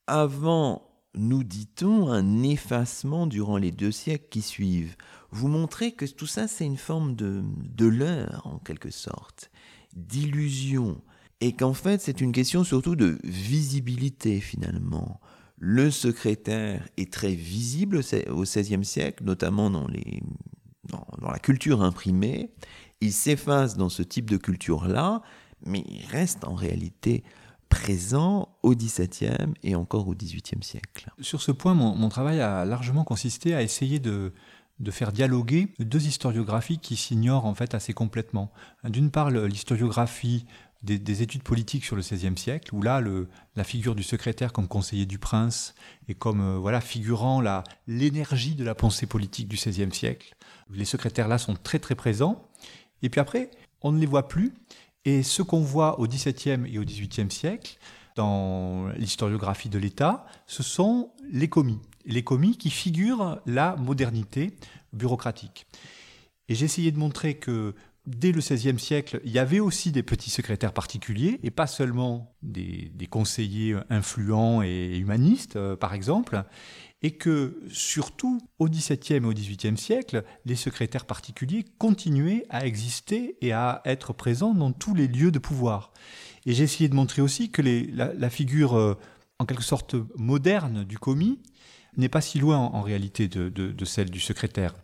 avant, 0.06 0.82
nous 1.14 1.44
dit-on, 1.44 2.08
un 2.08 2.42
effacement 2.42 3.26
durant 3.26 3.56
les 3.56 3.72
deux 3.72 3.92
siècles 3.92 4.28
qui 4.30 4.42
suivent. 4.42 4.96
Vous 5.30 5.48
montrez 5.48 5.92
que 5.92 6.04
tout 6.04 6.26
ça, 6.26 6.46
c'est 6.46 6.66
une 6.66 6.76
forme 6.76 7.16
de, 7.16 7.42
de 7.44 7.86
leurre, 7.86 8.46
en 8.46 8.58
quelque 8.58 8.90
sorte, 8.90 9.50
d'illusion, 9.94 11.00
et 11.40 11.54
qu'en 11.54 11.74
fait, 11.74 12.00
c'est 12.00 12.20
une 12.20 12.32
question 12.32 12.64
surtout 12.64 12.96
de 12.96 13.18
visibilité, 13.24 14.40
finalement. 14.40 15.20
Le 15.58 15.90
secrétaire 15.90 16.86
est 16.98 17.12
très 17.12 17.34
visible 17.34 18.00
au 18.30 18.42
XVIe 18.42 18.84
siècle, 18.84 19.24
notamment 19.24 19.70
dans, 19.70 19.88
les, 19.88 20.22
dans, 20.84 21.06
dans 21.20 21.30
la 21.30 21.38
culture 21.38 21.82
imprimée. 21.82 22.50
Il 23.00 23.12
s'efface 23.12 23.76
dans 23.76 23.88
ce 23.88 24.02
type 24.02 24.30
de 24.30 24.36
culture-là, 24.36 25.22
mais 25.64 25.82
il 25.88 26.04
reste 26.06 26.44
en 26.44 26.54
réalité 26.54 27.24
présent 27.68 28.48
au 28.62 28.74
XVIIe 28.74 29.54
et 29.62 29.74
encore 29.74 30.08
au 30.08 30.14
XVIIIe 30.14 30.62
siècle. 30.62 31.10
Sur 31.20 31.42
ce 31.42 31.52
point, 31.52 31.74
mon, 31.74 32.08
travail 32.08 32.40
a 32.40 32.64
largement 32.64 33.04
consisté 33.04 33.54
à 33.54 33.62
essayer 33.62 33.98
de, 33.98 34.32
faire 34.90 35.12
dialoguer 35.12 35.68
deux 35.78 36.06
historiographies 36.06 36.78
qui 36.78 36.96
s'ignorent 36.96 37.46
en 37.46 37.54
fait 37.54 37.74
assez 37.74 37.92
complètement. 37.92 38.50
D'une 38.84 39.10
part, 39.10 39.30
l'historiographie 39.30 40.46
des, 40.82 41.22
études 41.22 41.42
politiques 41.42 41.84
sur 41.84 41.96
le 41.96 42.02
XVIe 42.02 42.36
siècle, 42.36 42.74
où 42.74 42.82
là, 42.82 43.02
la 43.56 43.64
figure 43.64 43.94
du 43.94 44.02
secrétaire 44.02 44.52
comme 44.52 44.68
conseiller 44.68 45.06
du 45.06 45.18
prince 45.18 45.74
et 46.08 46.14
comme 46.14 46.40
euh, 46.40 46.58
voilà 46.58 46.80
figurant 46.80 47.42
l'énergie 47.86 48.54
de 48.54 48.64
la 48.64 48.74
pensée 48.74 49.06
politique 49.06 49.48
du 49.48 49.56
XVIe 49.56 49.92
siècle. 49.92 50.36
Les 50.70 50.84
secrétaires 50.84 51.28
là 51.28 51.38
sont 51.38 51.54
très 51.54 51.78
très 51.78 51.94
présents. 51.94 52.42
Et 53.02 53.08
puis 53.08 53.20
après, 53.20 53.50
on 53.82 53.92
ne 53.92 53.98
les 53.98 54.06
voit 54.06 54.28
plus. 54.28 54.52
Et 55.06 55.22
ce 55.22 55.40
qu'on 55.40 55.60
voit 55.60 56.00
au 56.00 56.08
XVIIe 56.08 56.64
et 56.66 56.78
au 56.80 56.84
XVIIIe 56.84 57.30
siècle, 57.30 57.78
dans 58.16 58.88
l'historiographie 58.96 59.68
de 59.68 59.78
l'État, 59.78 60.26
ce 60.46 60.64
sont 60.64 61.12
les 61.30 61.48
commis. 61.48 61.78
Les 62.06 62.24
commis 62.24 62.56
qui 62.56 62.70
figurent 62.70 63.40
la 63.46 63.76
modernité 63.76 64.56
bureaucratique. 64.92 65.66
Et 66.48 66.56
j'ai 66.56 66.64
essayé 66.64 66.90
de 66.90 66.98
montrer 66.98 67.34
que 67.34 67.74
dès 68.06 68.32
le 68.32 68.40
XVIe 68.40 68.80
siècle, 68.80 69.20
il 69.24 69.30
y 69.30 69.38
avait 69.38 69.60
aussi 69.60 69.92
des 69.92 70.02
petits 70.02 70.30
secrétaires 70.30 70.72
particuliers, 70.72 71.38
et 71.44 71.52
pas 71.52 71.68
seulement 71.68 72.34
des, 72.42 72.90
conseillers 73.08 73.76
influents 73.90 74.62
et 74.62 74.96
humanistes, 74.96 75.54
euh, 75.54 75.76
par 75.76 75.94
exemple, 75.94 76.42
et 77.02 77.12
que 77.12 77.60
surtout 77.68 78.40
au 78.58 78.68
XVIIe 78.68 79.16
et 79.16 79.24
au 79.24 79.32
XVIIIe 79.32 79.76
siècle, 79.76 80.24
les 80.44 80.56
secrétaires 80.56 81.04
particuliers 81.04 81.64
continuaient 81.78 82.44
à 82.50 82.66
exister 82.66 83.36
et 83.40 83.52
à 83.52 83.82
être 83.84 84.12
présents 84.12 84.54
dans 84.54 84.72
tous 84.72 84.94
les 84.94 85.06
lieux 85.06 85.30
de 85.30 85.38
pouvoir. 85.38 85.92
Et 86.46 86.52
j'ai 86.52 86.64
essayé 86.64 86.88
de 86.88 86.94
montrer 86.94 87.22
aussi 87.22 87.50
que 87.50 87.62
la, 87.62 88.30
figure 88.30 88.76
euh, 88.76 88.94
en 89.38 89.44
quelque 89.44 89.62
sorte 89.64 89.96
moderne 90.16 90.84
du 90.84 90.98
commis 90.98 91.40
n'est 91.96 92.08
pas 92.08 92.20
si 92.20 92.38
loin 92.38 92.58
en, 92.58 92.82
réalité 92.82 93.28
de, 93.28 93.84
celle 93.84 94.10
du 94.10 94.20
secrétaire. 94.20 94.74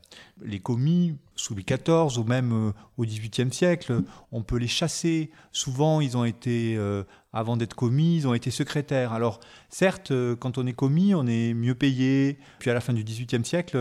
Les 0.44 0.60
commis, 0.60 1.16
sous 1.36 1.54
Louis 1.54 1.64
XIV 1.64 2.18
ou 2.18 2.24
même 2.24 2.52
euh, 2.52 2.72
au 2.96 3.04
XVIIIe 3.04 3.52
siècle, 3.52 4.02
on 4.30 4.42
peut 4.42 4.56
les 4.56 4.68
chasser. 4.68 5.30
Souvent, 5.50 6.00
ils 6.00 6.16
ont 6.16 6.24
été, 6.24 6.76
euh, 6.76 7.04
avant 7.32 7.56
d'être 7.56 7.74
commis, 7.74 8.16
ils 8.16 8.28
ont 8.28 8.34
été 8.34 8.50
secrétaires. 8.50 9.12
Alors, 9.12 9.40
certes, 9.68 10.10
euh, 10.10 10.36
quand 10.36 10.58
on 10.58 10.66
est 10.66 10.72
commis, 10.72 11.14
on 11.14 11.26
est 11.26 11.54
mieux 11.54 11.74
payé. 11.74 12.38
Puis 12.58 12.70
à 12.70 12.74
la 12.74 12.80
fin 12.80 12.92
du 12.92 13.04
XVIIIe 13.04 13.44
siècle, 13.44 13.76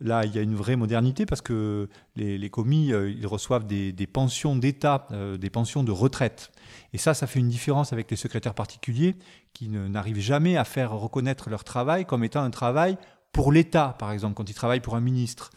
là, 0.00 0.24
il 0.24 0.34
y 0.34 0.38
a 0.38 0.42
une 0.42 0.54
vraie 0.54 0.76
modernité 0.76 1.26
parce 1.26 1.40
que 1.40 1.88
les, 2.16 2.50
commis, 2.50 2.88
ils 2.88 3.26
reçoivent 3.26 3.66
des, 3.66 3.92
des 3.92 4.06
pensions 4.06 4.56
d'État, 4.56 5.08
des 5.38 5.50
pensions 5.50 5.84
de 5.84 5.92
retraite. 5.92 6.50
Et 6.92 6.98
ça, 6.98 7.14
ça 7.14 7.26
fait 7.26 7.38
une 7.38 7.48
différence 7.48 7.92
avec 7.92 8.10
les 8.10 8.16
secrétaires 8.16 8.54
particuliers 8.54 9.16
qui 9.54 9.68
n'arrivent 9.68 10.20
jamais 10.20 10.56
à 10.56 10.64
faire 10.64 10.92
reconnaître 10.92 11.50
leur 11.50 11.64
travail 11.64 12.04
comme 12.04 12.24
étant 12.24 12.42
un 12.42 12.50
travail 12.50 12.98
pour 13.32 13.52
l'État, 13.52 13.96
par 13.98 14.12
exemple, 14.12 14.34
quand 14.34 14.48
ils 14.48 14.54
travaillent 14.54 14.80
pour 14.80 14.94
un 14.94 15.00
ministre. 15.00 15.50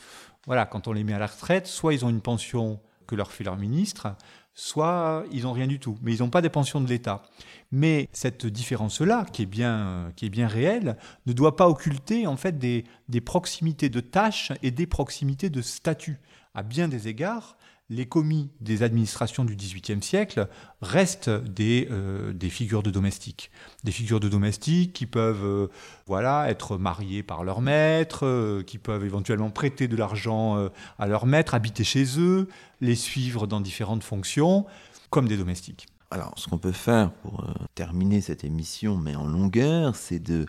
Voilà, 0.45 0.65
quand 0.65 0.87
on 0.87 0.93
les 0.93 1.03
met 1.03 1.13
à 1.13 1.19
la 1.19 1.27
retraite, 1.27 1.67
soit 1.67 1.93
ils 1.93 2.05
ont 2.05 2.09
une 2.09 2.21
pension 2.21 2.79
que 3.07 3.15
leur 3.15 3.31
fait 3.31 3.43
leur 3.43 3.57
ministre, 3.57 4.15
soit 4.53 5.25
ils 5.31 5.43
n'ont 5.43 5.51
rien 5.51 5.67
du 5.67 5.79
tout, 5.79 5.97
mais 6.01 6.13
ils 6.13 6.19
n'ont 6.19 6.29
pas 6.29 6.41
des 6.41 6.49
pensions 6.49 6.81
de 6.81 6.87
l'État. 6.87 7.23
Mais 7.71 8.07
cette 8.13 8.45
différence-là, 8.45 9.25
qui 9.31 9.41
est 9.41 9.47
bien, 9.47 10.11
qui 10.15 10.25
est 10.25 10.29
bien 10.29 10.47
réelle, 10.47 10.97
ne 11.25 11.33
doit 11.33 11.55
pas 11.55 11.67
occulter 11.67 12.25
en 12.25 12.37
fait 12.37 12.57
des, 12.57 12.85
des 13.09 13.21
proximités 13.21 13.89
de 13.89 13.99
tâches 13.99 14.51
et 14.63 14.71
des 14.71 14.87
proximités 14.87 15.49
de 15.49 15.61
statut. 15.61 16.19
À 16.53 16.63
bien 16.63 16.87
des 16.87 17.09
égards, 17.09 17.57
les 17.89 18.07
commis 18.07 18.49
des 18.61 18.81
administrations 18.81 19.45
du 19.45 19.55
XVIIIe 19.55 20.01
siècle 20.01 20.47
restent 20.81 21.29
des, 21.29 21.87
euh, 21.91 22.33
des, 22.33 22.49
figures 22.49 22.81
de 22.81 22.89
domestiques. 22.89 23.51
Des 23.83 23.91
figures 23.91 24.19
de 24.19 24.27
domestiques 24.27 24.93
qui 24.93 25.05
peuvent 25.05 25.45
euh, 25.45 25.67
voilà, 26.07 26.49
être 26.49 26.77
mariées 26.77 27.21
par 27.21 27.43
leur 27.43 27.61
maître, 27.61 28.25
euh, 28.25 28.63
qui 28.63 28.79
peuvent 28.79 29.05
éventuellement 29.05 29.51
prêter 29.51 29.87
de 29.87 29.95
l'argent 29.95 30.69
à 30.97 31.07
leur 31.07 31.25
maître, 31.25 31.53
habiter 31.53 31.83
chez 31.83 32.19
eux, 32.19 32.47
les 32.81 32.95
suivre 32.95 33.45
dans 33.45 33.61
différentes 33.61 34.03
fonctions, 34.03 34.65
comme 35.09 35.27
des 35.27 35.37
domestiques. 35.37 35.87
Alors, 36.11 36.33
ce 36.37 36.47
qu'on 36.47 36.57
peut 36.57 36.71
faire 36.71 37.11
pour 37.11 37.45
terminer 37.75 38.21
cette 38.21 38.43
émission, 38.43 38.97
mais 38.97 39.15
en 39.15 39.25
longueur, 39.25 39.95
c'est 39.95 40.19
de 40.19 40.45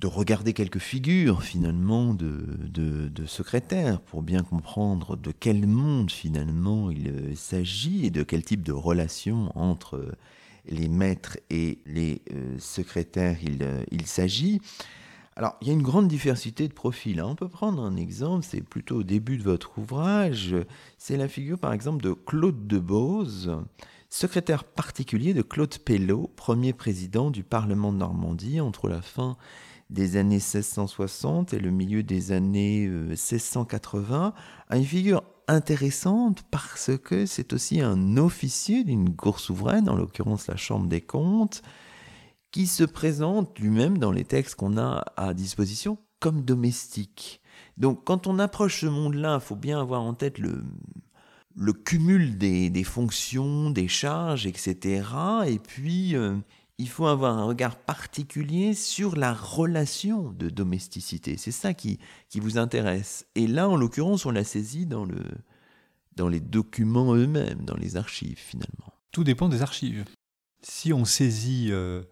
de 0.00 0.06
regarder 0.06 0.52
quelques 0.52 0.78
figures 0.78 1.42
finalement 1.42 2.14
de, 2.14 2.44
de, 2.68 3.26
secrétaires 3.26 4.00
pour 4.00 4.22
bien 4.22 4.42
comprendre 4.42 5.16
de 5.16 5.32
quel 5.32 5.66
monde 5.66 6.10
finalement 6.10 6.90
il 6.90 7.08
euh, 7.08 7.34
s'agit 7.34 8.06
et 8.06 8.10
de 8.10 8.22
quel 8.22 8.42
type 8.42 8.62
de 8.62 8.72
relation 8.72 9.52
entre 9.58 10.16
les 10.66 10.88
maîtres 10.88 11.36
et 11.50 11.78
les 11.84 12.22
euh, 12.32 12.56
secrétaires 12.58 13.36
il, 13.42 13.62
euh, 13.62 13.82
il 13.90 14.06
s'agit. 14.06 14.60
Alors, 15.36 15.56
il 15.60 15.68
y 15.68 15.70
a 15.70 15.74
une 15.74 15.82
grande 15.82 16.08
diversité 16.08 16.66
de 16.66 16.72
profils. 16.72 17.20
Hein. 17.20 17.26
On 17.28 17.34
peut 17.36 17.48
prendre 17.48 17.82
un 17.82 17.96
exemple, 17.96 18.44
c'est 18.48 18.60
plutôt 18.60 18.96
au 18.96 19.02
début 19.04 19.36
de 19.36 19.44
votre 19.44 19.78
ouvrage. 19.78 20.56
C'est 20.96 21.16
la 21.16 21.28
figure, 21.28 21.58
par 21.58 21.72
exemple, 21.72 22.02
de 22.02 22.12
Claude 22.12 22.66
de 22.66 22.78
Bose, 22.78 23.56
secrétaire 24.10 24.64
particulier 24.64 25.34
de 25.34 25.42
Claude 25.42 25.78
Pelot, 25.78 26.32
premier 26.34 26.72
président 26.72 27.30
du 27.30 27.44
Parlement 27.44 27.92
de 27.92 27.98
Normandie 27.98 28.60
entre 28.60 28.88
la 28.88 29.00
fin 29.00 29.36
des 29.90 30.16
années 30.16 30.36
1660 30.36 31.54
et 31.54 31.58
le 31.58 31.70
milieu 31.70 32.02
des 32.02 32.32
années 32.32 32.86
1680, 32.86 34.26
euh, 34.26 34.40
a 34.68 34.76
une 34.76 34.84
figure 34.84 35.22
intéressante 35.46 36.42
parce 36.50 36.90
que 37.02 37.24
c'est 37.24 37.52
aussi 37.52 37.80
un 37.80 38.16
officier 38.18 38.84
d'une 38.84 39.16
cour 39.16 39.40
souveraine, 39.40 39.88
en 39.88 39.96
l'occurrence 39.96 40.46
la 40.46 40.56
Chambre 40.56 40.86
des 40.86 41.00
comptes, 41.00 41.62
qui 42.50 42.66
se 42.66 42.84
présente 42.84 43.58
lui-même 43.58 43.98
dans 43.98 44.12
les 44.12 44.24
textes 44.24 44.56
qu'on 44.56 44.76
a 44.76 45.04
à 45.16 45.34
disposition 45.34 45.98
comme 46.20 46.42
domestique. 46.42 47.40
Donc 47.76 48.04
quand 48.04 48.26
on 48.26 48.38
approche 48.38 48.82
ce 48.82 48.86
monde-là, 48.86 49.38
il 49.40 49.46
faut 49.46 49.56
bien 49.56 49.80
avoir 49.80 50.02
en 50.02 50.14
tête 50.14 50.38
le, 50.38 50.64
le 51.58 51.72
cumul 51.72 52.38
des, 52.38 52.84
fonctions, 52.84 53.70
des 53.70 53.88
charges, 53.88 54.46
etc. 54.46 55.02
Et 55.46 55.58
puis, 55.58 56.14
euh, 56.14 56.36
il 56.78 56.88
faut 56.88 57.06
avoir 57.06 57.36
un 57.36 57.44
regard 57.44 57.76
particulier 57.76 58.74
sur 58.74 59.16
la 59.16 59.34
relation 59.34 60.32
de 60.32 60.48
domesticité. 60.48 61.36
C'est 61.36 61.52
ça 61.52 61.74
qui, 61.74 61.98
qui 62.28 62.40
vous 62.40 62.56
intéresse. 62.56 63.26
Et 63.34 63.46
là, 63.46 63.68
en 63.68 63.76
l'occurrence, 63.76 64.26
on 64.26 64.30
l'a 64.30 64.44
saisi 64.44 64.86
dans, 64.86 65.04
le, 65.04 65.22
dans 66.16 66.28
les 66.28 66.40
documents 66.40 67.14
eux-mêmes, 67.14 67.64
dans 67.64 67.76
les 67.76 67.96
archives, 67.96 68.38
finalement. 68.38 68.92
Tout 69.10 69.24
dépend 69.24 69.48
des 69.48 69.62
archives. 69.62 70.04
Si 70.62 70.92
on 70.92 71.04
saisit... 71.04 71.68
Euh, 71.72 72.02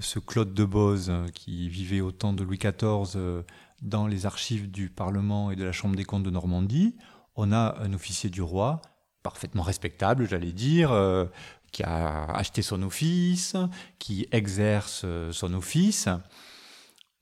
ce 0.00 0.18
Claude 0.18 0.54
de 0.54 0.64
Boz, 0.64 1.10
euh, 1.10 1.28
qui 1.28 1.68
vivait 1.68 2.00
au 2.00 2.12
temps 2.12 2.32
de 2.32 2.44
Louis 2.44 2.58
XIV 2.58 3.16
euh, 3.16 3.42
dans 3.82 4.06
les 4.06 4.26
archives 4.26 4.70
du 4.70 4.90
Parlement 4.90 5.50
et 5.50 5.56
de 5.56 5.64
la 5.64 5.72
Chambre 5.72 5.96
des 5.96 6.04
comptes 6.04 6.22
de 6.22 6.30
Normandie, 6.30 6.96
on 7.36 7.52
a 7.52 7.76
un 7.80 7.92
officier 7.92 8.30
du 8.30 8.42
roi, 8.42 8.80
parfaitement 9.22 9.62
respectable, 9.62 10.28
j'allais 10.28 10.52
dire, 10.52 10.90
qui 11.72 11.82
a 11.82 12.24
acheté 12.32 12.62
son 12.62 12.82
office, 12.82 13.56
qui 13.98 14.26
exerce 14.32 15.04
son 15.32 15.54
office. 15.54 16.08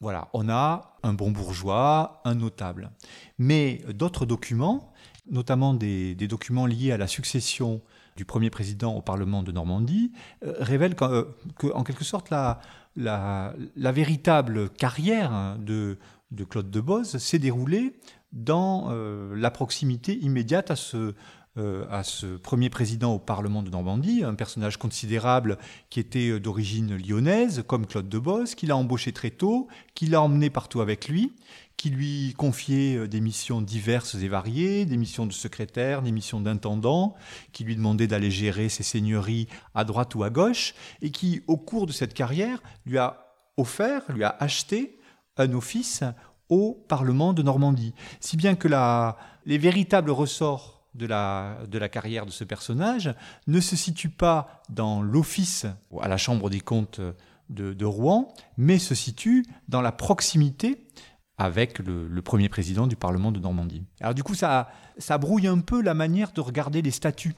Voilà, 0.01 0.29
on 0.35 0.49
a 0.51 0.97
un 1.03 1.15
bon 1.15 1.31
bourgeois, 1.31 2.21
un 2.25 2.35
notable. 2.35 2.91
Mais 3.39 3.83
d'autres 3.95 4.27
documents, 4.27 4.93
notamment 5.31 5.73
des, 5.73 6.15
documents 6.15 6.67
liés 6.67 6.93
à 6.93 6.99
la 6.99 7.07
succession 7.07 7.81
du 8.17 8.25
premier 8.25 8.51
président 8.51 8.95
au 8.95 9.01
Parlement 9.01 9.43
de 9.43 9.53
Normandie, 9.53 10.13
euh, 10.45 10.55
révèle 10.59 10.95
qu'en 10.95 11.13
euh, 11.13 11.83
quelque 11.85 12.05
sorte 12.05 12.31
la, 12.31 12.61
véritable 13.77 14.71
carrière 14.71 15.57
de, 15.59 15.99
de 16.31 16.45
Claude 16.45 16.71
de 16.71 16.81
Boz 16.81 17.17
s'est 17.19 17.39
déroulée 17.39 17.95
dans 18.33 18.89
euh, 18.91 19.35
la 19.35 19.51
proximité 19.51 20.19
immédiate 20.19 20.71
à 20.71 20.77
ce, 20.77 21.15
à 21.91 22.05
ce 22.05 22.37
premier 22.37 22.69
président 22.69 23.15
au 23.15 23.19
Parlement 23.19 23.63
de 23.63 23.71
Normandie, 23.71 24.25
un 24.25 24.35
personnage 24.35 24.77
considérable 24.77 25.59
qui 25.91 26.01
était 26.01 26.39
d'origine 26.39 26.97
lyonnaise, 26.97 27.65
comme 27.67 27.87
Claude 27.87 28.09
de 28.09 28.19
Boz, 28.19 28.55
qu'il 28.55 28.71
a 28.71 28.77
embauché 28.77 29.13
très 29.13 29.31
tôt, 29.31 29.69
qu'il 29.95 30.15
a 30.15 30.21
emmené 30.21 30.51
partout 30.51 30.81
avec 30.81 31.09
lui, 31.09 31.33
qui 31.77 31.91
lui 31.91 32.35
confiait 32.37 32.97
euh, 32.97 33.09
des 33.09 33.21
missions 33.21 33.61
diverses 33.61 34.15
et 34.15 34.29
variées, 34.29 34.85
des 34.85 34.97
missions 34.97 35.27
de 35.27 35.33
secrétaire, 35.33 36.03
des 36.03 36.13
missions 36.13 36.41
d'intendant, 36.41 37.15
qui 37.53 37.65
lui 37.65 37.77
demandait 37.77 38.07
d'aller 38.07 38.31
gérer 38.31 38.69
ses 38.69 38.83
seigneuries 38.83 39.49
à 39.75 39.85
droite 39.85 40.15
ou 40.15 40.23
à 40.23 40.31
gauche, 40.31 40.75
et 41.03 41.11
qui, 41.11 41.43
au 41.47 41.57
cours 41.57 41.87
de 41.87 41.93
cette 41.93 42.15
carrière, 42.15 42.63
lui 42.87 42.99
a 42.99 43.27
offert, 43.57 44.03
lui 44.09 44.25
a 44.25 44.37
acheté 44.41 44.99
un 45.37 45.53
office 45.53 46.03
au 46.49 46.85
Parlement 46.89 47.33
de 47.33 47.43
Normandie. 47.43 47.95
Si 48.21 48.37
bien 48.37 48.55
que 48.55 48.69
les 49.47 49.59
véritables 49.59 50.11
ressorts 50.11 50.76
de 50.97 51.07
la, 51.07 51.59
de 51.69 51.79
la 51.79 51.89
carrière 51.89 52.27
de 52.27 52.31
ce 52.31 52.45
personnage 52.45 53.15
ne 53.47 53.61
se 53.61 53.77
situent 53.77 54.09
pas 54.09 54.63
dans 54.69 55.03
l'office 55.03 55.67
à 56.01 56.09
la 56.09 56.17
Chambre 56.17 56.51
des 56.51 56.61
comptes 56.61 57.01
de, 57.51 57.85
Rouen, 57.85 58.35
mais 58.57 58.79
se 58.79 58.95
situent 58.95 59.45
dans 59.69 59.81
la 59.81 59.93
proximité 59.93 60.85
avec 61.39 61.79
le, 61.81 62.23
premier 62.23 62.49
président 62.49 62.87
du 62.87 62.97
Parlement 62.97 63.31
de 63.31 63.39
Normandie. 63.39 63.85
Alors 64.01 64.15
du 64.15 64.23
coup, 64.23 64.35
ça, 64.35 64.71
ça 64.99 65.19
brouille 65.19 65.47
un 65.47 65.59
peu 65.59 65.83
la 65.83 65.95
manière 65.95 66.33
de 66.33 66.41
regarder 66.41 66.81
les 66.83 66.91
statuts 66.91 67.35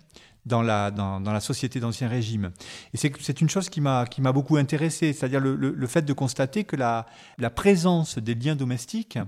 dans 0.46 0.62
la, 0.62 0.90
dans, 0.90 1.20
la 1.20 1.40
société 1.40 1.78
d'Ancien 1.80 2.08
Régime. 2.08 2.52
Et 2.94 2.96
c'est 2.96 3.40
une 3.40 3.50
chose 3.50 3.68
qui 3.68 3.80
m'a 3.80 4.06
beaucoup 4.32 4.56
intéressé, 4.56 5.12
c'est-à-dire 5.12 5.40
le, 5.40 5.56
le, 5.56 5.86
fait 5.86 6.02
de 6.02 6.12
constater 6.12 6.64
que 6.64 6.76
la, 6.76 7.06
la 7.38 7.50
présence 7.50 8.18
des 8.18 8.34
liens 8.34 8.56
domestiques 8.56 9.18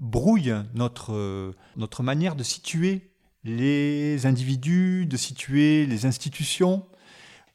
brouille 0.00 0.54
notre, 0.74 1.54
notre 1.76 2.02
manière 2.02 2.34
de 2.34 2.42
situer 2.42 3.13
les 3.44 4.26
individus, 4.26 5.06
de 5.06 5.16
situer 5.16 5.86
les 5.86 6.06
institutions. 6.06 6.86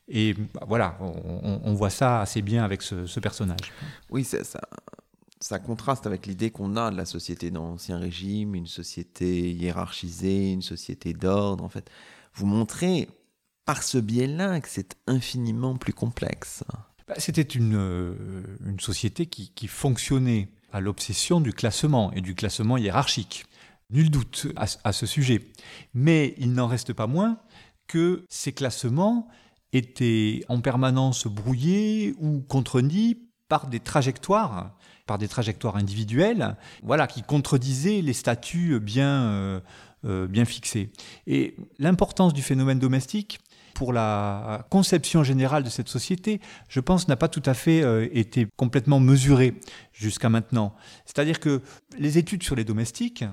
Et 0.08 0.34
bah, 0.34 0.66
voilà, 0.68 0.98
on, 1.02 1.62
on, 1.64 1.74
voit 1.74 1.90
ça 1.90 2.22
assez 2.22 2.42
bien 2.42 2.64
avec 2.64 2.82
ce, 2.82 3.06
ce 3.06 3.20
personnage. 3.20 3.72
Oui, 4.10 4.24
c'est 4.24 4.44
ça 4.44 4.62
ça 5.40 5.60
contraste 5.60 6.06
avec 6.06 6.26
l'idée 6.26 6.52
qu'on 6.52 6.76
a 6.76 6.92
de 6.92 6.98
la 6.98 7.06
société 7.06 7.50
d'Ancien 7.50 7.98
Régime, 7.98 8.56
une 8.56 8.68
société 8.68 9.52
hiérarchisée, 9.52 10.52
une 10.52 10.62
société 10.62 11.14
d'ordre. 11.14 11.64
En 11.64 11.70
fait, 11.70 11.90
vous 12.34 12.46
montrez 12.46 13.08
par 13.66 13.84
ce 13.84 13.98
biais-là 13.98 14.60
que 14.60 14.68
c'est 14.68 14.98
infiniment 15.08 15.78
plus 15.78 15.94
complexe. 15.94 16.64
Bah, 17.08 17.16
c'était 17.18 17.42
une, 17.42 17.76
euh, 17.76 18.44
une, 18.66 18.80
société 18.80 19.28
qui, 19.28 19.52
qui 19.56 19.68
fonctionnait 19.68 20.50
à 20.74 20.82
l'obsession 20.82 21.40
du 21.40 21.54
classement 21.54 22.12
et 22.12 22.22
du 22.22 22.36
classement 22.36 22.78
hiérarchique. 22.78 23.46
Nul 23.92 24.10
doute 24.12 24.48
à, 24.56 24.94
ce 24.94 25.06
sujet. 25.06 25.52
Mais 25.94 26.36
il 26.38 26.54
n'en 26.54 26.68
reste 26.68 26.94
pas 26.94 27.08
moins 27.08 27.40
que 27.88 28.26
ces 28.30 28.52
classements 28.52 29.28
étaient 29.74 30.44
en 30.48 30.62
permanence 30.62 31.26
brouillés 31.28 32.14
ou 32.20 32.42
contredits 32.42 33.18
par 33.48 33.68
des 33.68 33.80
trajectoires 33.80 34.76
par 35.10 35.18
des 35.18 35.28
trajectoires 35.28 35.76
individuelles, 35.76 36.56
voilà, 36.84 37.08
qui 37.08 37.24
contredisaient 37.24 38.04
les 38.04 38.14
statuts 38.14 38.80
bien, 38.80 39.24
euh, 39.24 39.60
euh, 40.06 40.28
bien 40.28 40.46
fixés. 40.46 40.92
Et 41.26 41.56
l'importance 41.80 42.32
du 42.32 42.44
phénomène 42.44 42.78
domestique 42.78 43.40
pour 43.74 43.92
la 43.92 44.68
conception 44.70 45.24
générale 45.24 45.64
de 45.64 45.70
cette 45.70 45.90
société, 45.90 46.40
je 46.68 46.80
pense, 46.80 47.08
n'a 47.08 47.16
pas 47.16 47.28
tout 47.28 47.42
à 47.48 47.56
fait 47.56 47.82
euh, 47.82 48.08
été 48.12 48.46
complètement 48.56 49.00
mesurée 49.00 49.56
jusqu'à 49.94 50.30
maintenant. 50.30 50.76
C'est-à-dire 51.06 51.40
que 51.40 51.64
les 51.98 52.20
études 52.20 52.44
sur 52.44 52.56
les 52.56 52.64
domestiques, 52.64 53.26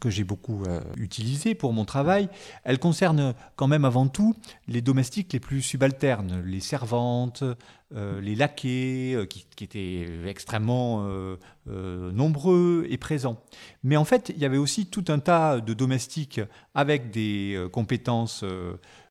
que 0.00 0.10
j'ai 0.10 0.24
beaucoup 0.24 0.64
euh, 0.64 0.80
utilisé 0.96 1.54
pour 1.54 1.72
mon 1.72 1.84
travail, 1.84 2.28
elle 2.64 2.78
concerne 2.78 3.34
quand 3.56 3.68
même 3.68 3.84
avant 3.84 4.08
tout 4.08 4.34
les 4.68 4.80
domestiques 4.80 5.32
les 5.32 5.40
plus 5.40 5.62
subalternes, 5.62 6.42
les 6.44 6.60
servantes, 6.60 7.44
euh, 7.94 8.20
les 8.20 8.34
laquais, 8.34 9.12
euh, 9.14 9.26
qui, 9.26 9.46
étaient 9.62 10.08
extrêmement 10.26 11.06
nombreux 11.66 12.84
et 12.88 12.98
présents. 12.98 13.40
Mais 13.84 13.96
en 13.96 14.04
fait, 14.04 14.32
il 14.34 14.40
y 14.40 14.44
avait 14.44 14.56
aussi 14.56 14.86
tout 14.86 15.04
un 15.06 15.20
tas 15.20 15.60
de 15.60 15.72
domestiques 15.72 16.40
avec 16.74 17.12
des 17.12 17.64
compétences 17.70 18.44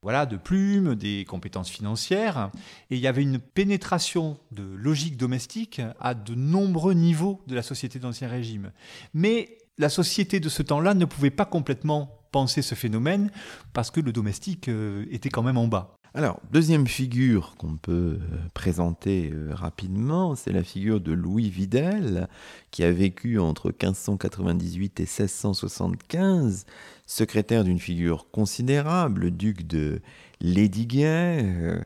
voilà, 0.01 0.26
de 0.26 0.36
plumes, 0.36 0.95
des 0.95 1.24
compétences 1.24 1.69
financières, 1.69 2.51
et 2.89 2.95
il 2.95 3.01
y 3.01 3.07
avait 3.07 3.22
une 3.22 3.39
pénétration 3.39 4.38
de 4.51 4.63
logique 4.63 5.15
domestique 5.15 5.82
à 6.01 6.13
de 6.13 6.36
nombreux 6.36 6.93
niveaux 6.93 7.39
de 7.47 7.55
la 7.55 7.61
société 7.61 7.97
d'Ancien 7.99 8.28
Régime. 8.28 8.72
Mais 9.13 9.57
la 9.78 9.89
société 9.89 10.39
de 10.39 10.49
ce 10.49 10.61
temps-là 10.61 10.93
ne 10.93 11.05
pouvait 11.05 11.32
pas 11.32 11.45
complètement 11.45 12.22
penser 12.32 12.61
ce 12.61 12.76
phénomène 12.76 13.32
parce 13.74 13.91
que 13.91 13.99
le 13.99 14.11
domestique 14.11 14.69
euh, 14.69 15.05
était 15.11 15.30
quand 15.30 15.43
même 15.43 15.57
en 15.57 15.67
bas. 15.67 15.97
Alors, 16.13 16.41
deuxième 16.51 16.88
figure 16.88 17.55
qu'on 17.57 17.78
peut 17.78 18.19
euh, 18.19 18.38
présenter 18.53 19.32
euh, 19.34 19.53
rapidement, 19.53 20.36
c'est 20.36 20.51
la 20.51 20.63
figure 20.63 20.99
de 20.99 21.13
Louis 21.13 21.49
Vidal, 21.49 22.28
qui 22.69 22.84
a 22.84 22.91
vécu 22.91 23.39
entre 23.39 23.69
1598 23.69 24.99
et 24.99 25.03
1675, 25.03 26.65
secrétaire 27.05 27.63
d'une 27.63 27.80
figure 27.80 28.30
considérable, 28.30 29.22
le 29.22 29.32
duc 29.32 29.65
de 29.67 30.01
Lédiguet, 30.41 31.86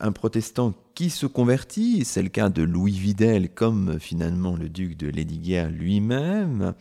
un 0.00 0.12
protestant 0.12 0.72
qui 0.94 1.10
se 1.10 1.26
convertit, 1.26 2.04
c'est 2.04 2.22
le 2.22 2.28
cas 2.28 2.48
de 2.48 2.62
Louis 2.62 2.92
Vidal 2.92 3.50
comme 3.50 3.98
finalement 3.98 4.56
le 4.56 4.68
duc 4.70 4.96
de 4.96 5.08
Lédiguer 5.08 5.68
lui-même, 5.70 6.74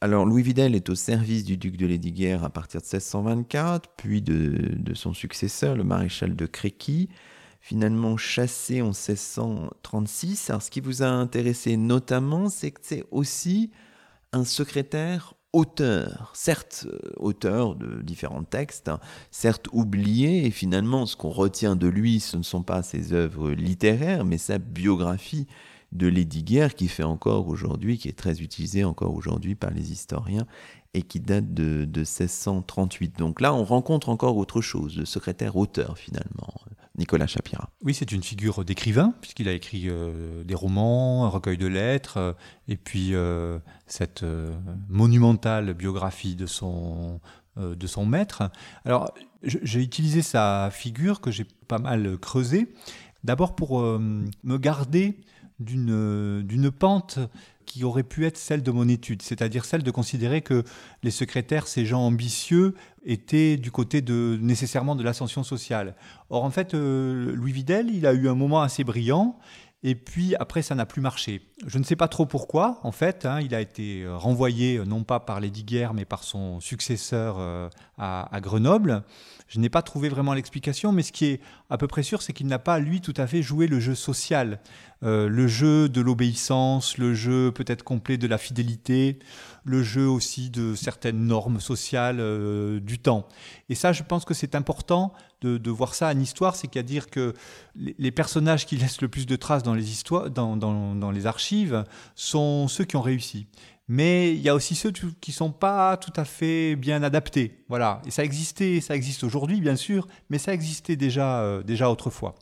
alors 0.00 0.26
Louis 0.26 0.42
Vidal 0.42 0.76
est 0.76 0.90
au 0.90 0.94
service 0.94 1.44
du 1.44 1.56
duc 1.56 1.76
de 1.76 1.86
Lédiguerre 1.86 2.44
à 2.44 2.50
partir 2.50 2.80
de 2.80 2.86
1624, 2.86 3.90
puis 3.96 4.22
de, 4.22 4.94
son 4.94 5.12
successeur, 5.12 5.74
le 5.74 5.82
maréchal 5.82 6.36
de 6.36 6.46
Créqui, 6.46 7.08
finalement 7.60 8.16
chassé 8.16 8.80
en 8.80 8.92
1636. 8.92 10.50
Alors 10.50 10.62
ce 10.62 10.70
qui 10.70 10.80
vous 10.80 11.02
a 11.02 11.08
intéressé 11.08 11.76
notamment, 11.76 12.48
c'est 12.48 12.70
que 12.70 12.80
c'est 12.82 13.04
aussi 13.10 13.72
un 14.32 14.44
secrétaire 14.44 15.34
auteur, 15.52 16.30
certes 16.34 16.86
euh, 16.86 16.98
auteur 17.16 17.74
de 17.74 18.02
différents 18.02 18.44
textes, 18.44 18.88
hein, 18.88 19.00
certes 19.30 19.66
oublié, 19.72 20.46
et 20.46 20.50
finalement 20.50 21.06
ce 21.06 21.16
qu'on 21.16 21.30
retient 21.30 21.74
de 21.74 21.88
lui, 21.88 22.20
ce 22.20 22.36
ne 22.36 22.42
sont 22.42 22.62
pas 22.62 22.82
ses 22.82 23.14
œuvres 23.14 23.50
littéraires, 23.50 24.24
mais 24.24 24.38
sa 24.38 24.58
biographie 24.58 25.46
de 25.92 26.06
Lesdiguières 26.06 26.74
qui 26.74 26.88
fait 26.88 27.04
encore 27.04 27.48
aujourd'hui, 27.48 27.98
qui 27.98 28.08
est 28.08 28.18
très 28.18 28.40
utilisé 28.40 28.84
encore 28.84 29.14
aujourd'hui 29.14 29.54
par 29.54 29.70
les 29.70 29.92
historiens 29.92 30.46
et 30.94 31.02
qui 31.02 31.20
date 31.20 31.52
de, 31.54 31.84
de 31.84 32.00
1638. 32.00 33.18
Donc 33.18 33.40
là, 33.40 33.54
on 33.54 33.64
rencontre 33.64 34.08
encore 34.08 34.36
autre 34.36 34.60
chose, 34.60 34.96
le 34.96 35.04
secrétaire-auteur 35.04 35.98
finalement, 35.98 36.54
Nicolas 36.98 37.26
Chapira. 37.26 37.70
Oui, 37.84 37.94
c'est 37.94 38.10
une 38.10 38.22
figure 38.22 38.64
d'écrivain, 38.64 39.14
puisqu'il 39.20 39.48
a 39.48 39.52
écrit 39.52 39.84
euh, 39.86 40.42
des 40.44 40.54
romans, 40.54 41.24
un 41.24 41.28
recueil 41.28 41.56
de 41.56 41.66
lettres, 41.66 42.16
euh, 42.16 42.32
et 42.66 42.76
puis 42.76 43.14
euh, 43.14 43.58
cette 43.86 44.24
monumentale 44.88 45.72
biographie 45.74 46.34
de 46.34 46.46
son, 46.46 47.20
de 47.56 47.86
son 47.86 48.04
maître. 48.04 48.50
Alors, 48.84 49.14
j'ai 49.42 49.80
utilisé 49.80 50.22
sa 50.22 50.70
figure 50.70 51.20
que 51.20 51.30
j'ai 51.30 51.46
pas 51.68 51.78
mal 51.78 52.18
creusée, 52.18 52.74
d'abord 53.24 53.54
pour 53.54 53.80
me 53.82 54.56
garder 54.58 55.20
d'une 55.58 56.70
pente 56.70 57.18
qui 57.68 57.84
aurait 57.84 58.02
pu 58.02 58.24
être 58.24 58.38
celle 58.38 58.62
de 58.62 58.70
mon 58.70 58.88
étude, 58.88 59.20
c'est-à-dire 59.20 59.64
celle 59.64 59.82
de 59.82 59.90
considérer 59.90 60.40
que 60.40 60.64
les 61.02 61.10
secrétaires, 61.10 61.68
ces 61.68 61.84
gens 61.84 62.00
ambitieux, 62.00 62.74
étaient 63.04 63.58
du 63.58 63.70
côté 63.70 64.00
de 64.00 64.38
nécessairement 64.40 64.96
de 64.96 65.02
l'ascension 65.02 65.44
sociale. 65.44 65.94
Or, 66.30 66.44
en 66.44 66.50
fait, 66.50 66.74
euh, 66.74 67.34
Louis 67.34 67.52
Vidal, 67.52 67.90
il 67.90 68.06
a 68.06 68.14
eu 68.14 68.28
un 68.28 68.34
moment 68.34 68.62
assez 68.62 68.84
brillant. 68.84 69.38
Et 69.84 69.94
puis 69.94 70.34
après, 70.36 70.62
ça 70.62 70.74
n'a 70.74 70.86
plus 70.86 71.00
marché. 71.00 71.40
Je 71.66 71.78
ne 71.78 71.84
sais 71.84 71.94
pas 71.94 72.08
trop 72.08 72.26
pourquoi, 72.26 72.80
en 72.82 72.90
fait. 72.90 73.26
Hein, 73.26 73.40
il 73.40 73.54
a 73.54 73.60
été 73.60 74.04
renvoyé, 74.08 74.80
non 74.84 75.04
pas 75.04 75.20
par 75.20 75.38
les 75.38 75.50
Guerre, 75.50 75.94
mais 75.94 76.04
par 76.04 76.24
son 76.24 76.58
successeur 76.58 77.36
euh, 77.38 77.68
à, 77.96 78.40
Grenoble. 78.40 79.04
Je 79.48 79.58
n'ai 79.58 79.70
pas 79.70 79.80
trouvé 79.80 80.10
vraiment 80.10 80.34
l'explication, 80.34 80.92
mais 80.92 81.02
ce 81.02 81.10
qui 81.10 81.24
est 81.24 81.40
à 81.70 81.78
peu 81.78 81.86
près 81.86 82.02
sûr, 82.02 82.20
c'est 82.20 82.34
qu'il 82.34 82.46
n'a 82.46 82.58
pas, 82.58 82.78
lui, 82.78 83.00
tout 83.00 83.14
à 83.16 83.26
fait 83.26 83.42
joué 83.42 83.66
le 83.66 83.80
jeu 83.80 83.94
social, 83.94 84.60
euh, 85.02 85.26
le 85.26 85.46
jeu 85.46 85.88
de 85.88 86.02
l'obéissance, 86.02 86.98
le 86.98 87.14
jeu 87.14 87.50
peut-être 87.50 87.82
complet 87.82 88.18
de 88.18 88.26
la 88.26 88.36
fidélité, 88.36 89.18
le 89.64 89.82
jeu 89.82 90.06
aussi 90.06 90.50
de 90.50 90.74
certaines 90.74 91.24
normes 91.24 91.60
sociales 91.60 92.18
euh, 92.20 92.78
du 92.78 92.98
temps. 92.98 93.26
Et 93.70 93.74
ça, 93.74 93.92
je 93.92 94.02
pense 94.02 94.26
que 94.26 94.34
c'est 94.34 94.54
important 94.54 95.14
de, 95.40 95.70
voir 95.70 95.94
ça 95.94 96.08
en 96.08 96.18
histoire, 96.18 96.56
c'est 96.56 96.66
qu'à 96.66 96.82
dire 96.82 97.08
que 97.08 97.32
les, 97.76 98.10
personnages 98.10 98.66
qui 98.66 98.76
laissent 98.76 99.00
le 99.00 99.08
plus 99.08 99.24
de 99.24 99.36
traces 99.36 99.62
dans 99.62 99.74
les 99.74 99.90
histoires, 99.90 100.30
dans, 100.30 100.56
dans 100.56 101.10
les 101.12 101.26
archives, 101.26 101.84
sont 102.16 102.66
ceux 102.66 102.84
qui 102.84 102.96
ont 102.96 103.02
réussi 103.02 103.46
mais 103.88 104.34
il 104.34 104.40
y 104.40 104.50
a 104.50 104.54
aussi 104.54 104.74
ceux 104.74 104.92
qui 104.92 105.32
sont 105.32 105.50
pas 105.50 105.96
tout 105.96 106.12
à 106.16 106.26
fait 106.26 106.76
bien 106.76 107.02
adaptés. 107.02 107.64
Voilà, 107.68 108.02
et 108.06 108.10
ça 108.10 108.22
existait, 108.22 108.80
ça 108.80 108.94
existe 108.94 109.24
aujourd'hui 109.24 109.60
bien 109.60 109.76
sûr, 109.76 110.06
mais 110.28 110.38
ça 110.38 110.52
existait 110.52 110.96
déjà 110.96 111.40
euh, 111.40 111.62
déjà 111.62 111.90
autrefois. 111.90 112.34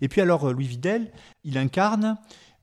Et 0.00 0.08
puis 0.08 0.20
alors 0.20 0.48
euh, 0.48 0.52
Louis 0.52 0.68
Videl, 0.68 1.10
il 1.42 1.58
incarne 1.58 2.16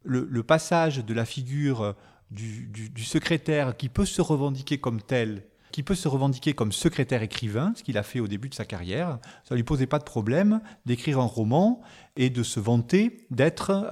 le, 0.03 0.43
passage 0.43 1.05
de 1.05 1.13
la 1.13 1.25
figure 1.25 1.82
euh, 1.82 1.93
du, 2.32 3.03
secrétaire 3.03 3.75
qui 3.75 3.89
peut 3.89 4.05
se 4.05 4.21
revendiquer 4.21 4.79
comme 4.79 5.01
tel 5.01 5.43
qui 5.71 5.84
peut 5.84 5.95
se 5.95 6.09
revendiquer 6.09 6.51
comme 6.51 6.73
secrétaire 6.73 7.23
écrivain, 7.23 7.71
ce 7.77 7.84
qu'il 7.84 7.97
a 7.97 8.03
fait 8.03 8.19
au 8.19 8.27
début 8.27 8.49
de 8.49 8.53
sa 8.53 8.65
carrière. 8.65 9.19
Ça 9.45 9.55
ne 9.55 9.55
lui 9.55 9.63
posait 9.63 9.88
pas 9.88 9.99
de 9.99 10.03
problème 10.03 10.59
d'écrire 10.86 11.17
un 11.17 11.25
roman 11.25 11.82
et 12.17 12.29
de 12.29 12.43
se 12.43 12.59
vanter 12.59 13.25
d'être, 13.32 13.89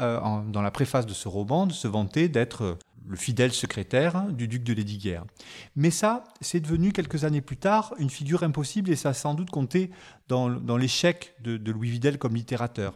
dans 0.50 0.62
la 0.62 0.72
préface 0.72 1.06
de 1.06 1.14
ce 1.14 1.30
roman, 1.30 1.68
de 1.68 1.72
se 1.72 1.88
vanter 1.88 2.28
d'être 2.28 2.78
le 3.10 3.18
fidèle 3.18 3.52
secrétaire 3.52 4.32
du 4.32 4.48
duc 4.48 4.64
de 4.64 4.72
Lédiguerre. 4.72 5.26
Mais 5.76 5.90
ça, 5.90 6.24
c'est 6.42 6.60
devenu 6.60 6.94
quelques 6.94 7.24
années 7.24 7.42
plus 7.42 7.58
tard 7.58 7.96
une 7.98 8.12
figure 8.12 8.44
impossible 8.44 8.92
et 8.92 8.96
ça 8.96 9.10
a 9.10 9.14
sans 9.14 9.34
doute 9.34 9.50
compté 9.50 9.90
dans, 10.28 10.48
l'échec 10.78 11.34
de, 11.42 11.72
Louis 11.72 11.90
Videl 11.90 12.20
comme 12.20 12.36
littérateur. 12.36 12.94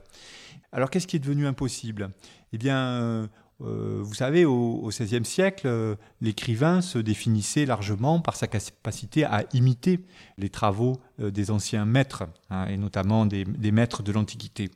Alors 0.72 0.92
qu'est-ce 0.92 1.08
qui 1.08 1.16
est 1.16 1.20
devenu 1.20 1.48
impossible? 1.48 2.12
Eh 2.52 2.60
bien, 2.60 2.78
euh, 2.78 3.28
euh, 3.62 4.02
vous 4.04 4.14
savez, 4.14 4.46
au 4.46 4.88
XVIe 4.88 5.26
siècle, 5.26 5.66
euh, 5.66 5.96
l'écrivain 6.22 6.82
se 6.82 7.00
définissait 7.00 7.66
largement 7.66 8.20
par 8.20 8.36
sa 8.36 8.46
capacité 8.46 9.24
à 9.24 9.46
imiter 9.54 10.06
les 10.38 10.50
travaux 10.50 11.02
des 11.18 11.50
anciens 11.50 11.86
maîtres, 11.86 12.26
hein, 12.52 12.68
et 12.68 12.78
notamment 12.78 13.26
des 13.26 13.72
maîtres 13.72 14.04
de 14.04 14.12
l'Antiquité. 14.12 14.70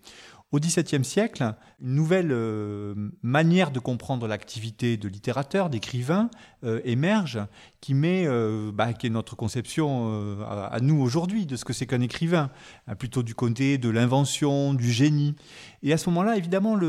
Au 0.54 0.60
XVIIe 0.60 1.04
siècle, 1.04 1.56
une 1.82 1.94
nouvelle 1.94 2.32
euh, 2.32 2.96
manière 3.22 3.70
de 3.70 3.80
comprendre 3.80 4.28
l'activité 4.28 4.96
de 4.96 5.10
littérateur, 5.10 5.70
d'écrivain, 5.70 6.30
euh, 6.64 6.80
émerge, 6.86 7.40
qui 7.82 7.94
met, 7.94 8.26
euh, 8.26 8.72
bah, 8.74 8.94
qui 8.94 9.08
est 9.08 9.10
notre 9.10 9.36
conception 9.36 10.40
à, 10.48 10.80
nous 10.80 11.02
aujourd'hui 11.02 11.46
de 11.46 11.58
ce 11.58 11.66
que 11.66 11.74
c'est 11.74 11.86
qu'un 11.86 12.00
écrivain, 12.00 12.50
hein, 12.88 12.96
plutôt 12.96 13.24
du 13.24 13.36
côté 13.36 13.78
de 13.78 13.90
l'invention, 13.90 14.74
du 14.74 14.90
génie. 14.90 15.36
Et 15.84 15.92
à 15.92 15.98
ce 15.98 16.10
moment-là, 16.12 16.38
évidemment, 16.38 16.80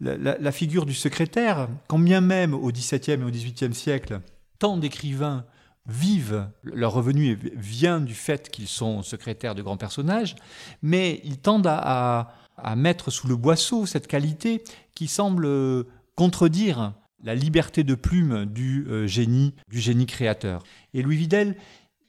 la, 0.00 0.52
figure 0.52 0.84
du 0.84 0.94
secrétaire, 0.94 1.68
quand 1.86 1.98
bien 1.98 2.20
même 2.20 2.52
au 2.52 2.70
XVIIe 2.70 3.14
et 3.14 3.24
au 3.24 3.30
XVIIIe 3.30 3.74
siècle, 3.74 4.20
tant 4.58 4.76
d'écrivains 4.76 5.46
vivent, 5.86 6.46
leur 6.62 6.92
revenu 6.92 7.38
vient 7.56 8.00
du 8.00 8.14
fait 8.14 8.50
qu'ils 8.50 8.68
sont 8.68 9.02
secrétaires 9.02 9.54
de 9.54 9.62
grands 9.62 9.78
personnages, 9.78 10.36
mais 10.82 11.22
ils 11.24 11.38
tendent 11.38 11.66
à 11.66 12.34
mettre 12.76 13.10
sous 13.10 13.28
le 13.28 13.36
boisseau 13.36 13.86
cette 13.86 14.06
qualité 14.06 14.62
qui 14.94 15.06
semble 15.06 15.46
euh, 15.46 15.84
contredire 16.14 16.94
la 17.22 17.34
liberté 17.34 17.84
de 17.84 17.94
plume 17.94 18.46
du 18.46 18.86
euh, 18.88 19.06
génie, 19.06 19.54
du 19.68 19.80
génie 19.80 20.06
créateur. 20.06 20.62
Et 20.94 21.02
Louis 21.02 21.16
Videl, 21.16 21.56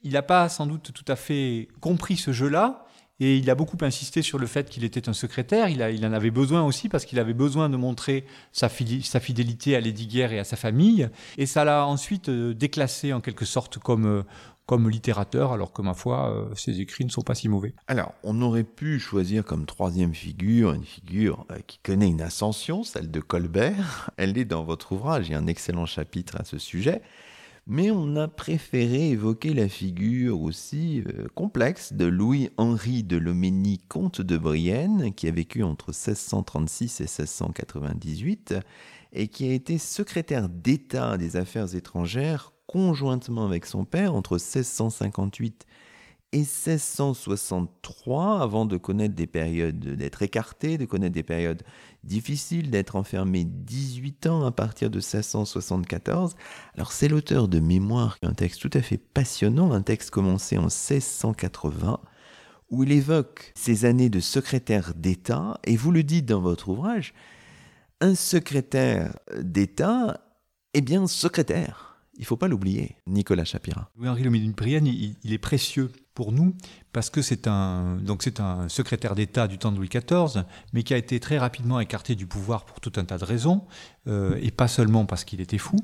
il 0.04 0.14
n'a 0.14 0.22
pas 0.22 0.49
sans 0.49 0.66
doute 0.66 0.91
tout 0.93 1.06
à 1.08 1.16
fait 1.16 1.68
compris 1.80 2.18
ce 2.18 2.32
jeu-là, 2.32 2.86
et 3.20 3.38
il 3.38 3.52
a 3.52 3.56
beaucoup 3.56 3.78
insisté 3.82 4.24
sur 4.24 4.39
le 4.39 4.47
fait 4.47 4.68
qu'il 4.68 4.84
était 4.84 5.08
un 5.08 5.14
secrétaire. 5.14 5.70
Il, 5.70 6.06
en 6.06 6.12
avait 6.12 6.32
besoin 6.32 6.64
aussi 6.64 6.89
parce 6.89 7.06
qu'il 7.06 7.20
avait 7.20 7.36
besoin 7.36 7.70
de 7.70 7.78
montrer 7.78 8.26
sa, 8.52 8.68
fidélité 8.68 9.76
à 9.76 9.80
Lady 9.80 10.08
Guerre 10.08 10.34
et 10.34 10.39
à 10.39 10.43
sa 10.43 10.56
famille. 10.56 11.08
Et 11.38 11.45
ça 11.45 11.64
l'a 11.64 11.86
ensuite 11.86 12.30
euh, 12.30 12.56
déclassé 12.56 13.14
en 13.14 13.22
quelque 13.22 13.45
sorte 13.45 13.78
comme, 13.78 14.24
littérateur, 14.78 15.51
alors 15.51 15.74
que 15.74 15.82
ma 15.82 15.93
foi, 15.93 16.32
euh, 16.32 16.55
ses 16.55 16.80
écrits 16.80 17.05
ne 17.05 17.09
sont 17.09 17.22
pas 17.22 17.36
si 17.36 17.49
mauvais. 17.49 17.74
Alors, 17.88 18.13
on 18.24 18.41
aurait 18.41 18.63
pu 18.63 18.99
choisir 18.99 19.43
comme 19.43 19.65
troisième 19.65 20.13
figure 20.13 20.74
une 20.74 20.86
figure 20.86 21.45
euh, 21.51 21.57
qui 21.67 21.80
connaît 21.80 22.09
une 22.09 22.22
ascension, 22.22 22.84
celle 22.84 23.11
de 23.11 23.19
Colbert. 23.19 24.11
Elle 24.17 24.38
est 24.38 24.45
dans 24.45 24.63
votre 24.63 24.91
ouvrage, 24.91 25.28
il 25.28 25.32
y 25.32 25.36
a 25.36 25.39
un 25.39 25.47
excellent 25.47 25.86
chapitre 25.86 26.39
à 26.39 26.45
ce 26.45 26.57
sujet. 26.57 27.01
Mais 27.67 27.91
on 27.91 28.15
a 28.15 28.28
préféré 28.28 29.11
évoquer 29.11 29.53
la 29.53 29.69
figure 29.69 30.41
aussi 30.41 31.03
euh, 31.07 31.28
complexe 31.36 31.93
de 31.93 32.05
Louis-Henri 32.05 33.03
de 33.03 33.17
Loménie, 33.17 33.80
comte 33.88 34.22
de 34.22 34.38
Brienne, 34.38 35.13
qui 35.13 35.28
a 35.28 35.32
vécu 35.32 35.61
entre 35.61 35.89
1636 35.89 37.01
et 37.01 37.03
1698 37.03 38.55
et 39.13 39.28
qui 39.28 39.49
a 39.49 39.53
été 39.53 39.78
secrétaire 39.78 40.49
d'État 40.49 41.17
des 41.17 41.36
Affaires 41.36 41.76
étrangères 41.76 42.53
conjointement 42.72 43.45
avec 43.45 43.65
son 43.65 43.84
père 43.84 44.15
entre 44.15 44.34
1658 44.34 45.65
et 46.34 46.38
1663, 46.38 48.41
avant 48.41 48.65
de 48.65 48.78
connaître 48.78 49.13
des 49.13 49.28
périodes, 49.28 49.80
d'être 49.80 50.22
écarté, 50.22 50.78
de 50.78 50.86
connaître 50.86 51.13
des 51.13 51.24
périodes 51.24 51.61
difficiles, 52.05 52.69
d'être 52.69 52.95
enfermé 52.95 53.43
18 53.43 54.28
ans 54.28 54.45
à 54.45 54.51
partir 54.51 54.89
de 54.89 54.99
1674. 54.99 56.36
Alors 56.76 56.93
c'est 56.93 57.09
l'auteur 57.09 57.49
de 57.49 57.59
Mémoire, 57.59 58.17
un 58.24 58.34
texte 58.34 58.61
tout 58.61 58.69
à 58.74 58.82
fait 58.82 58.97
passionnant, 58.97 59.74
un 59.74 59.82
texte 59.82 60.09
commencé 60.09 60.57
en 60.57 60.69
1680, 60.69 61.99
où 62.69 62.84
il 62.84 62.93
évoque 62.93 63.51
ses 63.53 63.84
années 63.84 64.09
de 64.09 64.22
secrétaire 64.22 64.93
d'État, 64.95 65.59
et 65.65 65.76
vous 65.76 65.91
le 65.91 66.03
dites 66.03 66.26
dans 66.26 66.39
votre 66.39 66.69
ouvrage, 66.69 67.13
un 67.99 68.15
secrétaire 68.15 69.19
d'État 69.38 70.22
est 70.74 70.80
bien 70.80 71.07
secrétaire. 71.07 71.91
Il 72.22 72.28
faut 72.28 72.38
pas 72.38 72.47
l'oublier, 72.47 72.97
Nicolas 73.07 73.45
Chapira. 73.45 73.89
Louis-Henri 73.97 74.22
Lomédine-Brienne, 74.22 74.86
il, 74.86 75.15
il, 75.24 75.34
est 75.34 75.39
précieux 75.39 75.91
pour 76.13 76.32
nous 76.32 76.55
parce 76.93 77.09
que 77.09 77.24
c'est 77.24 77.47
un, 77.47 77.95
donc 77.95 78.22
c'est 78.22 78.39
un 78.39 78.69
secrétaire 78.69 79.15
d'État 79.15 79.47
du 79.47 79.57
temps 79.57 79.72
de 79.72 79.78
Louis 79.78 79.89
XIV, 79.89 80.43
mais 80.72 80.84
qui 80.84 80.93
a 80.93 80.97
été 80.97 81.19
très 81.19 81.39
rapidement 81.39 81.80
écarté 81.80 82.13
du 82.13 82.28
pouvoir 82.28 82.65
pour 82.65 82.80
tout 82.80 82.91
un 82.97 83.05
tas 83.05 83.17
de 83.17 83.26
raisons, 83.26 83.63
euh, 84.07 84.38
et 84.39 84.51
pas 84.51 84.67
seulement 84.67 85.07
parce 85.07 85.24
qu'il 85.24 85.41
était 85.41 85.57
fou. 85.57 85.78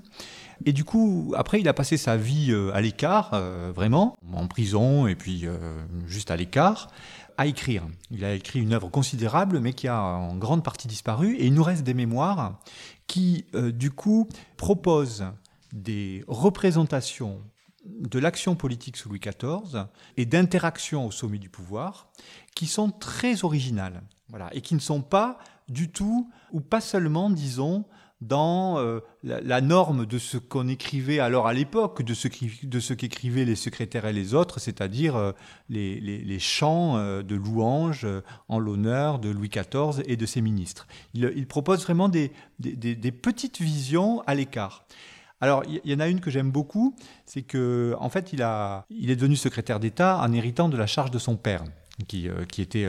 Et 0.65 0.73
du 0.73 0.83
coup, 0.83 1.33
après, 1.35 1.59
il 1.59 1.67
a 1.67 1.73
passé 1.73 1.97
sa 1.97 2.17
vie 2.17 2.51
euh, 2.51 2.69
à 2.75 2.81
l'écart, 2.81 3.31
euh, 3.33 3.71
vraiment, 3.75 4.15
en 4.31 4.45
prison 4.47 5.07
et 5.07 5.15
puis 5.15 5.47
juste 6.05 6.29
à 6.29 6.35
l'écart, 6.35 6.91
à 7.37 7.47
écrire. 7.47 7.81
Il 8.11 8.23
a 8.23 8.35
écrit 8.35 8.59
une 8.59 8.73
œuvre 8.73 8.89
considérable, 8.89 9.59
mais 9.59 9.73
qui 9.73 9.87
a 9.87 10.03
en 10.03 10.35
grande 10.35 10.63
partie 10.63 10.87
disparu, 10.87 11.33
et 11.35 11.47
il 11.47 11.55
nous 11.55 11.63
reste 11.63 11.83
des 11.83 11.95
mémoires 11.95 12.59
qui, 13.07 13.45
du 13.73 13.89
coup, 13.89 14.29
proposent 14.57 15.25
des 15.73 16.23
représentations 16.27 17.41
de 17.85 18.19
l'action 18.19 18.55
politique 18.55 18.97
sous 18.97 19.09
Louis 19.09 19.19
XIV 19.19 19.85
et 20.17 20.25
d'interactions 20.25 21.05
au 21.05 21.11
sommet 21.11 21.37
du 21.37 21.49
pouvoir 21.49 22.09
qui 22.55 22.67
sont 22.67 22.91
très 22.91 23.43
originales 23.43 24.03
voilà, 24.29 24.49
et 24.53 24.61
qui 24.61 24.75
ne 24.75 24.79
sont 24.79 25.01
pas 25.01 25.39
du 25.69 25.89
tout, 25.89 26.29
ou 26.51 26.61
pas 26.61 26.81
seulement, 26.81 27.29
disons, 27.29 27.85
dans 28.19 28.79
euh, 28.79 28.99
la, 29.23 29.61
norme 29.61 30.07
de 30.07 30.17
ce 30.17 30.37
qu'on 30.37 30.67
écrivait 30.67 31.19
alors 31.19 31.45
à 31.45 31.53
l'époque, 31.53 32.01
de 32.01 32.13
ce, 32.15 32.93
qu'écrivaient 32.93 33.45
les 33.45 33.55
secrétaires 33.55 34.05
et 34.05 34.13
les 34.13 34.33
autres, 34.33 34.59
c'est-à-dire 34.59 35.15
euh, 35.15 35.33
les, 35.69 36.39
chants 36.39 36.97
euh, 36.97 37.21
de 37.21 37.35
louanges 37.35 38.07
en 38.47 38.57
l'honneur 38.57 39.19
de 39.19 39.29
Louis 39.29 39.49
XIV 39.49 40.03
et 40.07 40.17
de 40.17 40.25
ses 40.25 40.41
ministres. 40.41 40.87
Il, 41.13 41.47
propose 41.47 41.83
vraiment 41.83 42.09
des, 42.09 42.31
petites 43.11 43.61
visions 43.61 44.21
à 44.25 44.33
l'écart. 44.33 44.85
Alors, 45.39 45.63
il 45.67 45.79
y, 45.83 45.93
en 45.93 45.99
a 45.99 46.07
une 46.07 46.19
que 46.19 46.31
j'aime 46.31 46.51
beaucoup, 46.51 46.95
c'est 47.25 47.43
que 47.43 47.95
en 47.99 48.09
fait, 48.09 48.33
il, 48.33 48.41
a, 48.41 48.85
il 48.89 49.11
est 49.11 49.15
devenu 49.15 49.35
secrétaire 49.35 49.79
d'État 49.79 50.19
en 50.19 50.33
héritant 50.33 50.67
de 50.67 50.77
la 50.77 50.87
charge 50.87 51.11
de 51.11 51.19
son 51.19 51.35
père. 51.35 51.63
Qui, 52.07 52.29
qui, 52.51 52.61
était 52.61 52.87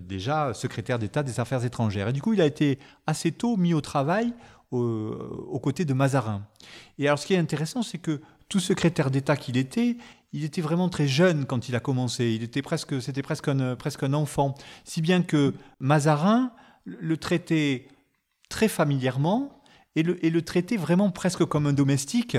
déjà 0.00 0.54
secrétaire 0.54 1.00
d'État 1.00 1.24
des 1.24 1.40
Affaires 1.40 1.64
étrangères. 1.64 2.06
Et 2.06 2.12
du 2.12 2.22
coup, 2.22 2.34
il 2.34 2.40
a 2.40 2.46
été 2.46 2.78
assez 3.04 3.32
tôt 3.32 3.56
mis 3.56 3.74
au 3.74 3.80
travail 3.80 4.32
aux, 4.70 5.60
côtés 5.62 5.84
de 5.84 5.94
Mazarin. 5.94 6.42
Et 6.98 7.06
alors 7.06 7.18
ce 7.18 7.26
qui 7.26 7.34
est 7.34 7.38
intéressant, 7.38 7.82
c'est 7.82 7.98
que 7.98 8.20
tout 8.48 8.60
secrétaire 8.60 9.10
d'État 9.10 9.36
qu'il 9.36 9.56
était, 9.56 9.96
il 10.32 10.44
était 10.44 10.60
vraiment 10.60 10.88
très 10.88 11.06
jeune 11.06 11.46
quand 11.46 11.68
il 11.68 11.76
a 11.76 11.80
commencé. 11.80 12.32
Il 12.32 12.42
était 12.42 12.62
presque, 12.62 13.00
c'était 13.00 13.22
presque 13.22 13.50
presque 13.76 14.02
un 14.02 14.12
enfant. 14.12 14.54
Si 14.84 15.00
bien 15.00 15.22
que 15.22 15.54
Mazarin 15.80 16.52
le 16.84 17.16
traitait 17.16 17.88
très 18.48 18.68
familièrement 18.68 19.57
et 19.98 20.30
le, 20.30 20.42
traitait 20.42 20.76
vraiment 20.76 21.10
presque 21.10 21.44
comme 21.44 21.66
un 21.66 21.72
domestique 21.72 22.36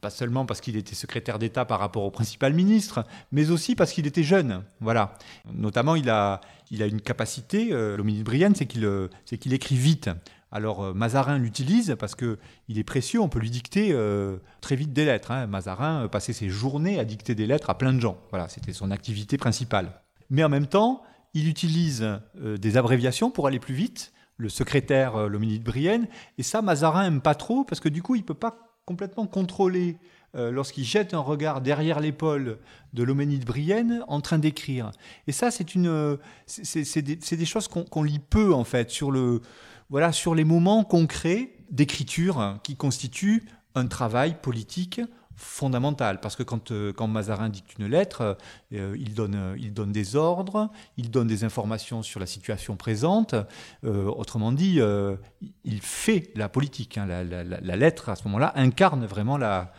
pas 0.00 0.10
seulement 0.10 0.44
parce 0.44 0.60
qu'il 0.60 0.76
était 0.76 0.94
secrétaire 0.94 1.38
d'État 1.38 1.64
par 1.64 1.80
rapport 1.80 2.02
au 2.02 2.10
principal 2.10 2.52
ministre, 2.52 3.06
mais 3.32 3.50
aussi 3.50 3.74
parce 3.74 3.90
qu'il 3.90 4.06
était 4.06 4.22
jeune. 4.22 4.62
Voilà. 4.80 5.14
Notamment, 5.54 5.94
il 5.96 6.10
a, 6.10 6.42
une 6.70 7.00
capacité, 7.00 7.72
euh, 7.72 7.96
l'hominide 7.96 8.22
Brienne, 8.22 8.54
c'est 8.54 8.66
qu'il, 8.66 8.84
euh, 8.84 9.08
c'est 9.24 9.38
qu'il 9.38 9.54
écrit 9.54 9.76
vite. 9.76 10.10
Alors 10.54 10.84
euh, 10.84 10.94
Mazarin 10.94 11.38
l'utilise 11.38 11.96
parce 11.98 12.14
que 12.14 12.38
il 12.68 12.78
est 12.78 12.84
précieux, 12.84 13.18
on 13.20 13.28
peut 13.28 13.40
lui 13.40 13.50
dicter 13.50 13.92
euh, 13.92 14.36
très 14.60 14.76
vite 14.76 14.92
des 14.92 15.04
lettres. 15.04 15.32
Hein. 15.32 15.46
Mazarin 15.48 16.06
passait 16.08 16.32
ses 16.32 16.50
journées 16.50 17.00
à 17.00 17.04
dicter 17.04 17.34
des 17.34 17.46
lettres 17.46 17.70
à 17.70 17.76
plein 17.76 17.92
de 17.92 18.00
gens. 18.00 18.18
Voilà, 18.30 18.48
c'était 18.48 18.74
son 18.74 18.90
activité 18.90 19.36
principale. 19.36 20.02
Mais 20.28 20.44
en 20.44 20.50
même 20.50 20.66
temps, 20.66 21.02
il 21.34 21.48
utilise 21.48 22.20
des 22.36 22.76
abréviations 22.76 23.30
pour 23.30 23.48
aller 23.48 23.58
plus 23.58 23.74
vite. 23.74 24.12
Le 24.36 24.48
secrétaire, 24.48 25.28
l'hominide 25.28 25.62
Brienne, 25.62 26.08
et 26.38 26.42
ça 26.42 26.60
Mazarin 26.60 27.06
aime 27.06 27.20
pas 27.20 27.34
trop 27.34 27.64
parce 27.64 27.80
que 27.80 27.88
du 27.88 28.02
coup 28.02 28.16
il 28.16 28.24
peut 28.24 28.34
pas 28.34 28.74
complètement 28.84 29.26
contrôler 29.26 29.96
lorsqu'il 30.34 30.82
jette 30.82 31.14
un 31.14 31.20
regard 31.20 31.60
derrière 31.60 32.00
l'épaule 32.00 32.58
de 32.92 33.02
l'homénide 33.04 33.44
Brienne 33.44 34.02
en 34.08 34.20
train 34.20 34.38
d'écrire. 34.38 34.90
Et 35.28 35.32
ça, 35.32 35.52
c'est 35.52 35.76
une, 35.76 36.18
c'est 36.46 37.00
des, 37.02 37.14
des, 37.14 37.44
choses 37.44 37.68
qu'on 37.68 38.02
lit 38.02 38.18
peu 38.18 38.52
en 38.52 38.64
fait 38.64 38.90
sur 38.90 39.12
le, 39.12 39.42
voilà, 39.90 40.10
sur 40.10 40.34
les 40.34 40.42
moments 40.42 40.82
concrets 40.82 41.52
d'écriture 41.70 42.58
qui 42.64 42.74
constituent 42.74 43.44
un 43.74 43.86
travail 43.86 44.36
politique 44.40 45.00
fondamental. 45.36 46.20
Parce 46.20 46.36
que 46.36 46.42
quand, 46.42 46.70
euh, 46.70 46.92
quand 46.92 47.08
Mazarin 47.08 47.48
dicte 47.48 47.78
une 47.78 47.86
lettre, 47.86 48.36
euh, 48.72 48.96
il, 48.98 49.14
donne, 49.14 49.54
il 49.58 49.72
donne 49.72 49.92
des 49.92 50.16
ordres, 50.16 50.70
il 50.96 51.10
donne 51.10 51.26
des 51.26 51.44
informations 51.44 52.02
sur 52.02 52.20
la 52.20 52.26
situation 52.26 52.76
présente. 52.76 53.34
Euh, 53.84 54.04
autrement 54.06 54.52
dit, 54.52 54.80
il 55.64 55.80
fait 55.80 56.30
la 56.34 56.48
politique. 56.48 56.98
Hein. 56.98 57.06
la, 57.06 57.76
lettre, 57.76 58.08
à 58.08 58.16
ce 58.16 58.24
moment-là, 58.24 58.52
incarne 58.56 59.04
vraiment 59.06 59.36
la, 59.36 59.72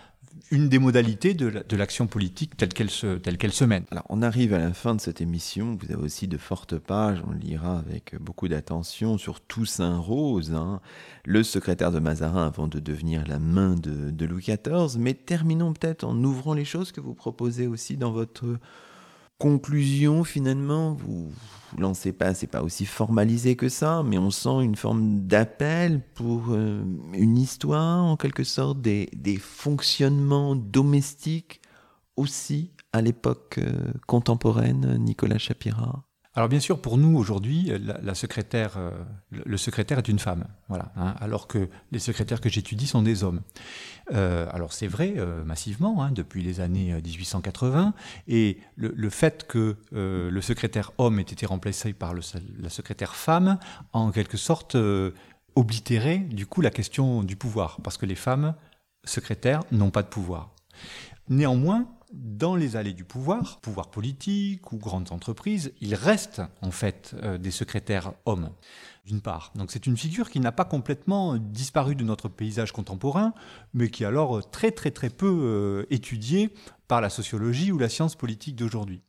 une 0.52 0.70
des 0.70 0.80
modalités 0.80 1.34
de 1.34 1.78
l'action 1.78 2.08
politique 2.08 2.58
telle 2.58 2.70
qu'elle 2.70 2.90
se, 2.90 3.18
telle 3.18 3.38
qu'elle 3.38 3.52
se 3.52 3.66
mène. 3.66 3.86
On 4.10 4.22
arrive 4.22 4.54
à 4.54 4.60
la 4.60 4.74
fin 4.74 4.96
de 4.96 5.02
cette 5.02 5.22
émission. 5.22 5.78
Vous 5.82 5.92
avez 5.92 6.02
aussi 6.02 6.28
de 6.28 6.38
fortes 6.38 6.78
pages, 6.78 7.24
on 7.28 7.32
lira 7.32 7.80
avec 7.80 8.16
beaucoup 8.20 8.48
d'attention 8.48 9.18
sur 9.18 9.42
Toussaint 9.42 9.98
Rose, 9.98 10.54
hein, 10.54 10.82
le 11.24 11.44
secrétaire 11.44 11.92
de 11.92 12.00
Mazarin 12.00 12.46
avant 12.46 12.68
de 12.68 12.80
devenir 12.80 13.26
la 13.28 13.40
main 13.40 13.76
de 13.76 14.26
Louis 14.26 14.44
XIV. 14.44 15.00
Mais 15.00 15.14
terminons 15.14 15.74
peut-être 15.74 16.04
en 16.04 16.16
ouvrant 16.24 16.54
les 16.54 16.66
choses 16.66 16.92
que 16.92 17.02
vous 17.02 17.14
proposez 17.14 17.68
aussi 17.68 17.98
dans 17.98 18.12
votre 18.12 18.58
conclusion 19.38 20.24
finalement, 20.24 20.94
vous, 20.94 21.30
vous 21.76 21.82
lancez 21.82 22.14
pas, 22.14 22.34
c'est 22.34 22.48
pas 22.48 22.64
aussi 22.64 22.86
formalisé 22.86 23.56
que 23.56 23.70
ça, 23.70 24.04
mais 24.04 24.18
on 24.18 24.32
sent 24.32 24.64
une 24.64 24.76
forme 24.76 25.22
d'appel 25.22 26.02
pour 26.14 26.52
euh, 26.52 26.84
une 27.14 27.38
histoire 27.38 28.04
en 28.04 28.18
quelque 28.18 28.44
sorte 28.44 28.82
des, 28.82 29.10
fonctionnements 29.40 30.56
domestiques 30.56 31.62
aussi 32.16 32.72
à 32.94 33.02
l'époque 33.02 33.58
euh, 33.58 33.92
contemporaine, 34.08 34.98
Nicolas 35.00 35.38
Chapira? 35.38 36.06
Alors 36.38 36.50
bien 36.50 36.60
sûr, 36.60 36.82
pour 36.82 36.98
nous 36.98 37.18
aujourd'hui, 37.18 37.72
la, 37.80 38.14
secrétaire, 38.14 38.74
euh, 38.78 38.92
le 39.32 39.56
secrétaire 39.56 40.00
est 40.00 40.08
une 40.10 40.20
femme, 40.20 40.44
voilà, 40.68 40.92
hein, 40.98 41.16
alors 41.22 41.48
que 41.48 41.70
les 41.94 42.00
secrétaires 42.00 42.42
que 42.42 42.50
j'étudie 42.50 42.88
sont 42.88 43.02
des 43.02 43.24
hommes. 43.24 43.42
Euh, 44.12 44.46
alors 44.52 44.74
c'est 44.74 44.88
vrai 44.88 45.14
euh, 45.16 45.46
massivement 45.46 46.04
hein, 46.04 46.12
depuis 46.12 46.44
les 46.44 46.60
années 46.60 46.94
1880, 46.94 47.94
et 48.28 48.60
le, 48.76 49.10
fait 49.10 49.48
que 49.48 49.78
le 49.92 50.42
secrétaire 50.42 50.92
homme 50.98 51.20
ait 51.20 51.24
été 51.24 51.46
remplacé 51.46 51.94
par 51.94 52.14
la 52.14 52.70
secrétaire 52.70 53.16
femme, 53.16 53.58
en 53.94 54.12
quelque 54.12 54.38
sorte 54.38 54.76
oblitérait 55.56 56.18
du 56.18 56.46
coup 56.46 56.60
la 56.60 56.70
question 56.70 57.24
du 57.24 57.38
pouvoir, 57.38 57.80
parce 57.82 57.98
que 57.98 58.06
les 58.06 58.16
femmes 58.16 58.56
secrétaires 59.06 59.62
n'ont 59.72 59.92
pas 59.92 60.04
de 60.04 60.10
pouvoir. 60.10 60.52
Néanmoins, 61.30 61.88
dans 62.14 62.56
les 62.56 62.76
allées 62.76 62.94
du 62.94 63.04
pouvoir, 63.04 63.60
pouvoir 63.62 63.90
politique 63.90 64.72
ou 64.72 64.78
grandes 64.78 65.12
entreprises, 65.12 65.74
il 65.82 65.96
reste 65.96 66.42
en 66.62 66.72
fait 66.72 67.16
euh, 67.24 67.38
des 67.38 67.52
secrétaires 67.52 68.14
hommes, 68.26 68.52
d'une 69.06 69.22
part. 69.22 69.52
Donc 69.56 69.72
c'est 69.72 69.88
une 69.88 69.98
figure 69.98 70.30
qui 70.30 70.40
n'a 70.40 70.52
pas 70.52 70.66
complètement 70.66 71.38
disparu 71.38 71.96
de 71.96 72.04
notre 72.04 72.30
paysage 72.30 72.72
contemporain, 72.72 73.34
mais 73.74 73.90
qui 73.90 74.04
est 74.04 74.08
alors 74.08 74.50
très 74.50 74.72
très 74.72 74.92
très 74.92 75.10
peu 75.10 75.28
euh, 75.28 75.86
étudiée 75.90 76.54
par 76.88 77.02
la 77.02 77.10
sociologie 77.10 77.72
ou 77.72 77.78
la 77.78 77.90
science 77.90 78.16
politique 78.16 78.56
d'aujourd'hui. 78.56 79.02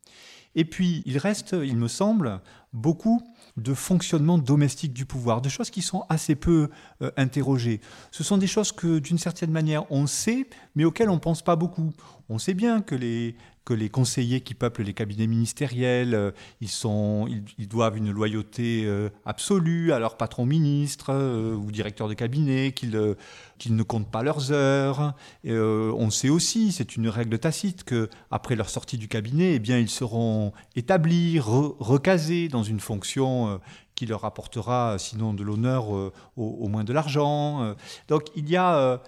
Et 0.55 0.65
puis 0.65 1.03
il 1.05 1.19
reste, 1.19 1.53
il 1.53 1.77
me 1.77 1.89
semble, 1.89 2.41
beaucoup 2.73 3.23
de 3.57 3.75
fonctionnement 3.75 4.39
domestique 4.39 4.93
du 4.93 5.07
pouvoir, 5.07 5.41
de 5.41 5.49
choses 5.49 5.71
qui 5.71 5.83
sont 5.83 6.05
assez 6.09 6.35
peu 6.35 6.69
euh, 7.03 7.11
interrogées. 7.17 7.81
Ce 8.11 8.23
sont 8.23 8.39
des 8.39 8.47
choses 8.47 8.73
que, 8.73 8.99
d'une 8.99 9.19
certaine 9.19 9.51
manière, 9.51 9.91
on 9.91 10.07
sait, 10.07 10.47
mais 10.75 10.85
auxquelles 10.85 11.09
on 11.09 11.15
ne 11.15 11.21
pense 11.21 11.43
pas 11.43 11.57
beaucoup. 11.57 11.93
On 12.29 12.39
sait 12.39 12.55
bien 12.55 12.83
que 12.83 12.95
les, 12.95 13.37
que 13.67 13.75
les 13.75 13.91
conseillers 13.91 14.41
qui 14.41 14.55
peuplent 14.55 14.83
les 14.83 14.95
cabinets 14.95 15.27
ministériels, 15.27 16.15
euh, 16.15 16.31
ils, 16.63 16.69
sont, 16.69 17.29
ils, 17.59 17.69
doivent 17.69 17.99
une 17.99 18.11
loyauté 18.11 18.85
euh, 18.87 19.11
absolue 19.27 19.93
à 19.93 19.99
leur 19.99 20.17
patron 20.17 20.47
ministre 20.47 21.13
ou 21.55 21.71
directeur 21.71 22.09
de 22.09 22.15
cabinet, 22.15 22.73
qu'ils 22.73 23.17
qu'ils 23.59 23.75
ne 23.75 23.83
comptent 23.83 24.11
pas 24.11 24.23
leurs 24.23 24.53
heures. 24.53 25.15
on 25.45 26.11
sait 26.11 26.29
aussi, 26.29 26.73
c'est 26.73 26.97
une 26.97 27.09
règle 27.09 27.39
tacite, 27.39 27.85
que 27.85 28.09
après 28.31 28.55
leur 28.55 28.69
sortie 28.69 28.99
du 28.99 29.09
cabinet, 29.09 29.55
eh 29.55 29.59
bien, 29.59 29.79
ils 29.79 29.89
seront 29.89 30.53
établis, 30.75 31.41
recasés 31.41 32.49
dans 32.49 32.63
une 32.63 32.81
fonction 32.81 33.49
euh, 33.49 33.59
qui 33.95 34.07
leur 34.07 34.25
apportera, 34.25 34.99
sinon 34.99 35.33
de 35.33 35.43
l'honneur, 35.43 35.95
euh, 35.95 36.13
au, 36.37 36.69
moins 36.69 36.85
de 36.85 36.93
l'argent. 36.93 37.63
Euh. 37.63 37.75
Donc 38.09 38.25
il 38.37 38.49
y 38.49 38.57
a 38.57 39.01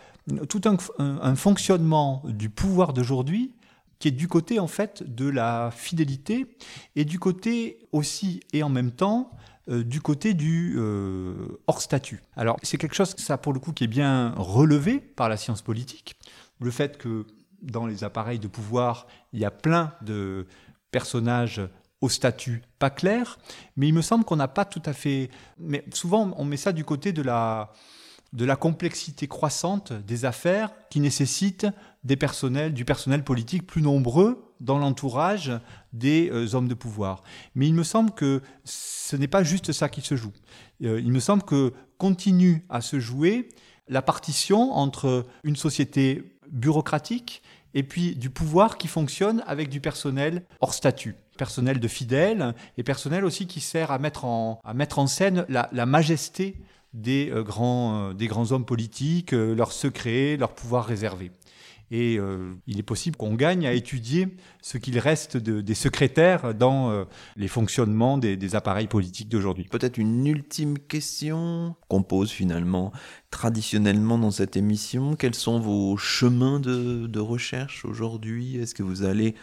tout 0.49 0.61
un, 0.99 1.35
fonctionnement 1.37 2.23
du 2.27 2.51
pouvoir 2.51 2.93
d'aujourd'hui 2.93 3.53
qui 3.99 4.09
est 4.09 4.13
du 4.13 4.29
côté 4.29 4.59
en 4.61 4.69
fait 4.69 5.03
de 5.03 5.29
la 5.29 5.71
fidélité 5.75 6.47
et 6.97 7.05
du 7.05 7.19
côté 7.19 7.79
aussi 7.93 8.41
et 8.53 8.63
en 8.63 8.69
même 8.69 8.93
temps 8.93 9.31
du 9.69 10.01
côté 10.01 10.35
du 10.35 10.79
hors 11.67 11.83
statut. 11.83 12.23
Alors 12.37 12.57
c'est 12.63 12.79
quelque 12.79 12.95
chose 12.95 13.15
ça 13.19 13.37
pour 13.37 13.53
le 13.53 13.61
coup 13.61 13.73
qui 13.73 13.85
est 13.85 13.89
bien 13.89 14.33
relevé 14.37 14.99
par 14.99 15.29
la 15.29 15.37
science 15.37 15.63
politique, 15.63 16.17
le 16.61 16.71
fait 16.71 16.97
que 16.97 17.27
dans 17.61 17.87
les 17.87 18.05
appareils 18.05 18.39
de 18.39 18.49
pouvoir 18.49 19.07
il 19.33 19.41
y 19.41 19.45
a 19.45 19.51
plein 19.51 19.93
de 20.03 20.47
personnages 20.91 21.61
au 22.01 22.09
statut 22.09 22.63
pas 22.79 22.91
clair, 22.91 23.39
mais 23.77 23.89
il 23.89 23.95
me 23.95 24.03
semble 24.03 24.25
qu'on 24.25 24.37
n'a 24.37 24.49
pas 24.49 24.65
tout 24.65 24.83
à 24.85 24.93
fait... 24.93 25.31
Mais 25.59 25.85
souvent, 25.93 26.33
on 26.37 26.45
met 26.45 26.57
ça 26.57 26.73
du 26.73 26.85
côté 26.85 27.13
de 27.13 27.23
la, 27.23 27.73
de 28.33 28.45
la 28.45 28.57
complexité 28.57 29.27
croissante 29.27 29.93
des 29.93 30.25
affaires 30.25 30.71
qui 30.91 31.01
nécessitent 31.01 31.67
des 32.05 32.17
personnels, 32.17 32.73
du 32.73 32.85
personnel 32.85 33.25
politique 33.25 33.67
plus 33.67 33.83
nombreux 33.83 34.49
dans 34.61 34.79
l'entourage 34.79 35.53
des 35.93 36.31
euh, 36.31 36.55
hommes 36.55 36.69
de 36.69 36.75
pouvoir. 36.75 37.23
Mais 37.55 37.67
il 37.67 37.75
me 37.75 37.83
semble 37.83 38.13
que 38.13 38.43
ce 38.65 39.17
n'est 39.17 39.29
pas 39.29 39.43
juste 39.43 39.73
ça 39.73 39.89
qui 39.89 40.01
se 40.01 40.17
joue. 40.17 40.33
Euh, 40.83 41.01
il 41.01 41.13
me 41.13 41.21
semble 41.21 41.43
que 41.43 41.73
continue 41.97 42.65
à 42.69 42.81
se 42.81 43.01
jouer 43.01 43.49
la 43.89 44.03
partition 44.03 44.73
entre 44.73 45.27
une 45.45 45.57
société 45.57 46.37
bureaucratique 46.51 47.43
et 47.75 47.83
puis 47.83 48.17
du 48.17 48.31
pouvoir 48.31 48.79
qui 48.79 48.89
fonctionne 48.89 49.43
avec 49.47 49.69
du 49.69 49.81
personnel 49.81 50.45
hors 50.61 50.75
statut 50.75 51.17
personnel 51.37 51.79
de 51.79 51.89
fidèles 51.89 52.55
et 52.77 52.83
personnel 52.83 53.25
aussi 53.25 53.47
qui 53.47 53.61
sert 53.61 53.93
à 53.93 53.99
mettre 53.99 54.25
en, 54.25 54.61
scène 55.07 55.47
la, 55.49 55.87
majesté 55.87 56.57
des, 56.95 57.31
euh, 57.31 57.43
grands, 57.45 58.13
des 58.13 58.27
grands 58.27 58.51
hommes 58.51 58.65
politiques, 58.65 59.31
leurs 59.33 59.73
secrets, 59.73 60.37
leurs 60.37 60.55
pouvoirs 60.55 60.85
réservés. 60.85 61.31
Et 61.91 62.19
euh, 62.19 62.55
il 62.67 62.79
est 62.79 62.83
possible 62.85 63.17
qu'on 63.17 63.35
gagne 63.35 63.67
à 63.67 63.73
étudier 63.73 64.29
ce 64.63 64.79
qu'il 64.79 64.99
reste 64.99 65.37
des 65.37 65.75
secrétaires 65.75 66.55
dans 66.55 66.91
euh, 66.91 67.05
les 67.37 67.49
fonctionnements 67.49 68.19
des, 68.19 68.55
appareils 68.55 68.87
politiques 68.87 69.29
d'aujourd'hui. 69.29 69.65
Peut-être 69.71 69.99
une 69.99 70.27
ultime 70.27 70.79
question 70.79 71.75
qu'on 71.89 72.03
pose 72.03 72.31
finalement 72.31 72.93
traditionnellement 73.31 74.19
dans 74.19 74.31
cette 74.31 74.57
émission. 74.57 75.17
Quels 75.17 75.35
sont 75.35 75.61
vos 75.61 75.97
chemins 75.97 76.61
de 76.61 77.21
recherche 77.21 77.85
aujourd'hui? 77.85 78.57
Est-ce 78.57 78.75
que 78.75 78.83
vous 78.83 79.03
allez 79.03 79.35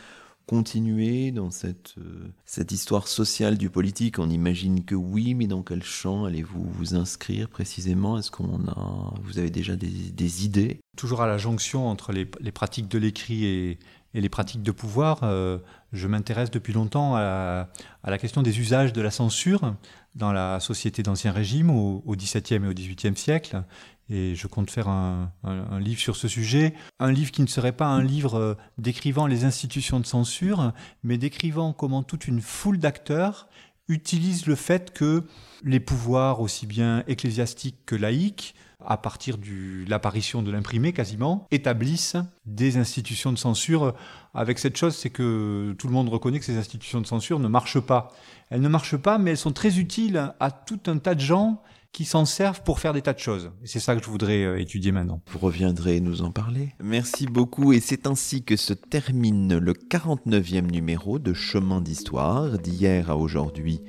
continuer 0.47 1.31
dans 1.31 1.49
cette, 1.49 1.95
euh, 1.97 2.27
cette 2.45 2.71
histoire 2.71 3.07
sociale 3.07 3.57
du 3.57 3.69
politique. 3.69 4.19
On 4.19 4.29
imagine 4.29 4.83
que 4.83 4.95
oui, 4.95 5.33
mais 5.33 5.47
dans 5.47 5.63
quel 5.63 5.83
champ 5.83 6.25
allez-vous 6.25 6.63
vous 6.63 6.95
inscrire 6.95 7.49
précisément? 7.49 8.17
Est-ce 8.17 8.31
qu'on 8.31 8.67
a, 8.67 9.13
vous 9.23 9.39
avez 9.39 9.49
déjà 9.49 9.75
des, 9.75 10.45
idées? 10.45 10.79
Toujours 10.97 11.21
à 11.21 11.27
la 11.27 11.37
jonction 11.37 11.87
entre 11.87 12.11
les, 12.11 12.25
pratiques 12.25 12.87
de 12.87 12.97
l'écrit 12.97 13.45
et, 13.45 13.79
les 14.22 14.30
pratiques 14.30 14.63
de 14.63 14.72
pouvoir, 14.72 15.20
euh, 15.24 15.57
je 15.93 16.07
m'intéresse 16.07 16.51
depuis 16.51 16.74
longtemps 16.74 17.16
à 17.16 17.68
la, 18.05 18.18
question 18.18 18.41
des 18.41 18.59
usages 18.59 18.93
de 18.93 19.01
la 19.01 19.11
censure 19.11 19.76
dans 20.16 20.32
la 20.32 20.59
société 20.59 21.03
d'Ancien 21.03 21.32
Régime 21.32 21.70
au, 21.70 22.01
au 22.05 22.16
XVIIe 22.16 22.63
et 22.63 22.68
au 22.68 22.74
XVIIIe 22.74 23.18
siècle 23.18 23.63
et 24.09 24.36
je 24.36 24.47
compte 24.47 24.70
faire 24.70 24.88
un, 24.88 25.32
livre 25.80 25.99
sur 25.99 26.16
ce 26.16 26.28
sujet. 26.28 26.74
Un 26.99 27.11
livre 27.11 27.32
qui 27.32 27.41
ne 27.41 27.47
serait 27.47 27.72
pas 27.72 27.88
un 27.88 28.03
livre 28.03 28.38
euh, 28.38 28.55
décrivant 28.78 29.28
les 29.28 29.45
institutions 29.45 29.99
de 29.99 30.05
censure, 30.05 30.74
mais 31.03 31.18
décrivant 31.18 31.74
comment 31.74 32.03
toute 32.03 32.28
une 32.28 32.41
foule 32.41 32.78
d'acteurs 32.78 33.47
utilisent 33.88 34.45
le 34.45 34.55
fait 34.55 34.93
que 34.93 35.24
les 35.63 35.80
pouvoirs, 35.80 36.39
aussi 36.39 36.66
bien 36.68 37.03
ecclésiastiques 37.07 37.80
que 37.86 37.95
laïques, 37.95 38.55
à 38.88 38.97
partir 38.97 39.38
de 39.38 39.89
l'apparition 39.89 40.41
de 40.41 40.51
l'imprimé 40.51 40.93
quasiment, 40.93 41.47
établissent 41.51 42.17
des 42.45 42.77
institutions 42.77 43.31
de 43.31 43.38
censure. 43.38 43.93
Avec 44.33 44.59
cette 44.59 44.77
chose, 44.77 44.95
c'est 44.95 45.09
que 45.09 45.75
tout 45.77 45.88
le 45.88 45.93
monde 45.93 46.09
reconnaît 46.09 46.39
que 46.39 46.45
ces 46.45 46.57
institutions 46.57 47.01
de 47.01 47.07
censure 47.07 47.39
ne 47.39 47.47
marchent 47.47 47.79
pas. 47.79 48.13
Elles 48.49 48.61
ne 48.61 48.69
marchent 48.69 48.97
pas, 48.97 49.17
mais 49.17 49.31
elles 49.31 49.38
sont 49.38 49.53
très 49.53 49.79
utiles 49.79 50.33
à 50.39 50.51
tout 50.51 50.79
un 50.88 50.97
tas 50.97 51.15
de 51.15 51.21
gens 51.21 51.61
qui 51.95 52.03
s'en 52.03 52.25
servent 52.25 52.61
pour 52.61 52.81
faire 52.81 52.91
des 52.91 53.01
tas 53.01 53.13
de 53.13 53.19
choses. 53.19 53.51
c'est 53.63 53.79
ça 53.79 53.95
que 53.95 54.03
je 54.03 54.09
voudrais 54.09 54.43
euh, 54.43 54.59
étudier 54.59 54.91
maintenant. 54.91 55.21
Vous 55.31 55.39
reviendrez 55.39 56.01
nous 56.01 56.23
en 56.23 56.31
parler. 56.31 56.73
Merci 56.83 57.25
beaucoup 57.25 57.71
et 57.71 57.79
c'est 57.79 58.05
ainsi 58.05 58.43
que 58.43 58.57
se 58.57 58.73
termine 58.73 59.57
le 59.57 59.71
49e 59.71 60.69
numéro 60.69 61.19
de 61.19 61.33
Chemin 61.33 61.79
d'Histoire 61.79 62.59
d'hier 62.59 63.09
à 63.09 63.15
aujourd'hui, 63.15 63.79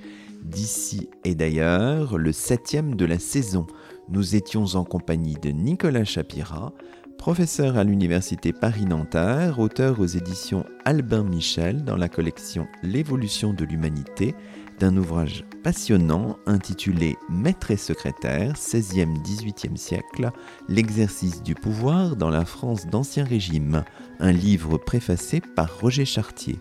d'ici 0.44 1.08
et 1.24 1.34
d'ailleurs, 1.34 2.16
le 2.16 2.30
septième 2.30 2.94
de 2.94 3.06
la 3.06 3.18
saison. 3.18 3.66
Nous 4.08 4.36
étions 4.36 4.64
en 4.76 4.84
compagnie 4.84 5.34
de 5.34 5.50
Nicolas 5.50 6.04
Chapira, 6.04 6.72
professeur 7.18 7.76
à 7.76 7.82
l'Université 7.82 8.52
Paris-Nanterre, 8.52 9.58
auteur 9.58 9.98
aux 9.98 10.06
éditions 10.06 10.64
Albin 10.84 11.24
Michel 11.24 11.82
dans 11.82 11.96
la 11.96 12.08
collection 12.08 12.68
L'évolution 12.84 13.52
de 13.52 13.64
l'humanité 13.64 14.36
d'un 14.78 14.96
ouvrage 14.96 15.44
passionnant 15.64 16.36
intitulé 16.46 17.16
Maître 17.28 17.72
et 17.72 17.76
secrétaire, 17.76 18.52
16e-18e 18.52 19.76
siècle, 19.76 20.30
l'exercice 20.68 21.42
du 21.42 21.56
pouvoir 21.56 22.14
dans 22.14 22.30
la 22.30 22.44
France 22.44 22.86
d'Ancien 22.86 23.24
Régime, 23.24 23.82
un 24.20 24.30
livre 24.30 24.78
préfacé 24.78 25.40
par 25.40 25.80
Roger 25.80 26.04
Chartier. 26.04 26.60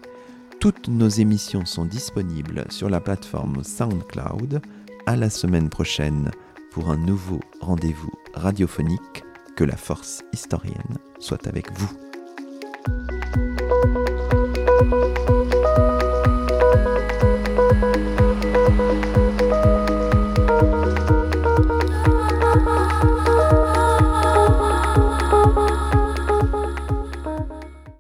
Toutes 0.59 0.87
nos 0.87 1.09
émissions 1.09 1.65
sont 1.65 1.85
disponibles 1.85 2.65
sur 2.69 2.89
la 2.89 3.01
plateforme 3.01 3.63
SoundCloud. 3.63 4.61
À 5.05 5.15
la 5.15 5.29
semaine 5.29 5.69
prochaine 5.69 6.31
pour 6.76 6.89
un 6.89 6.97
nouveau 6.97 7.39
rendez-vous 7.61 8.11
radiophonique. 8.34 9.23
Que 9.55 9.63
la 9.63 9.78
force 9.78 10.26
historienne 10.34 10.97
soit 11.19 11.47
avec 11.47 11.71
vous. 11.71 11.89